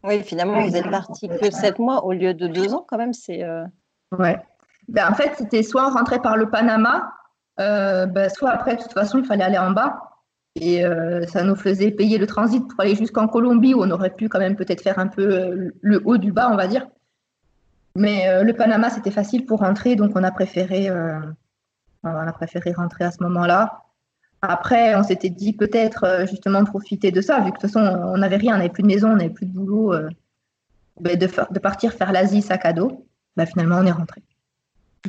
Oui, 0.03 0.21
finalement, 0.23 0.61
vous 0.61 0.75
êtes 0.75 0.89
parti 0.89 1.29
que 1.29 1.51
sept 1.51 1.79
mois 1.79 2.05
au 2.05 2.11
lieu 2.11 2.33
de 2.33 2.47
deux 2.47 2.73
ans, 2.73 2.85
quand 2.87 2.97
même. 2.97 3.13
C'est. 3.13 3.45
Ouais. 4.17 4.37
Ben, 4.89 5.09
en 5.09 5.13
fait, 5.13 5.33
c'était 5.37 5.63
soit 5.63 5.87
on 5.87 5.93
rentrait 5.93 6.21
par 6.21 6.37
le 6.37 6.49
Panama, 6.49 7.13
ben, 7.57 8.29
soit 8.29 8.49
après, 8.49 8.75
de 8.75 8.81
toute 8.81 8.93
façon, 8.93 9.19
il 9.19 9.25
fallait 9.25 9.45
aller 9.45 9.57
en 9.57 9.71
bas. 9.71 10.13
Et 10.55 10.85
euh, 10.85 11.25
ça 11.25 11.43
nous 11.43 11.55
faisait 11.55 11.91
payer 11.91 12.17
le 12.17 12.27
transit 12.27 12.67
pour 12.67 12.79
aller 12.79 12.95
jusqu'en 12.95 13.27
Colombie, 13.27 13.73
où 13.73 13.81
on 13.81 13.89
aurait 13.89 14.11
pu 14.13 14.29
quand 14.29 14.39
même 14.39 14.55
peut-être 14.55 14.81
faire 14.81 14.99
un 14.99 15.07
peu 15.07 15.23
euh, 15.23 15.71
le 15.81 16.01
haut 16.05 16.17
du 16.17 16.31
bas, 16.31 16.49
on 16.51 16.55
va 16.55 16.67
dire. 16.67 16.87
Mais 17.95 18.27
euh, 18.29 18.43
le 18.43 18.53
Panama, 18.53 18.89
c'était 18.89 19.11
facile 19.11 19.45
pour 19.45 19.59
rentrer, 19.59 19.95
donc 19.95 20.11
on 20.15 20.23
a 20.23 20.31
préféré, 20.31 20.91
on 22.03 22.09
a 22.09 22.33
préféré 22.33 22.71
rentrer 22.73 23.05
à 23.05 23.11
ce 23.11 23.23
moment-là. 23.23 23.82
Après, 24.45 24.95
on 24.95 25.03
s'était 25.03 25.29
dit 25.29 25.53
peut-être 25.53 26.25
justement 26.29 26.63
profiter 26.65 27.11
de 27.11 27.21
ça, 27.21 27.39
vu 27.39 27.51
que 27.51 27.57
de 27.57 27.61
toute 27.61 27.71
façon, 27.71 27.79
on 27.79 28.17
n'avait 28.17 28.35
rien, 28.37 28.55
on 28.55 28.57
n'avait 28.57 28.69
plus 28.69 28.83
de 28.83 28.87
maison, 28.87 29.11
on 29.11 29.15
n'avait 29.15 29.29
plus 29.29 29.45
de 29.45 29.53
boulot, 29.53 29.93
ben, 30.99 31.17
de, 31.17 31.25
de, 31.25 31.59
partir 31.59 31.93
faire 31.93 32.11
l'Asie 32.11 32.41
sac 32.41 32.65
à 32.65 32.73
dos. 32.73 33.07
Ben, 33.37 33.45
finalement, 33.45 33.77
on 33.77 33.85
est 33.85 33.91
rentré. 33.91 34.21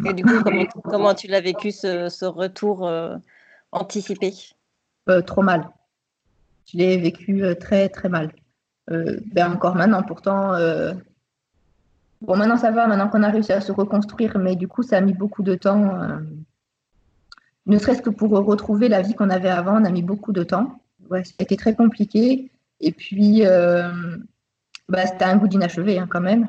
Et 0.06 0.12
du 0.12 0.24
coup, 0.24 0.40
comment, 0.44 0.64
comment 0.84 1.14
tu 1.14 1.26
l'as 1.26 1.40
vécu 1.40 1.72
ce, 1.72 2.08
ce 2.08 2.24
retour 2.24 2.88
anticipé? 3.72 4.32
Euh, 5.08 5.20
trop 5.20 5.42
mal. 5.42 5.68
Je 6.66 6.78
l'ai 6.78 6.96
vécu 6.96 7.44
euh, 7.44 7.54
très 7.54 7.88
très 7.88 8.08
mal. 8.08 8.32
Euh, 8.90 9.20
ben 9.32 9.52
encore 9.52 9.74
maintenant, 9.74 10.02
pourtant. 10.02 10.52
Bon, 12.22 12.36
maintenant 12.36 12.56
ça 12.56 12.70
va, 12.70 12.86
maintenant 12.86 13.08
qu'on 13.08 13.22
a 13.22 13.30
réussi 13.30 13.52
à 13.52 13.60
se 13.60 13.72
reconstruire, 13.72 14.38
mais 14.38 14.56
du 14.56 14.66
coup, 14.66 14.82
ça 14.82 14.96
a 14.96 15.00
mis 15.00 15.12
beaucoup 15.12 15.42
de 15.42 15.54
temps. 15.54 15.98
Ne 17.66 17.78
serait-ce 17.78 18.02
que 18.02 18.10
pour 18.10 18.30
retrouver 18.30 18.88
la 18.88 19.02
vie 19.02 19.14
qu'on 19.14 19.30
avait 19.30 19.50
avant, 19.50 19.80
on 19.80 19.84
a 19.84 19.90
mis 19.90 20.02
beaucoup 20.02 20.32
de 20.32 20.42
temps. 20.42 20.80
Été 21.38 21.56
très 21.56 21.74
compliqué. 21.74 22.50
Et 22.80 22.92
puis, 22.92 23.42
bah, 24.88 25.06
c'était 25.06 25.24
un 25.24 25.36
goût 25.36 25.48
d'inachevé 25.48 25.98
hein, 25.98 26.06
quand 26.08 26.20
même. 26.20 26.48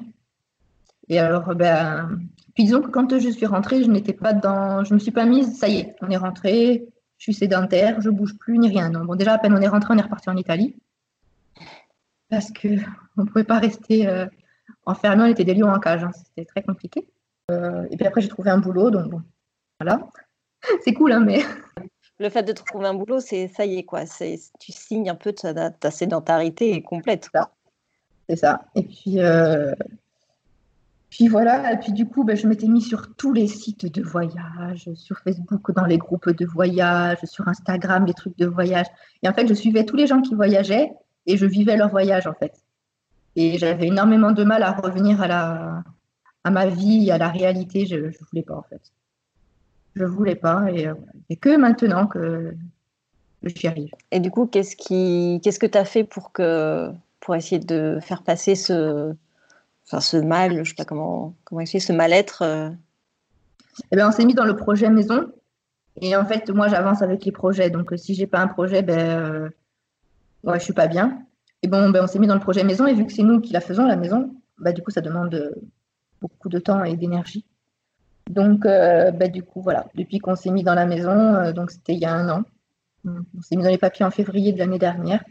Et 1.08 1.20
alors, 1.20 1.54
ben, 1.56 2.20
puis 2.56 2.64
disons 2.64 2.82
que 2.82 2.90
quand 2.90 3.20
je 3.20 3.30
suis 3.30 3.46
rentrée, 3.46 3.84
je 3.84 3.92
n'étais 3.92 4.14
pas 4.14 4.34
dans, 4.34 4.84
je 4.86 4.94
me 4.94 5.00
suis 5.00 5.12
pas 5.12 5.26
mise, 5.26 5.60
ça 5.60 5.68
y 5.68 5.78
est, 5.78 5.96
on 6.02 6.10
est 6.10 6.18
rentré, 6.18 6.88
je 7.18 7.24
suis 7.24 7.34
sédentaire, 7.34 8.00
je 8.02 8.10
bouge 8.10 8.38
plus 8.38 8.58
ni 8.58 8.70
rien. 8.70 8.90
Non. 8.90 9.04
Bon, 9.04 9.16
déjà, 9.16 9.34
à 9.34 9.38
peine 9.38 9.54
on 9.54 9.62
est 9.62 9.68
rentré, 9.68 9.94
on 9.94 9.98
est 9.98 10.02
reparti 10.02 10.30
en 10.30 10.38
Italie. 10.38 10.76
Parce 12.30 12.52
qu'on 12.52 13.24
ne 13.24 13.26
pouvait 13.26 13.44
pas 13.44 13.60
rester 13.60 14.08
euh, 14.08 14.26
enfermé, 14.86 15.24
on 15.24 15.28
était 15.28 15.44
des 15.44 15.54
lions 15.54 15.70
en 15.70 15.80
cage. 15.80 16.06
Hein. 16.06 16.12
C'était 16.14 16.46
très 16.46 16.64
compliqué. 16.64 17.08
Euh, 17.52 17.86
et 17.92 17.98
puis 17.98 18.08
après, 18.08 18.22
j'ai 18.22 18.30
trouvé 18.30 18.50
un 18.50 18.58
boulot, 18.58 18.90
donc 18.90 19.12
voilà. 19.80 20.08
C'est 20.84 20.94
cool, 20.94 21.12
hein, 21.12 21.20
mais. 21.20 21.42
Le 22.20 22.30
fait 22.30 22.44
de 22.44 22.54
trouver 22.54 22.88
un 22.88 22.94
boulot, 22.94 23.20
c'est 23.20 23.50
ça 23.50 23.66
y 23.66 23.78
est, 23.78 23.84
quoi. 23.84 24.04
Tu 24.06 24.72
signes 24.72 25.10
un 25.10 25.16
peu 25.16 25.34
ta, 25.34 25.70
ta 25.70 25.92
sédentarité 25.92 26.82
complète. 26.82 27.30
C'est 28.30 28.38
ça. 28.38 28.62
Et 28.74 28.84
puis, 28.84 29.20
euh, 29.20 29.74
puis 31.16 31.30
voilà, 31.30 31.72
et 31.72 31.78
puis 31.78 31.94
du 31.94 32.06
coup, 32.08 32.26
ben, 32.26 32.36
je 32.36 32.46
m'étais 32.46 32.68
mis 32.68 32.82
sur 32.82 33.16
tous 33.16 33.32
les 33.32 33.48
sites 33.48 33.86
de 33.86 34.02
voyage, 34.02 34.90
sur 34.96 35.18
Facebook 35.20 35.72
dans 35.72 35.86
les 35.86 35.98
groupes 35.98 36.30
de 36.30 36.46
voyage, 36.46 37.20
sur 37.24 37.48
Instagram 37.48 38.06
les 38.06 38.14
trucs 38.14 38.38
de 38.38 38.46
voyage. 38.46 38.88
Et 39.24 39.30
en 39.30 39.34
fait, 39.34 39.48
je 39.48 39.54
suivais 39.54 39.86
tous 39.86 39.96
les 39.96 40.08
gens 40.08 40.22
qui 40.22 40.36
voyageaient 40.36 40.92
et 41.26 41.38
je 41.38 41.46
vivais 41.46 41.78
leur 41.78 41.90
voyage 41.90 42.28
en 42.28 42.34
fait. 42.34 42.54
Et 43.38 43.58
j'avais 43.58 43.88
énormément 43.88 44.32
de 44.32 44.44
mal 44.44 44.62
à 44.64 44.74
revenir 44.74 45.22
à, 45.22 45.28
la, 45.28 45.84
à 46.44 46.52
ma 46.52 46.68
vie, 46.68 47.10
à 47.12 47.18
la 47.18 47.30
réalité. 47.30 47.86
Je 47.86 47.96
ne 47.96 48.26
voulais 48.30 48.44
pas 48.44 48.56
en 48.56 48.64
fait. 48.64 48.82
Je 49.96 50.04
ne 50.04 50.08
voulais 50.08 50.36
pas 50.36 50.72
et, 50.72 50.88
euh, 50.88 50.94
que 51.40 51.58
maintenant 51.58 52.08
que 52.08 52.54
j'y 53.44 53.68
arrive. 53.68 53.92
Et 54.12 54.20
du 54.20 54.32
coup, 54.32 54.46
qu'est-ce, 54.46 54.76
qui, 54.76 55.40
qu'est-ce 55.44 55.60
que 55.60 55.66
tu 55.66 55.78
as 55.78 55.86
fait 55.86 56.04
pour, 56.04 56.32
que, 56.32 56.92
pour 57.20 57.36
essayer 57.36 57.60
de 57.60 58.00
faire 58.02 58.24
passer 58.24 58.56
ce, 58.56 59.14
enfin 59.88 60.02
ce 60.02 60.18
mal, 60.18 60.64
je 60.64 60.70
sais 60.70 60.76
pas 60.76 60.86
comment, 60.86 61.34
comment 61.44 61.62
expliquer, 61.62 61.86
ce 61.86 61.94
mal-être 61.94 62.42
euh? 62.42 62.70
eh 63.92 63.96
ben, 63.96 64.08
On 64.08 64.12
s'est 64.12 64.26
mis 64.26 64.34
dans 64.34 64.46
le 64.46 64.56
projet 64.56 64.90
maison. 64.90 65.32
Et 66.02 66.16
en 66.16 66.26
fait, 66.26 66.50
moi, 66.50 66.68
j'avance 66.68 67.02
avec 67.02 67.24
les 67.24 67.32
projets. 67.32 67.70
Donc, 67.70 67.94
euh, 67.94 67.98
si 67.98 68.16
j'ai 68.16 68.28
pas 68.28 68.40
un 68.40 68.48
projet, 68.48 68.82
ben, 68.82 69.00
euh, 69.00 69.50
ouais, 70.44 70.60
je 70.60 70.64
suis 70.64 70.74
pas 70.74 70.88
bien. 70.88 71.20
Et 71.62 71.68
bon, 71.68 71.90
ben, 71.90 72.04
on 72.04 72.08
s'est 72.08 72.20
mis 72.20 72.28
dans 72.28 72.36
le 72.36 72.42
projet 72.42 72.64
maison. 72.64 72.86
Et 72.86 72.94
vu 72.94 73.06
que 73.06 73.14
c'est 73.14 73.24
nous 73.24 73.40
qui 73.40 73.54
la 73.54 73.62
faisons, 73.62 73.86
la 73.86 73.96
maison, 73.96 74.36
ben, 74.58 74.74
du 74.74 74.82
coup, 74.82 74.92
ça 74.92 75.02
demande 75.02 75.56
beaucoup 76.22 76.50
de 76.50 76.60
temps 76.60 76.84
et 76.84 76.98
d'énergie. 76.98 77.46
Donc, 78.30 78.62
ben, 78.62 79.32
du 79.32 79.44
coup, 79.44 79.62
voilà. 79.62 79.86
Depuis 79.96 80.20
qu'on 80.20 80.36
s'est 80.36 80.52
mis 80.52 80.64
dans 80.64 80.74
la 80.74 80.86
maison, 80.86 81.52
donc 81.52 81.72
c'était 81.72 81.94
il 81.94 82.00
y 82.00 82.06
a 82.06 82.14
un 82.14 82.30
an. 82.30 82.44
On 83.06 83.42
s'est 83.42 83.56
mis 83.56 83.64
dans 83.64 83.70
les 83.70 83.78
papiers 83.78 84.06
en 84.06 84.12
février 84.12 84.52
de 84.52 84.58
l'année 84.58 84.80
dernière. 84.80 85.24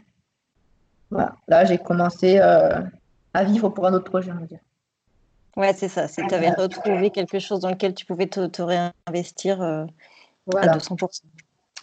Voilà. 1.11 1.35
Là, 1.47 1.65
j'ai 1.65 1.77
commencé 1.77 2.39
à 2.39 3.43
vivre 3.43 3.69
pour 3.69 3.85
un 3.85 3.93
autre 3.93 4.09
projet, 4.09 4.31
on 4.31 4.39
va 4.39 4.45
dire. 4.45 4.59
Ouais, 5.55 5.73
c'est 5.73 5.87
ça. 5.87 6.07
C'est 6.07 6.21
que 6.23 6.27
tu 6.27 6.35
avais 6.35 6.51
retrouvé 6.51 7.11
quelque 7.11 7.39
chose 7.39 7.61
dans 7.61 7.69
lequel 7.69 7.93
tu 7.93 8.05
pouvais 8.05 8.27
te, 8.27 8.61
réinvestir 8.61 9.61
euh, 9.61 9.85
à 10.55 10.67
200%. 10.67 11.21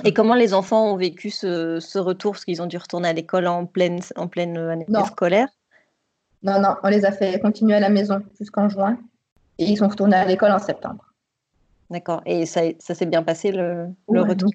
Et 0.05 0.13
comment 0.13 0.35
les 0.35 0.53
enfants 0.53 0.93
ont 0.93 0.97
vécu 0.97 1.31
ce, 1.31 1.99
retour? 1.99 2.33
Parce 2.33 2.45
qu'ils 2.45 2.61
ont 2.61 2.67
dû 2.67 2.77
retourner 2.77 3.09
à 3.09 3.13
l'école 3.13 3.47
en 3.47 3.67
pleine, 3.67 4.01
en 4.17 4.29
pleine 4.29 4.57
année 4.57 4.87
scolaire 5.07 5.49
Non, 6.43 6.61
non, 6.61 6.77
on 6.83 6.89
les 6.89 7.05
a 7.05 7.13
fait 7.13 7.39
continuer 7.41 7.75
à 7.75 7.81
la 7.81 7.89
maison 7.89 8.23
jusqu'en 8.39 8.69
juin. 8.69 8.99
Et 9.63 9.71
ils 9.71 9.77
sont 9.77 9.89
retournés 9.89 10.17
à 10.17 10.25
l'école 10.25 10.53
en 10.53 10.59
septembre. 10.59 11.05
D'accord. 11.91 12.23
Et 12.25 12.47
ça, 12.47 12.63
ça 12.79 12.95
s'est 12.95 13.07
bien 13.07 13.23
passé 13.23 13.53
le, 13.53 13.87
le 14.11 14.23
retour 14.23 14.51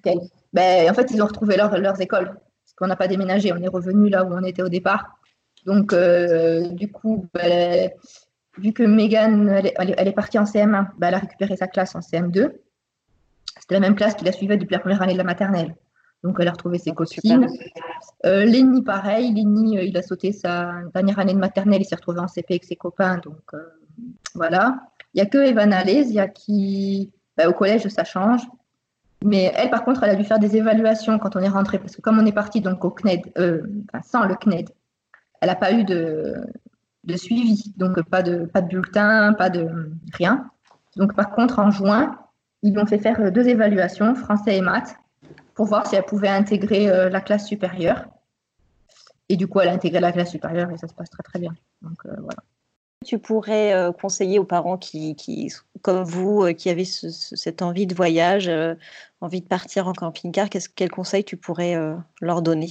ben, 0.53 0.89
En 0.89 0.93
fait, 0.93 1.11
ils 1.11 1.21
ont 1.21 1.27
retrouvé 1.27 1.55
leurs 1.55 2.01
écoles. 2.01 2.25
Parce 2.27 2.73
qu'on 2.75 2.87
n'a 2.87 2.95
pas 2.95 3.07
déménagé. 3.07 3.53
On 3.53 3.61
est 3.61 3.67
revenu 3.67 4.09
là 4.09 4.25
où 4.25 4.33
on 4.33 4.43
était 4.43 4.63
au 4.63 4.69
départ. 4.69 5.19
Donc, 5.65 5.93
euh, 5.93 6.67
du 6.69 6.91
coup, 6.91 7.27
bah, 7.33 7.89
vu 8.57 8.73
que 8.73 8.83
Megan, 8.83 9.49
elle, 9.49 10.07
est 10.07 10.13
partie 10.13 10.39
en 10.39 10.43
CM1, 10.43 10.87
bah, 10.97 11.07
elle 11.09 11.13
a 11.13 11.19
récupéré 11.19 11.55
sa 11.55 11.67
classe 11.67 11.95
en 11.95 11.99
CM2. 11.99 12.51
C'était 13.59 13.75
la 13.75 13.81
même 13.81 13.95
classe 13.95 14.15
qui 14.15 14.25
la 14.25 14.31
suivait 14.31 14.57
depuis 14.57 14.73
la 14.73 14.79
première 14.79 15.01
année 15.01 15.13
de 15.13 15.17
la 15.17 15.23
maternelle. 15.23 15.75
Donc, 16.23 16.37
elle 16.39 16.47
a 16.47 16.51
retrouvé 16.51 16.79
ses 16.79 16.91
copines. 16.91 17.47
Euh, 18.25 18.45
Lenny, 18.45 18.81
pareil. 18.81 19.33
Lenny, 19.33 19.77
euh, 19.77 19.83
il 19.83 19.95
a 19.97 20.01
sauté 20.01 20.31
sa 20.31 20.73
dernière 20.93 21.19
année 21.19 21.33
de 21.33 21.39
maternelle. 21.39 21.81
Il 21.81 21.85
s'est 21.85 21.95
retrouvé 21.95 22.19
en 22.19 22.27
CP 22.27 22.55
avec 22.55 22.63
ses 22.63 22.75
copains. 22.75 23.17
Donc, 23.17 23.53
euh, 23.53 23.59
voilà. 24.33 24.79
Il 25.13 25.17
n'y 25.17 25.21
a 25.21 25.25
que 25.25 25.37
Evan 25.37 25.73
Alès, 25.73 26.13
qui, 26.35 27.11
bah, 27.35 27.49
au 27.49 27.53
collège, 27.53 27.87
ça 27.87 28.03
change. 28.03 28.41
Mais 29.23 29.51
elle, 29.55 29.69
par 29.69 29.83
contre, 29.83 30.03
elle 30.03 30.11
a 30.11 30.15
dû 30.15 30.23
faire 30.23 30.39
des 30.39 30.57
évaluations 30.57 31.17
quand 31.17 31.35
on 31.35 31.39
est 31.39 31.49
rentré. 31.49 31.79
Parce 31.79 31.95
que 31.95 32.01
comme 32.01 32.19
on 32.19 32.25
est 32.25 32.31
parti 32.31 32.61
donc 32.61 32.85
au 32.85 32.91
CNED, 32.91 33.21
sans 34.03 34.25
le 34.25 34.35
CNED, 34.35 34.69
elle 35.41 35.49
n'a 35.49 35.55
pas 35.55 35.71
eu 35.71 35.83
de, 35.83 36.35
suivi, 37.15 37.73
donc 37.77 38.01
pas 38.09 38.21
de, 38.21 38.45
pas 38.45 38.61
de 38.61 38.67
bulletin, 38.67 39.33
pas 39.33 39.49
de 39.49 39.91
rien. 40.13 40.49
Donc 40.95 41.15
par 41.15 41.31
contre, 41.31 41.59
en 41.59 41.71
juin, 41.71 42.19
ils 42.63 42.73
lui 42.73 42.79
ont 42.79 42.85
fait 42.85 42.99
faire 42.99 43.31
deux 43.31 43.47
évaluations, 43.47 44.15
français 44.15 44.57
et 44.57 44.61
maths, 44.61 44.95
pour 45.53 45.65
voir 45.65 45.87
si 45.87 45.95
elle 45.95 46.03
pouvait 46.03 46.27
intégrer 46.27 46.89
euh, 46.89 47.09
la 47.09 47.21
classe 47.21 47.47
supérieure. 47.47 48.05
Et 49.29 49.35
du 49.35 49.47
coup, 49.47 49.59
elle 49.59 49.69
a 49.69 49.73
intégré 49.73 49.99
la 49.99 50.11
classe 50.11 50.31
supérieure 50.31 50.71
et 50.71 50.77
ça 50.77 50.87
se 50.87 50.93
passe 50.93 51.09
très 51.09 51.23
très 51.23 51.39
bien. 51.39 51.53
Donc 51.81 52.05
euh, 52.05 52.15
voilà. 52.19 52.43
Tu 53.05 53.19
pourrais 53.19 53.73
euh, 53.73 53.91
conseiller 53.91 54.39
aux 54.39 54.43
parents 54.43 54.77
qui, 54.77 55.15
comme 55.81 56.03
vous, 56.03 56.53
qui 56.55 56.69
avaient 56.69 56.85
cette 56.85 57.61
envie 57.61 57.87
de 57.87 57.95
voyage, 57.95 58.51
envie 59.21 59.41
de 59.41 59.47
partir 59.47 59.87
en 59.87 59.93
camping-car, 59.93 60.47
quel 60.75 60.91
conseil 60.91 61.23
tu 61.23 61.37
pourrais 61.37 61.75
leur 62.21 62.41
donner? 62.41 62.69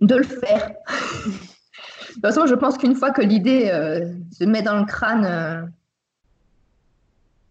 De 0.00 0.16
le 0.16 0.24
faire. 0.24 0.70
de 2.08 2.12
toute 2.12 2.22
façon, 2.22 2.46
je 2.46 2.54
pense 2.54 2.78
qu'une 2.78 2.94
fois 2.94 3.10
que 3.10 3.22
l'idée 3.22 3.70
euh, 3.70 4.12
se 4.32 4.44
met 4.44 4.62
dans 4.62 4.78
le 4.78 4.84
crâne, 4.84 5.24
euh, 5.24 5.62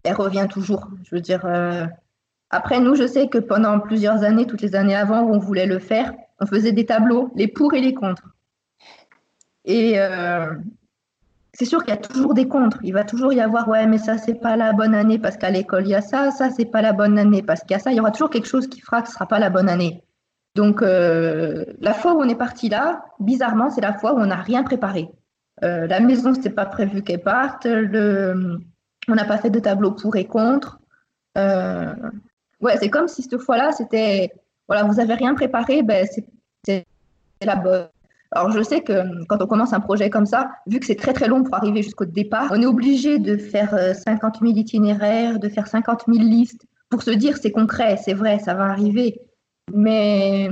elle 0.03 0.15
revient 0.15 0.47
toujours. 0.49 0.87
Je 1.03 1.15
veux 1.15 1.21
dire, 1.21 1.45
euh, 1.45 1.85
après, 2.49 2.79
nous, 2.79 2.95
je 2.95 3.07
sais 3.07 3.27
que 3.27 3.37
pendant 3.37 3.79
plusieurs 3.79 4.23
années, 4.23 4.45
toutes 4.45 4.61
les 4.61 4.75
années 4.75 4.95
avant 4.95 5.21
où 5.21 5.33
on 5.33 5.39
voulait 5.39 5.65
le 5.65 5.79
faire, 5.79 6.13
on 6.39 6.45
faisait 6.45 6.73
des 6.73 6.85
tableaux, 6.85 7.31
les 7.35 7.47
pour 7.47 7.73
et 7.73 7.81
les 7.81 7.93
contre. 7.93 8.32
Et 9.65 9.97
c'est 11.53 11.65
sûr 11.65 11.83
qu'il 11.83 11.93
y 11.93 11.97
a 11.97 12.01
toujours 12.01 12.33
des 12.33 12.47
contre. 12.47 12.79
Il 12.83 12.93
va 12.93 13.03
toujours 13.03 13.31
y 13.31 13.39
avoir, 13.39 13.67
ouais, 13.69 13.85
mais 13.85 13.99
ça, 13.99 14.17
c'est 14.17 14.33
pas 14.33 14.55
la 14.55 14.73
bonne 14.73 14.95
année 14.95 15.19
parce 15.19 15.37
qu'à 15.37 15.51
l'école, 15.51 15.85
il 15.85 15.91
y 15.91 15.95
a 15.95 16.01
ça, 16.01 16.31
ça, 16.31 16.49
c'est 16.49 16.65
pas 16.65 16.81
la 16.81 16.93
bonne 16.93 17.19
année 17.19 17.43
parce 17.43 17.61
qu'il 17.61 17.71
y 17.71 17.75
a 17.75 17.79
ça. 17.79 17.91
Il 17.91 17.97
y 17.97 17.99
aura 17.99 18.11
toujours 18.11 18.31
quelque 18.31 18.47
chose 18.47 18.67
qui 18.67 18.81
fera 18.81 19.01
que 19.01 19.07
ce 19.07 19.13
sera 19.13 19.27
pas 19.27 19.39
la 19.39 19.51
bonne 19.51 19.69
année. 19.69 20.03
Donc, 20.55 20.81
euh, 20.81 21.65
la 21.79 21.93
fois 21.93 22.13
où 22.13 22.21
on 22.21 22.27
est 22.27 22.35
parti 22.35 22.69
là, 22.69 23.05
bizarrement, 23.19 23.69
c'est 23.69 23.81
la 23.81 23.93
fois 23.93 24.13
où 24.13 24.17
on 24.17 24.25
n'a 24.25 24.41
rien 24.41 24.63
préparé. 24.63 25.09
Euh, 25.63 25.87
la 25.87 25.99
maison, 25.99 26.33
c'était 26.33 26.49
pas 26.49 26.65
prévu 26.65 27.03
qu'elle 27.03 27.21
parte. 27.21 27.67
On 27.67 29.15
n'a 29.15 29.25
pas 29.25 29.37
fait 29.37 29.49
de 29.49 29.59
tableau 29.59 29.91
pour 29.91 30.15
et 30.15 30.25
contre. 30.25 30.79
Euh, 31.37 31.93
ouais, 32.61 32.77
c'est 32.77 32.89
comme 32.89 33.07
si 33.07 33.21
cette 33.21 33.37
fois-là, 33.37 33.71
c'était, 33.71 34.31
voilà, 34.67 34.83
vous 34.83 34.99
avez 34.99 35.13
rien 35.13 35.35
préparé, 35.35 35.83
ben 35.83 36.07
c'est 36.65 36.85
la 37.41 37.55
bonne. 37.55 37.89
Alors, 38.35 38.51
je 38.51 38.61
sais 38.63 38.81
que 38.81 39.25
quand 39.25 39.41
on 39.41 39.47
commence 39.47 39.73
un 39.73 39.79
projet 39.79 40.09
comme 40.09 40.25
ça, 40.25 40.51
vu 40.67 40.79
que 40.79 40.85
c'est 40.85 40.95
très 40.95 41.13
très 41.13 41.27
long 41.27 41.43
pour 41.43 41.55
arriver 41.55 41.81
jusqu'au 41.83 42.05
départ, 42.05 42.49
on 42.51 42.61
est 42.61 42.65
obligé 42.65 43.19
de 43.19 43.37
faire 43.37 43.95
50 43.95 44.39
000 44.41 44.53
itinéraires, 44.53 45.39
de 45.39 45.49
faire 45.49 45.67
50 45.67 46.05
000 46.07 46.19
listes 46.19 46.65
pour 46.89 47.03
se 47.03 47.11
dire 47.11 47.37
c'est 47.37 47.51
concret, 47.51 47.97
c'est 47.97 48.13
vrai, 48.13 48.39
ça 48.39 48.53
va 48.53 48.65
arriver. 48.65 49.21
Mais 49.73 50.49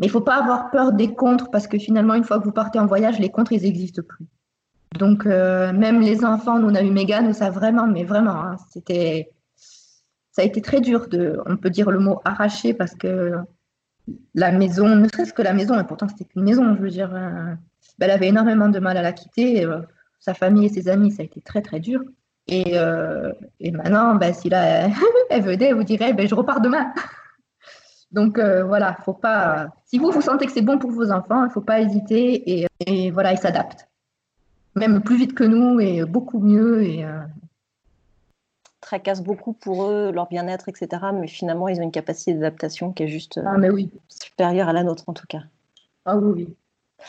il 0.00 0.06
ne 0.06 0.08
faut 0.08 0.20
pas 0.20 0.36
avoir 0.36 0.70
peur 0.70 0.92
des 0.92 1.14
contres 1.14 1.50
parce 1.50 1.66
que 1.66 1.78
finalement, 1.78 2.14
une 2.14 2.24
fois 2.24 2.38
que 2.38 2.44
vous 2.44 2.52
partez 2.52 2.78
en 2.78 2.86
voyage, 2.86 3.18
les 3.18 3.30
contres, 3.30 3.52
ils 3.52 3.62
n'existent 3.62 4.02
plus. 4.06 4.26
Donc, 4.98 5.26
euh, 5.26 5.72
même 5.72 6.00
les 6.00 6.24
enfants, 6.24 6.58
nous, 6.58 6.68
on 6.68 6.74
a 6.74 6.82
eu 6.82 6.90
Megan, 6.90 7.32
ça 7.32 7.50
vraiment, 7.50 7.86
mais 7.86 8.04
vraiment, 8.04 8.44
hein, 8.44 8.56
c'était, 8.70 9.30
ça 10.32 10.42
a 10.42 10.44
été 10.44 10.60
très 10.60 10.80
dur 10.80 11.08
de, 11.08 11.40
on 11.46 11.56
peut 11.56 11.70
dire 11.70 11.90
le 11.90 11.98
mot 11.98 12.20
arracher 12.24 12.74
parce 12.74 12.94
que 12.94 13.34
la 14.34 14.52
maison, 14.52 14.88
ne 14.88 15.08
serait-ce 15.08 15.32
que 15.32 15.42
la 15.42 15.52
maison, 15.52 15.78
et 15.78 15.84
pourtant 15.84 16.08
c'était 16.08 16.24
qu'une 16.24 16.42
maison, 16.44 16.74
je 16.76 16.80
veux 16.82 16.90
dire, 16.90 17.10
ben, 17.10 17.58
elle 18.00 18.10
avait 18.10 18.28
énormément 18.28 18.68
de 18.68 18.78
mal 18.78 18.96
à 18.96 19.02
la 19.02 19.12
quitter. 19.12 19.66
sa 20.20 20.34
famille 20.34 20.66
et 20.66 20.68
ses 20.68 20.88
amis, 20.88 21.10
ça 21.10 21.22
a 21.22 21.24
été 21.24 21.40
très 21.40 21.62
très 21.62 21.80
dur. 21.80 22.00
Et, 22.46 22.74
et 23.60 23.70
maintenant, 23.70 24.14
ben, 24.16 24.34
si 24.34 24.48
là, 24.50 24.88
elle 25.30 25.42
venait, 25.42 25.66
elle 25.66 25.74
vous 25.74 25.84
dirait, 25.84 26.12
ben, 26.12 26.28
je 26.28 26.34
repars 26.34 26.60
demain. 26.60 26.92
Donc 28.12 28.38
voilà, 28.38 28.96
faut 29.04 29.14
pas. 29.14 29.68
Si 29.86 29.98
vous 29.98 30.10
vous 30.10 30.20
sentez 30.20 30.46
que 30.46 30.52
c'est 30.52 30.62
bon 30.62 30.78
pour 30.78 30.90
vos 30.90 31.10
enfants, 31.10 31.42
il 31.42 31.48
ne 31.48 31.52
faut 31.52 31.62
pas 31.62 31.80
hésiter 31.80 32.60
et, 32.60 32.66
et 32.86 33.10
voilà, 33.10 33.32
ils 33.32 33.38
s'adaptent 33.38 33.88
même 34.76 35.02
plus 35.02 35.16
vite 35.16 35.34
que 35.34 35.44
nous 35.44 35.80
et 35.80 36.04
beaucoup 36.04 36.40
mieux. 36.40 36.82
Euh... 36.82 37.20
Tracasse 38.84 39.22
beaucoup 39.22 39.54
pour 39.54 39.84
eux, 39.84 40.12
leur 40.12 40.28
bien-être, 40.28 40.68
etc. 40.68 41.02
Mais 41.14 41.26
finalement, 41.26 41.68
ils 41.68 41.80
ont 41.80 41.84
une 41.84 41.90
capacité 41.90 42.34
d'adaptation 42.34 42.92
qui 42.92 43.04
est 43.04 43.08
juste 43.08 43.40
ah, 43.42 43.56
mais 43.56 43.70
oui. 43.70 43.90
supérieure 44.08 44.68
à 44.68 44.74
la 44.74 44.82
nôtre, 44.82 45.04
en 45.06 45.14
tout 45.14 45.26
cas. 45.26 45.40
Ah 46.04 46.18
oui, 46.18 46.32
oui. 46.36 46.56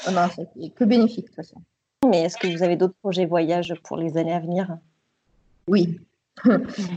Ah 0.07 0.29
c'est 0.33 0.69
que 0.69 0.85
bénéfique, 0.85 1.25
de 1.25 1.27
toute 1.27 1.35
façon. 1.35 1.61
Mais 2.09 2.21
est-ce 2.21 2.37
que 2.37 2.47
vous 2.47 2.63
avez 2.63 2.77
d'autres 2.77 2.95
projets 3.01 3.25
voyage 3.25 3.73
pour 3.83 3.97
les 3.97 4.17
années 4.17 4.33
à 4.33 4.39
venir? 4.39 4.77
Oui. 5.67 5.99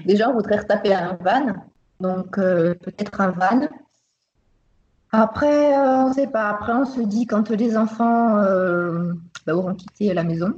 Déjà, 0.06 0.30
on 0.30 0.34
voudrait 0.34 0.58
retaper 0.58 0.94
un 0.94 1.18
van. 1.24 1.54
Donc, 1.98 2.38
euh, 2.38 2.74
peut-être 2.74 3.20
un 3.20 3.32
van. 3.32 3.68
Après, 5.10 5.76
euh, 5.76 6.04
on 6.04 6.08
ne 6.10 6.14
sait 6.14 6.28
pas. 6.28 6.50
Après, 6.50 6.72
on 6.72 6.84
se 6.84 7.00
dit 7.00 7.26
quand 7.26 7.50
les 7.50 7.76
enfants 7.76 8.38
euh, 8.38 9.12
bah, 9.44 9.56
auront 9.56 9.74
quitté 9.74 10.14
la 10.14 10.22
maison, 10.22 10.52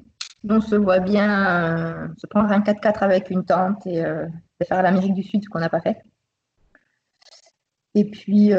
on 0.49 0.61
se 0.61 0.74
voit 0.74 1.01
bien 1.01 2.05
euh, 2.05 2.09
se 2.16 2.26
prendre 2.26 2.51
un 2.51 2.61
4x4 2.61 2.99
avec 3.01 3.30
une 3.30 3.45
tente 3.45 3.86
et, 3.86 4.03
faire 4.66 4.82
l'Amérique 4.82 5.14
du 5.14 5.22
Sud, 5.22 5.45
ce 5.45 5.49
qu'on 5.49 5.61
n'a 5.61 5.68
pas 5.68 5.80
fait. 5.80 6.03
Et 7.95 8.05
puis, 8.05 8.53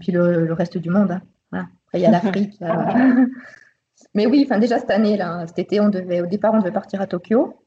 puis 0.00 0.12
le, 0.12 0.52
reste 0.52 0.78
du 0.78 0.90
monde. 0.90 1.20
Hein. 1.52 1.68
Après, 1.86 1.98
il 1.98 2.02
y 2.02 2.06
a 2.06 2.10
l'Afrique. 2.10 2.58
Mais 4.14 4.26
oui, 4.26 4.42
enfin, 4.44 4.58
déjà 4.58 4.78
cette 4.78 4.90
année, 4.90 5.16
là, 5.16 5.46
cet 5.46 5.58
été, 5.58 5.80
on 5.80 5.88
devait, 5.88 6.20
au 6.20 6.26
départ, 6.26 6.52
on 6.54 6.58
devait 6.58 6.72
partir 6.72 7.00
à 7.00 7.06
Tokyo. 7.06 7.60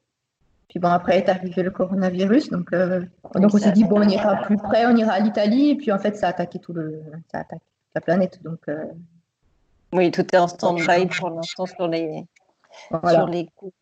Puis 0.67 0.79
bon, 0.79 0.89
après 0.89 1.19
est 1.19 1.29
arrivé 1.29 1.61
le 1.61 1.71
coronavirus, 1.71 2.49
donc, 2.49 2.73
euh, 2.73 3.05
donc 3.35 3.53
on 3.53 3.57
s'est 3.57 3.71
dit, 3.71 3.83
bon, 3.83 4.01
on 4.01 4.09
ira 4.09 4.37
plus 4.37 4.57
près, 4.57 4.85
on 4.87 4.95
ira 4.95 5.13
à 5.13 5.19
l'Italie, 5.19 5.69
et 5.69 5.75
puis 5.75 5.91
en 5.91 5.99
fait, 5.99 6.15
ça 6.15 6.27
a 6.27 6.29
attaqué 6.31 6.57
tout 6.57 6.73
le, 6.73 7.03
ça 7.31 7.41
a 7.41 7.45
la 7.93 8.01
planète. 8.01 8.41
Donc, 8.43 8.59
euh, 8.67 8.85
Oui, 9.93 10.09
tout 10.09 10.25
est 10.33 10.37
en 10.37 10.47
stand-by 10.47 11.07
pour 11.07 11.29
l'instant 11.29 11.67
sur 11.67 11.87
les, 11.87 12.25
sur 12.89 13.27
les 13.27 13.47
coûts. 13.55 13.73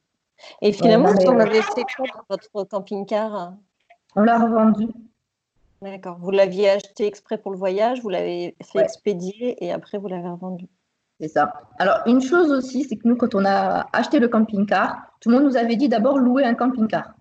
Et 0.62 0.72
finalement, 0.72 1.12
vous 1.14 1.28
en 1.28 1.40
avez 1.40 1.62
fait 1.62 1.84
quoi 1.96 2.08
votre 2.30 2.64
camping-car? 2.66 3.54
On 4.16 4.24
l'a 4.24 4.40
revendu. 4.40 4.88
D'accord. 5.82 6.18
Vous 6.20 6.32
l'aviez 6.32 6.70
acheté 6.70 7.08
exprès 7.08 7.38
pour 7.38 7.52
le 7.52 7.58
voyage, 7.58 8.02
vous 8.02 8.10
l'avez 8.10 8.56
fait 8.64 8.80
expédier 8.80 9.64
et 9.64 9.72
après 9.72 9.98
vous 9.98 10.08
l'avez 10.08 10.30
revendu. 10.30 10.68
C'est 11.20 11.28
ça. 11.28 11.54
Alors, 11.80 12.00
une 12.08 12.22
chose 12.22 12.52
aussi, 12.52 12.84
c'est 12.84 12.98
que 12.98 13.08
nous, 13.08 13.16
quand 13.16 13.36
on 13.36 13.46
a 13.46 13.88
acheté 13.94 14.20
le 14.20 14.28
camping-car, 14.28 14.98
tout 15.20 15.30
le 15.30 15.36
monde 15.36 15.46
nous 15.46 15.58
avait 15.58 15.76
dit 15.76 15.90
d'abord 15.90 16.18
louer 16.18 16.44
un 16.44 16.56
camping-car. 16.56 17.14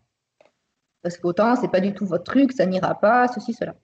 Parce 1.02 1.16
qu'autant, 1.16 1.56
ce 1.56 1.62
n'est 1.62 1.68
pas 1.68 1.80
du 1.80 1.94
tout 1.94 2.06
votre 2.06 2.24
truc, 2.24 2.52
ça 2.52 2.66
n'ira 2.66 2.94
pas, 2.98 3.28
ceci, 3.28 3.52
cela. 3.52 3.74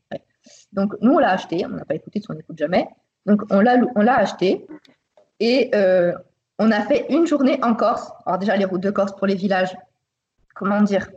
Donc, 0.72 0.94
nous, 1.00 1.12
on 1.12 1.18
l'a 1.18 1.30
acheté, 1.30 1.64
on 1.66 1.70
n'a 1.70 1.84
pas 1.84 1.94
écouté 1.94 2.20
on 2.28 2.34
n'écoute 2.34 2.58
jamais. 2.58 2.88
Donc, 3.24 3.42
on 3.50 3.60
l'a 3.60 4.16
acheté 4.16 4.66
et 5.40 5.70
euh, 5.74 6.12
on 6.58 6.70
a 6.70 6.82
fait 6.82 7.06
une 7.10 7.26
journée 7.26 7.58
en 7.62 7.74
Corse. 7.74 8.10
Alors, 8.24 8.38
déjà, 8.38 8.56
les 8.56 8.64
routes 8.64 8.82
de 8.82 8.90
Corse 8.90 9.14
pour 9.14 9.26
les 9.26 9.34
villages, 9.34 9.76
comment 10.54 10.80
dire 10.82 11.08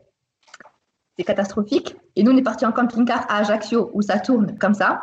C'est 1.18 1.24
catastrophique. 1.24 1.96
Et 2.16 2.24
nous, 2.24 2.32
on 2.32 2.38
est 2.38 2.44
parti 2.44 2.66
en 2.66 2.72
camping-car 2.72 3.26
à 3.30 3.38
Ajaccio 3.38 3.92
où 3.94 4.02
ça 4.02 4.20
tourne 4.20 4.58
comme 4.58 4.74
ça. 4.74 5.02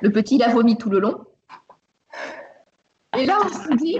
Le 0.00 0.10
petit, 0.10 0.36
il 0.36 0.42
a 0.42 0.48
vomi 0.48 0.76
tout 0.78 0.90
le 0.90 1.00
long. 1.00 1.24
Et 3.18 3.26
là, 3.26 3.38
on 3.44 3.48
se 3.48 3.76
dit, 3.76 3.98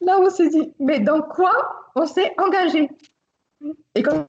là, 0.00 0.18
on 0.20 0.30
se 0.30 0.42
dit, 0.42 0.72
mais 0.78 1.00
dans 1.00 1.22
quoi 1.22 1.52
on 1.94 2.06
s'est 2.06 2.34
engagé? 2.38 2.90
Et 3.94 4.02
quand 4.02 4.26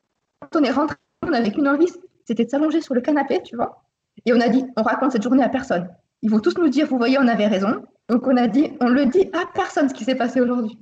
on 0.55 0.63
est 0.63 0.72
rentré, 0.72 0.95
on 1.24 1.30
n'avait 1.30 1.51
qu'une 1.51 1.68
envie, 1.68 1.91
c'était 2.26 2.45
de 2.45 2.49
s'allonger 2.49 2.82
sur 2.82 2.93
le 2.93 3.01
canapé, 3.01 3.41
tu 3.43 3.55
vois. 3.55 3.84
Et 4.26 4.34
on 4.34 4.41
a 4.41 4.49
dit, 4.49 4.65
on 4.76 4.82
raconte 4.82 5.11
cette 5.11 5.24
journée 5.24 5.43
à 5.43 5.49
personne. 5.49 5.89
Ils 6.22 6.32
vont 6.32 6.39
tous 6.39 6.57
nous 6.57 6.70
dire, 6.70 6.88
vous 6.88 6.97
voyez, 6.97 7.18
on 7.20 7.28
avait 7.28 7.47
raison. 7.47 7.84
Donc 8.10 8.26
on 8.28 8.38
a 8.38 8.47
dit, 8.47 8.74
on 8.80 8.89
le 8.89 9.05
dit 9.05 9.30
à 9.34 9.43
personne 9.53 9.89
ce 9.89 9.93
qui 9.93 10.03
s'est 10.03 10.16
passé 10.16 10.41
aujourd'hui. 10.41 10.78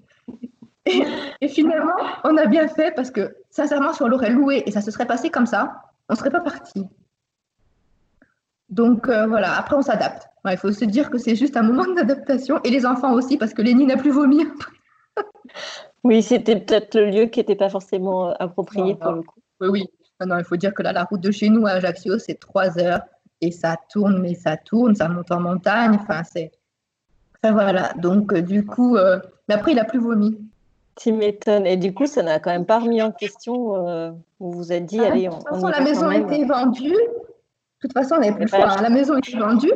Et, 0.85 1.47
finalement, 1.47 1.95
on 2.23 2.37
a 2.37 2.45
bien 2.45 2.67
fait 2.67 2.93
parce 2.95 3.09
que 3.09 3.35
sincèrement, 3.49 3.91
si 3.93 4.03
on 4.03 4.07
l'aurait 4.07 4.29
loué 4.29 4.61
et 4.67 4.71
ça 4.71 4.81
se 4.81 4.91
serait 4.91 5.07
passé 5.07 5.31
comme 5.31 5.47
ça, 5.47 5.81
on 6.09 6.13
ne 6.13 6.17
serait 6.17 6.29
pas 6.29 6.41
parti. 6.41 6.85
Donc 8.69 9.09
euh, 9.09 9.25
voilà, 9.27 9.57
après 9.57 9.75
on 9.75 9.81
s'adapte. 9.81 10.27
il 10.45 10.57
faut 10.57 10.71
se 10.71 10.85
dire 10.85 11.09
que 11.09 11.17
c'est 11.17 11.35
juste 11.35 11.57
un 11.57 11.63
moment 11.63 11.91
d'adaptation 11.91 12.59
et 12.63 12.69
les 12.69 12.85
enfants 12.85 13.13
aussi 13.13 13.37
parce 13.37 13.53
que 13.53 13.61
Lénie 13.61 13.85
n'a 13.85 13.97
plus 13.97 14.11
vomi. 14.11 14.45
oui, 16.03 16.21
c'était 16.21 16.59
peut-être 16.59 16.95
le 16.95 17.09
lieu 17.09 17.25
qui 17.27 17.39
n'était 17.39 17.55
pas 17.55 17.69
forcément 17.69 18.29
euh, 18.29 18.33
approprié 18.39 18.95
pour 18.95 19.11
le 19.11 19.23
coup. 19.23 19.39
Oui, 19.61 19.69
oui. 19.69 19.85
Non, 20.25 20.37
il 20.37 20.45
faut 20.45 20.55
dire 20.55 20.73
que 20.73 20.81
là, 20.81 20.93
la 20.93 21.03
route 21.03 21.21
de 21.21 21.31
chez 21.31 21.49
nous 21.49 21.65
à 21.65 21.71
Ajaccio, 21.71 22.17
c'est 22.19 22.39
trois 22.39 22.79
heures 22.79 23.01
et 23.41 23.51
ça 23.51 23.77
tourne, 23.89 24.21
mais 24.21 24.33
ça 24.33 24.55
tourne, 24.55 24.95
ça 24.95 25.09
monte 25.09 25.31
en 25.31 25.41
montagne. 25.41 25.97
Enfin, 25.99 26.23
c'est. 26.23 26.51
Voilà. 27.51 27.93
Donc, 27.97 28.33
euh, 28.33 28.41
du 28.41 28.65
coup, 28.65 28.97
mais 29.47 29.53
après, 29.53 29.71
il 29.71 29.75
n'a 29.75 29.85
plus 29.85 29.99
vomi. 29.99 30.37
Tu 30.95 31.11
m'étonnes. 31.11 31.67
Et 31.67 31.77
du 31.77 31.93
coup, 31.93 32.05
ça 32.05 32.23
n'a 32.23 32.39
quand 32.39 32.51
même 32.51 32.65
pas 32.65 32.79
remis 32.79 33.01
en 33.01 33.11
question. 33.11 34.15
vous 34.39 34.51
vous 34.51 34.71
êtes 34.71 34.85
dit, 34.85 34.99
ah, 35.01 35.11
allez, 35.11 35.29
on. 35.29 35.33
De 35.33 35.37
toute 35.37 35.49
façon, 35.49 35.67
la 35.67 35.81
maison 35.81 36.07
a 36.07 36.17
été 36.17 36.45
vendue. 36.45 36.89
De 36.89 37.87
toute 37.87 37.93
façon, 37.93 38.15
on 38.15 38.19
n'avait 38.19 38.33
plus 38.33 38.43
le 38.43 38.47
choix. 38.47 38.69
Hein. 38.69 38.81
La 38.81 38.89
maison 38.89 39.17
était 39.17 39.37
vendue 39.37 39.71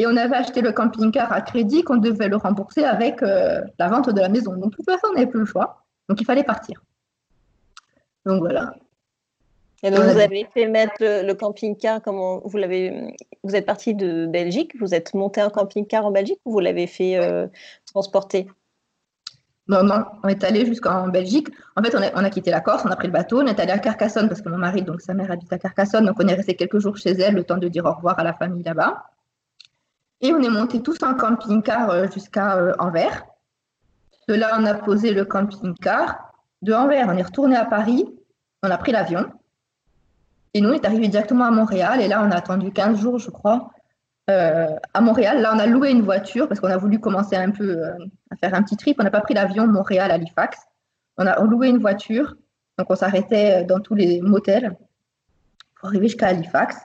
et 0.00 0.06
on 0.06 0.16
avait 0.16 0.36
acheté 0.36 0.62
le 0.62 0.72
camping-car 0.72 1.30
à 1.30 1.42
crédit 1.42 1.82
qu'on 1.82 1.98
devait 1.98 2.28
le 2.28 2.36
rembourser 2.36 2.84
avec 2.84 3.22
euh, 3.22 3.60
la 3.78 3.88
vente 3.88 4.08
de 4.08 4.18
la 4.18 4.30
maison. 4.30 4.54
Donc, 4.54 4.70
de 4.70 4.76
toute 4.76 4.86
façon, 4.86 5.08
on 5.10 5.14
n'avait 5.14 5.26
plus 5.26 5.40
le 5.40 5.44
choix. 5.44 5.84
Donc, 6.08 6.18
il 6.20 6.24
fallait 6.24 6.42
partir. 6.42 6.82
Donc, 8.24 8.40
voilà. 8.40 8.72
Et 9.82 9.90
donc, 9.90 10.00
vous 10.00 10.18
avez 10.18 10.46
fait 10.52 10.66
mettre 10.66 10.96
le, 11.00 11.32
camping-car, 11.32 12.02
comment 12.02 12.42
vous 12.44 12.58
l'avez, 12.58 13.14
vous 13.42 13.56
êtes 13.56 13.64
parti 13.64 13.94
de 13.94 14.26
Belgique, 14.26 14.72
vous 14.78 14.94
êtes 14.94 15.14
monté 15.14 15.40
un 15.40 15.48
camping-car 15.48 16.04
en 16.04 16.10
Belgique 16.10 16.40
ou 16.44 16.52
vous 16.52 16.60
l'avez 16.60 16.86
fait 16.86 17.16
euh, 17.16 17.46
transporter? 17.86 18.46
Non, 19.68 19.84
non, 19.84 20.04
on 20.24 20.28
est 20.28 20.42
allé 20.42 20.66
jusqu'en 20.66 21.08
Belgique. 21.08 21.48
En 21.76 21.82
fait, 21.82 21.94
on 21.94 22.24
a, 22.24 22.30
quitté 22.30 22.50
la 22.50 22.60
Corse, 22.60 22.82
on 22.84 22.90
a 22.90 22.96
pris 22.96 23.06
le 23.06 23.12
bateau, 23.12 23.40
on 23.40 23.46
est 23.46 23.58
allé 23.60 23.70
à 23.70 23.78
Carcassonne 23.78 24.28
parce 24.28 24.42
que 24.42 24.48
mon 24.48 24.58
mari, 24.58 24.82
donc 24.82 25.00
sa 25.00 25.14
mère 25.14 25.30
habite 25.30 25.52
à 25.52 25.58
Carcassonne, 25.58 26.06
donc 26.06 26.16
on 26.18 26.26
est 26.26 26.34
resté 26.34 26.56
quelques 26.56 26.80
jours 26.80 26.96
chez 26.96 27.12
elle, 27.12 27.34
le 27.34 27.44
temps 27.44 27.56
de 27.56 27.68
dire 27.68 27.84
au 27.84 27.92
revoir 27.92 28.18
à 28.18 28.24
la 28.24 28.34
famille 28.34 28.64
là-bas. 28.64 29.04
Et 30.20 30.32
on 30.32 30.42
est 30.42 30.50
monté 30.50 30.82
tous 30.82 30.98
en 31.02 31.14
camping-car 31.14 31.88
euh, 31.90 32.06
jusqu'à 32.12 32.56
euh, 32.56 32.72
Anvers. 32.78 33.24
De 34.28 34.34
là, 34.34 34.56
on 34.58 34.64
a 34.66 34.74
posé 34.74 35.12
le 35.12 35.24
camping-car. 35.24 36.34
De 36.62 36.72
Anvers, 36.72 37.06
on 37.08 37.16
est 37.16 37.22
retourné 37.22 37.56
à 37.56 37.64
Paris, 37.64 38.04
on 38.62 38.70
a 38.70 38.76
pris 38.76 38.92
l'avion. 38.92 39.30
Et 40.54 40.60
nous, 40.60 40.70
on 40.70 40.72
est 40.72 40.84
arrivé 40.84 41.08
directement 41.08 41.44
à 41.44 41.50
Montréal. 41.50 42.00
Et 42.00 42.08
là, 42.08 42.22
on 42.24 42.30
a 42.30 42.36
attendu 42.36 42.72
15 42.72 43.00
jours, 43.00 43.18
je 43.18 43.30
crois, 43.30 43.70
euh, 44.28 44.76
à 44.94 45.00
Montréal. 45.00 45.40
Là, 45.40 45.52
on 45.54 45.58
a 45.58 45.66
loué 45.66 45.90
une 45.90 46.02
voiture 46.02 46.48
parce 46.48 46.60
qu'on 46.60 46.70
a 46.70 46.76
voulu 46.76 46.98
commencer 46.98 47.36
un 47.36 47.50
peu 47.50 47.84
euh, 47.84 47.92
à 48.30 48.36
faire 48.36 48.54
un 48.54 48.62
petit 48.62 48.76
trip. 48.76 48.98
On 49.00 49.04
n'a 49.04 49.10
pas 49.10 49.20
pris 49.20 49.34
l'avion 49.34 49.66
Montréal-Halifax. 49.66 50.58
On 51.18 51.26
a 51.26 51.40
loué 51.44 51.68
une 51.68 51.78
voiture. 51.78 52.34
Donc, 52.78 52.90
on 52.90 52.96
s'arrêtait 52.96 53.64
dans 53.64 53.80
tous 53.80 53.94
les 53.94 54.20
motels 54.20 54.76
pour 55.76 55.88
arriver 55.88 56.08
jusqu'à 56.08 56.28
Halifax. 56.28 56.76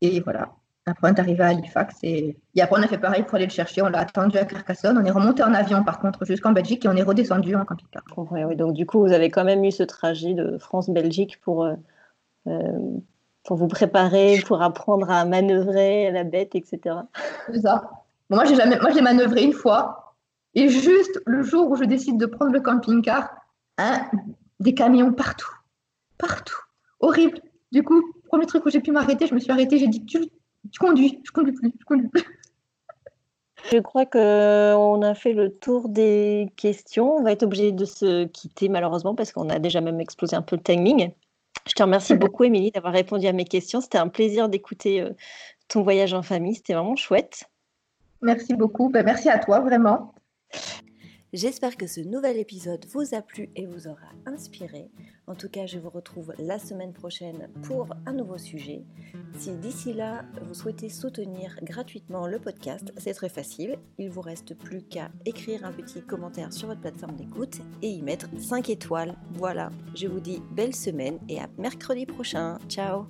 Et 0.00 0.20
voilà. 0.20 0.50
Après, 0.86 1.10
on 1.10 1.14
est 1.14 1.20
arrivé 1.20 1.42
à 1.42 1.48
Halifax. 1.48 1.96
Et, 2.02 2.36
après, 2.58 2.80
on 2.80 2.82
a 2.82 2.88
fait 2.88 2.98
pareil 2.98 3.22
pour 3.22 3.36
aller 3.36 3.46
le 3.46 3.52
chercher. 3.52 3.80
On 3.82 3.88
l'a 3.88 4.00
attendu 4.00 4.36
à 4.38 4.44
Carcassonne. 4.44 4.98
On 4.98 5.04
est 5.04 5.10
remonté 5.10 5.42
en 5.42 5.54
avion, 5.54 5.84
par 5.84 6.00
contre, 6.00 6.24
jusqu'en 6.24 6.52
Belgique 6.52 6.84
et 6.84 6.88
on 6.88 6.96
est 6.96 7.02
redescendu 7.02 7.54
en 7.54 7.64
camping-car. 7.64 8.02
donc, 8.56 8.74
du 8.74 8.86
coup, 8.86 9.00
vous 9.00 9.12
avez 9.12 9.30
quand 9.30 9.44
même 9.44 9.64
eu 9.64 9.70
ce 9.70 9.84
trajet 9.84 10.34
de 10.34 10.58
France-Belgique 10.58 11.40
pour. 11.40 11.64
Euh, 11.64 11.74
pour 12.44 13.56
vous 13.56 13.68
préparer, 13.68 14.40
pour 14.46 14.62
apprendre 14.62 15.10
à 15.10 15.24
manœuvrer 15.24 16.10
la 16.10 16.24
bête, 16.24 16.54
etc. 16.54 16.96
C'est 17.52 17.60
ça. 17.60 17.90
moi, 18.28 18.44
j'ai 18.44 18.54
jamais, 18.54 18.78
moi, 18.78 18.90
j'ai 18.90 19.00
manœuvré 19.00 19.42
une 19.44 19.52
fois. 19.52 20.16
Et 20.54 20.68
juste 20.68 21.20
le 21.26 21.42
jour 21.42 21.70
où 21.70 21.76
je 21.76 21.84
décide 21.84 22.18
de 22.18 22.26
prendre 22.26 22.52
le 22.52 22.60
camping-car, 22.60 23.30
hein, 23.78 24.04
des 24.58 24.74
camions 24.74 25.12
partout. 25.12 25.52
Partout. 26.18 26.58
Horrible. 27.00 27.40
Du 27.72 27.82
coup, 27.82 28.02
premier 28.28 28.46
truc 28.46 28.66
où 28.66 28.70
j'ai 28.70 28.80
pu 28.80 28.90
m'arrêter, 28.90 29.26
je 29.26 29.34
me 29.34 29.40
suis 29.40 29.50
arrêtée, 29.52 29.78
j'ai 29.78 29.88
dit 29.88 30.04
tu, 30.04 30.20
conduis, 30.78 31.22
je 31.24 31.30
conduis 31.30 31.52
plus, 31.52 31.72
je 31.78 31.84
conduis 31.84 32.08
plus. 32.08 32.24
Je 33.70 33.78
crois 33.78 34.06
qu'on 34.06 35.02
a 35.02 35.14
fait 35.14 35.32
le 35.32 35.52
tour 35.52 35.88
des 35.88 36.50
questions. 36.56 37.16
On 37.16 37.22
va 37.22 37.32
être 37.32 37.42
obligé 37.42 37.72
de 37.72 37.84
se 37.84 38.24
quitter 38.24 38.68
malheureusement 38.68 39.14
parce 39.14 39.32
qu'on 39.32 39.48
a 39.50 39.58
déjà 39.58 39.80
même 39.80 40.00
explosé 40.00 40.34
un 40.34 40.42
peu 40.42 40.56
le 40.56 40.62
timing. 40.62 41.12
Je 41.70 41.74
te 41.76 41.84
remercie 41.84 42.16
beaucoup, 42.16 42.42
Émilie, 42.42 42.72
d'avoir 42.72 42.92
répondu 42.92 43.28
à 43.28 43.32
mes 43.32 43.44
questions. 43.44 43.80
C'était 43.80 43.98
un 43.98 44.08
plaisir 44.08 44.48
d'écouter 44.48 45.02
euh, 45.02 45.10
ton 45.68 45.82
voyage 45.82 46.12
en 46.12 46.22
famille. 46.22 46.56
C'était 46.56 46.74
vraiment 46.74 46.96
chouette. 46.96 47.44
Merci 48.22 48.54
beaucoup. 48.54 48.88
Ben, 48.88 49.04
merci 49.04 49.28
à 49.28 49.38
toi, 49.38 49.60
vraiment. 49.60 50.12
J'espère 51.32 51.76
que 51.76 51.86
ce 51.86 52.00
nouvel 52.00 52.38
épisode 52.38 52.84
vous 52.86 53.14
a 53.14 53.22
plu 53.22 53.50
et 53.54 53.64
vous 53.64 53.86
aura 53.86 54.08
inspiré. 54.26 54.90
En 55.28 55.36
tout 55.36 55.48
cas, 55.48 55.64
je 55.64 55.78
vous 55.78 55.90
retrouve 55.90 56.34
la 56.38 56.58
semaine 56.58 56.92
prochaine 56.92 57.48
pour 57.62 57.86
un 58.04 58.12
nouveau 58.12 58.36
sujet. 58.36 58.82
Si 59.38 59.52
d'ici 59.52 59.92
là, 59.92 60.24
vous 60.42 60.54
souhaitez 60.54 60.88
soutenir 60.88 61.56
gratuitement 61.62 62.26
le 62.26 62.40
podcast, 62.40 62.92
c'est 62.96 63.14
très 63.14 63.28
facile. 63.28 63.78
Il 63.98 64.10
vous 64.10 64.22
reste 64.22 64.54
plus 64.54 64.82
qu'à 64.82 65.10
écrire 65.24 65.64
un 65.64 65.72
petit 65.72 66.02
commentaire 66.02 66.52
sur 66.52 66.66
votre 66.66 66.80
plateforme 66.80 67.14
d'écoute 67.14 67.58
et 67.80 67.90
y 67.90 68.02
mettre 68.02 68.28
5 68.36 68.68
étoiles. 68.68 69.14
Voilà, 69.34 69.70
je 69.94 70.08
vous 70.08 70.20
dis 70.20 70.42
belle 70.50 70.74
semaine 70.74 71.20
et 71.28 71.38
à 71.38 71.48
mercredi 71.58 72.06
prochain. 72.06 72.58
Ciao 72.68 73.06